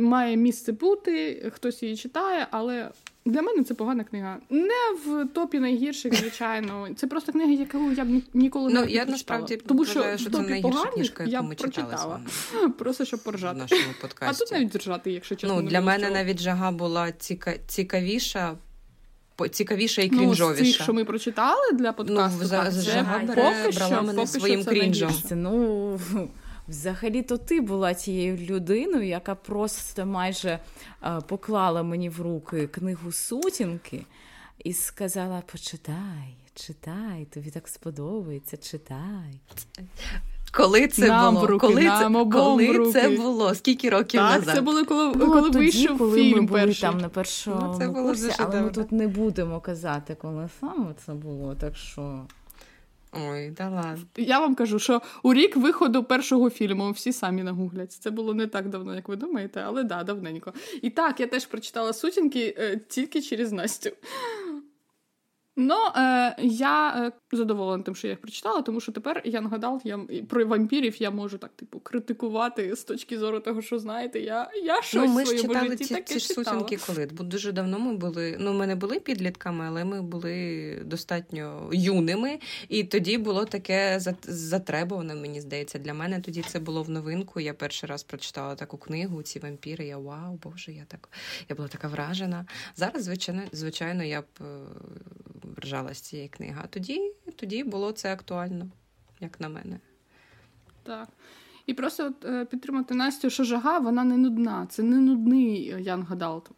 має 0.00 0.36
місце 0.36 0.72
бути, 0.72 1.50
хтось 1.54 1.82
її 1.82 1.96
читає, 1.96 2.46
але 2.50 2.90
для 3.24 3.42
мене 3.42 3.64
це 3.64 3.74
погана 3.74 4.04
книга. 4.04 4.38
Не 4.50 4.96
в 5.06 5.26
топі 5.34 5.58
найгірших, 5.58 6.14
звичайно. 6.14 6.88
Це 6.96 7.06
просто 7.06 7.32
книга, 7.32 7.52
яку 7.52 7.92
я 7.92 8.04
б 8.04 8.08
ніколи 8.34 8.72
ну, 8.72 8.80
не 8.80 8.90
я 8.90 9.04
насправді 9.04 9.56
Тому 9.56 9.84
що 9.84 9.98
вважаю, 9.98 10.18
що 10.18 10.30
найгірша 10.30 10.86
книжка, 10.86 11.22
яку 11.22 11.32
я 11.32 11.42
ми 11.42 11.54
прочитала. 11.54 12.20
Просто 12.78 13.04
щоб 13.04 13.22
поржати. 13.22 13.54
В 13.54 13.58
нашому 13.58 13.94
подкасті. 14.00 14.44
А 14.44 14.46
тут 14.46 14.52
навіть 14.52 14.76
ржати, 14.76 15.12
якщо 15.12 15.34
чесно. 15.34 15.62
Ну, 15.62 15.68
Для 15.68 15.80
мене 15.80 16.10
навіть 16.10 16.40
жага 16.40 16.70
була 16.70 17.12
ціка... 17.12 17.54
цікавіша. 17.66 18.56
Цікавіша 19.48 20.02
і 20.02 20.08
крінжовіша. 20.08 20.62
Ну, 20.62 20.66
з 20.66 20.72
цих, 20.72 20.82
що 20.82 20.92
ми 20.92 21.04
прочитали 21.04 21.72
для 21.72 21.92
подкасту, 21.92 22.38
ну, 22.42 22.48
так, 22.48 22.72
жага 22.72 23.18
поки 23.18 23.76
брала 23.76 23.96
що, 23.96 24.02
мене 24.02 24.14
поки 24.14 24.26
своїм 24.26 24.64
крінжом. 24.64 25.12
Ну, 25.30 26.00
Взагалі-то 26.68 27.38
ти 27.38 27.60
була 27.60 27.94
тією 27.94 28.36
людиною, 28.36 29.06
яка 29.06 29.34
просто 29.34 30.06
майже 30.06 30.58
а, 31.00 31.20
поклала 31.20 31.82
мені 31.82 32.08
в 32.08 32.20
руки 32.20 32.66
книгу 32.66 33.12
сутінки 33.12 34.04
і 34.64 34.72
сказала: 34.72 35.42
почитай, 35.52 36.36
читай, 36.54 37.26
тобі 37.34 37.50
так 37.50 37.68
сподобається, 37.68 38.56
читай. 38.56 39.40
Коли 40.52 40.88
це 40.88 41.08
нам 41.08 41.34
було? 41.34 41.46
руки, 41.46 41.66
коли 41.66 41.82
нам 41.82 42.26
це 42.26 42.30
коли 42.30 42.72
руки. 42.72 42.92
це 42.92 43.08
було? 43.08 43.54
Скільки 43.54 43.90
років 43.90 44.20
так, 44.20 44.38
назад? 44.38 44.54
Це 44.54 44.60
було 44.60 44.84
коли, 44.84 45.12
ну, 45.16 45.26
коли 45.26 45.42
тоді, 45.42 45.58
вийшов 45.58 45.98
коли 45.98 46.18
фільм 46.18 46.36
ми 46.36 46.46
були 46.46 46.60
перший. 46.60 46.82
там 46.82 46.98
на 46.98 47.08
першому 47.08 47.60
ну, 47.62 47.74
це 47.78 47.88
курсі, 47.88 48.30
але 48.38 48.50
давно. 48.50 48.66
ми 48.66 48.72
тут 48.72 48.92
не 48.92 49.08
будемо 49.08 49.60
казати, 49.60 50.16
коли 50.20 50.48
саме 50.60 50.94
це 51.06 51.12
було. 51.12 51.54
Так 51.54 51.76
що. 51.76 52.26
Ой, 53.12 53.50
да 53.50 53.68
ладно. 53.68 54.04
Я 54.16 54.40
вам 54.40 54.54
кажу, 54.54 54.78
що 54.78 55.02
у 55.22 55.34
рік 55.34 55.56
виходу 55.56 56.04
першого 56.04 56.50
фільму 56.50 56.90
всі 56.90 57.12
самі 57.12 57.42
нагуглять. 57.42 57.92
Це 57.92 58.10
було 58.10 58.34
не 58.34 58.46
так 58.46 58.68
давно, 58.68 58.94
як 58.94 59.08
ви 59.08 59.16
думаєте, 59.16 59.62
але 59.66 59.82
да, 59.84 60.02
давненько. 60.02 60.52
І 60.82 60.90
так, 60.90 61.20
я 61.20 61.26
теж 61.26 61.46
прочитала 61.46 61.92
сутінки 61.92 62.54
е, 62.58 62.80
тільки 62.88 63.22
через 63.22 63.52
Настю. 63.52 63.90
Ну, 65.56 65.76
е, 65.96 66.36
я 66.38 67.04
е, 67.06 67.12
задоволена 67.36 67.82
тим, 67.82 67.94
що 67.94 68.06
я 68.06 68.12
їх 68.12 68.20
прочитала, 68.20 68.62
тому 68.62 68.80
що 68.80 68.92
тепер 68.92 69.22
я 69.24 69.40
нагадав, 69.40 69.80
я 69.84 70.00
про 70.28 70.46
вампірів 70.46 71.02
я 71.02 71.10
можу 71.10 71.38
так, 71.38 71.50
типу, 71.56 71.80
критикувати 71.80 72.76
з 72.76 72.84
точки 72.84 73.18
зору 73.18 73.40
того, 73.40 73.62
що 73.62 73.78
знаєте, 73.78 74.20
я 74.20 74.50
я 74.64 74.82
щось 74.82 75.08
ну, 75.08 75.14
ми 75.14 75.22
в 75.22 75.26
своєму 75.26 75.48
читали 75.48 75.68
житті 75.68 75.84
ці, 75.84 75.94
таке 75.94 76.14
ці 76.14 76.18
ж 76.18 76.26
сутінки 76.26 76.78
коли. 76.86 77.08
Бо 77.12 77.24
дуже 77.24 77.52
давно 77.52 77.78
ми 77.78 77.94
були. 77.94 78.36
Ну, 78.40 78.52
ми 78.52 78.66
не 78.66 78.76
були 78.76 79.00
підлітками, 79.00 79.64
але 79.68 79.84
ми 79.84 80.02
були 80.02 80.78
достатньо 80.84 81.70
юними. 81.72 82.38
І 82.68 82.84
тоді 82.84 83.18
було 83.18 83.44
таке 83.44 84.00
затребуване, 84.22 85.14
мені 85.14 85.40
здається. 85.40 85.78
Для 85.78 85.94
мене 85.94 86.20
тоді 86.20 86.44
це 86.48 86.58
було 86.58 86.82
в 86.82 86.90
новинку. 86.90 87.40
Я 87.40 87.54
перший 87.54 87.88
раз 87.88 88.02
прочитала 88.02 88.54
таку 88.54 88.76
книгу, 88.76 89.22
ці 89.22 89.38
вампіри. 89.38 89.86
Я 89.86 89.98
вау, 89.98 90.38
боже, 90.42 90.72
я 90.72 90.84
так 90.88 91.08
я 91.48 91.56
була 91.56 91.68
така 91.68 91.88
вражена. 91.88 92.46
Зараз, 92.76 93.04
звичайно, 93.04 93.42
звичайно, 93.52 94.04
я 94.04 94.20
б 94.20 94.24
е, 94.40 94.44
ржала 95.62 95.94
з 95.94 96.00
цієї 96.00 96.28
книги. 96.28 96.56
А 96.64 96.66
тоді, 96.66 97.12
тоді 97.36 97.64
було 97.64 97.92
це 97.92 98.12
актуально, 98.12 98.68
як 99.20 99.40
на 99.40 99.48
мене. 99.48 99.80
Так. 100.82 101.08
І 101.66 101.74
просто 101.74 102.06
от, 102.06 102.24
е, 102.24 102.44
підтримати 102.44 102.94
Настю, 102.94 103.30
що 103.30 103.44
жага, 103.44 103.78
вона 103.78 104.04
не 104.04 104.16
нудна. 104.16 104.66
Це 104.70 104.82
не 104.82 104.96
нудний 104.96 105.64
Ян 105.64 106.02
Гадалт. 106.02 106.50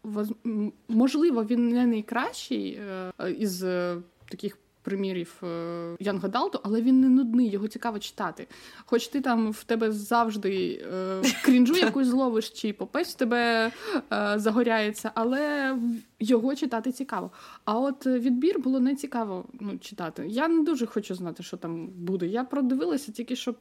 Можливо, 0.89 1.45
він 1.45 1.69
не 1.69 1.87
найкращий 1.87 2.73
е, 2.73 3.12
із 3.39 3.62
е, 3.62 3.97
таких 4.29 4.59
примірів 4.85 5.43
е, 5.43 5.97
Янга 6.01 6.28
Далту, 6.28 6.61
але 6.62 6.82
він 6.82 7.01
не 7.01 7.09
нудний, 7.09 7.51
його 7.51 7.68
цікаво 7.68 7.99
читати. 7.99 8.47
Хоч 8.87 9.09
ти 9.09 9.20
там 9.20 9.51
в 9.51 9.64
тебе 9.64 9.93
завжди 9.93 10.82
е, 10.93 11.22
крінжу 11.45 11.74
якусь 11.74 12.07
зловиш, 12.07 12.51
чи 12.51 12.72
попець 12.72 13.14
в 13.14 13.16
тебе 13.16 13.72
е, 14.12 14.35
загоряється, 14.37 15.11
але 15.14 15.76
його 16.20 16.55
читати 16.55 16.93
цікаво. 16.93 17.30
А 17.64 17.78
от 17.78 18.07
відбір 18.07 18.61
було 18.61 18.80
не 18.80 18.95
цікаво 18.95 19.45
ну, 19.61 19.78
читати. 19.78 20.26
Я 20.28 20.49
не 20.49 20.62
дуже 20.62 20.87
хочу 20.87 21.14
знати, 21.14 21.43
що 21.43 21.57
там 21.57 21.87
буде. 21.87 22.26
Я 22.26 22.45
продивилася 22.45 23.12
тільки 23.12 23.37
щоб 23.37 23.57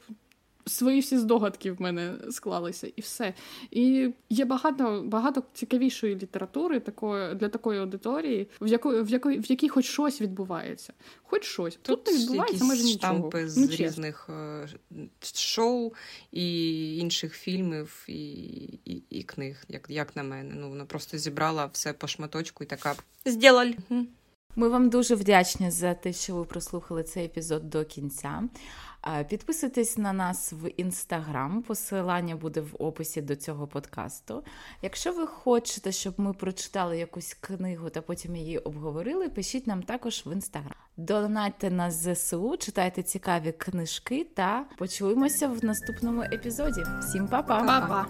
свої 0.65 0.99
всі 0.99 1.17
здогадки 1.17 1.71
в 1.71 1.81
мене 1.81 2.15
склалися, 2.31 2.87
і 2.95 3.01
все. 3.01 3.33
І 3.71 4.09
є 4.29 4.45
багато 4.45 5.03
багато 5.05 5.43
цікавішої 5.53 6.15
літератури 6.15 6.79
такої 6.79 7.35
для 7.35 7.49
такої 7.49 7.79
аудиторії, 7.79 8.47
в 8.61 8.67
якої 8.67 9.01
в 9.01 9.09
якої 9.09 9.39
в 9.39 9.45
якій 9.45 9.69
хоч 9.69 9.85
щось 9.85 10.21
відбувається. 10.21 10.93
Хоч 11.23 11.43
щось 11.43 11.79
тут, 11.81 12.03
тут 12.03 12.13
не 12.13 12.19
відбувається 12.19 12.63
майже 12.63 12.83
нічого. 12.83 13.13
штампи 13.13 13.49
з 13.49 13.57
ну, 13.57 13.67
різних 13.67 14.29
е, 14.29 14.67
шоу 15.33 15.93
і 16.31 16.97
інших 16.97 17.33
фільмів 17.33 18.05
і 18.07 18.33
і, 18.85 19.03
і 19.09 19.23
книг, 19.23 19.63
як 19.69 19.89
як 19.89 20.15
на 20.15 20.23
мене. 20.23 20.55
Ну 20.55 20.69
вона 20.69 20.85
просто 20.85 21.17
зібрала 21.17 21.65
все 21.73 21.93
по 21.93 22.07
шматочку 22.07 22.63
і 22.63 22.67
така 22.67 22.95
«Здєлаль». 23.25 23.71
Ми 24.55 24.69
вам 24.69 24.89
дуже 24.89 25.15
вдячні 25.15 25.71
за 25.71 25.93
те, 25.93 26.13
що 26.13 26.35
ви 26.35 26.45
прослухали 26.45 27.03
цей 27.03 27.25
епізод 27.25 27.69
до 27.69 27.85
кінця. 27.85 28.43
Підписуйтесь 29.29 29.97
на 29.97 30.13
нас 30.13 30.53
в 30.53 30.69
інстаграм, 30.77 31.61
посилання 31.61 32.35
буде 32.35 32.61
в 32.61 32.75
описі 32.79 33.21
до 33.21 33.35
цього 33.35 33.67
подкасту. 33.67 34.43
Якщо 34.81 35.13
ви 35.13 35.27
хочете, 35.27 35.91
щоб 35.91 36.13
ми 36.17 36.33
прочитали 36.33 36.97
якусь 36.97 37.33
книгу 37.33 37.89
та 37.89 38.01
потім 38.01 38.35
її 38.35 38.57
обговорили, 38.57 39.29
пишіть 39.29 39.67
нам 39.67 39.83
також 39.83 40.23
в 40.25 40.33
інстаграм. 40.33 40.73
Донайте 40.97 41.71
нас 41.71 42.07
ЗСУ, 42.07 42.57
читайте 42.57 43.03
цікаві 43.03 43.51
книжки 43.51 44.27
та 44.33 44.65
почуємося 44.77 45.47
в 45.47 45.65
наступному 45.65 46.21
епізоді. 46.21 46.83
Всім 47.01 47.27
па-па! 47.27 47.63
Па-па! 47.63 48.07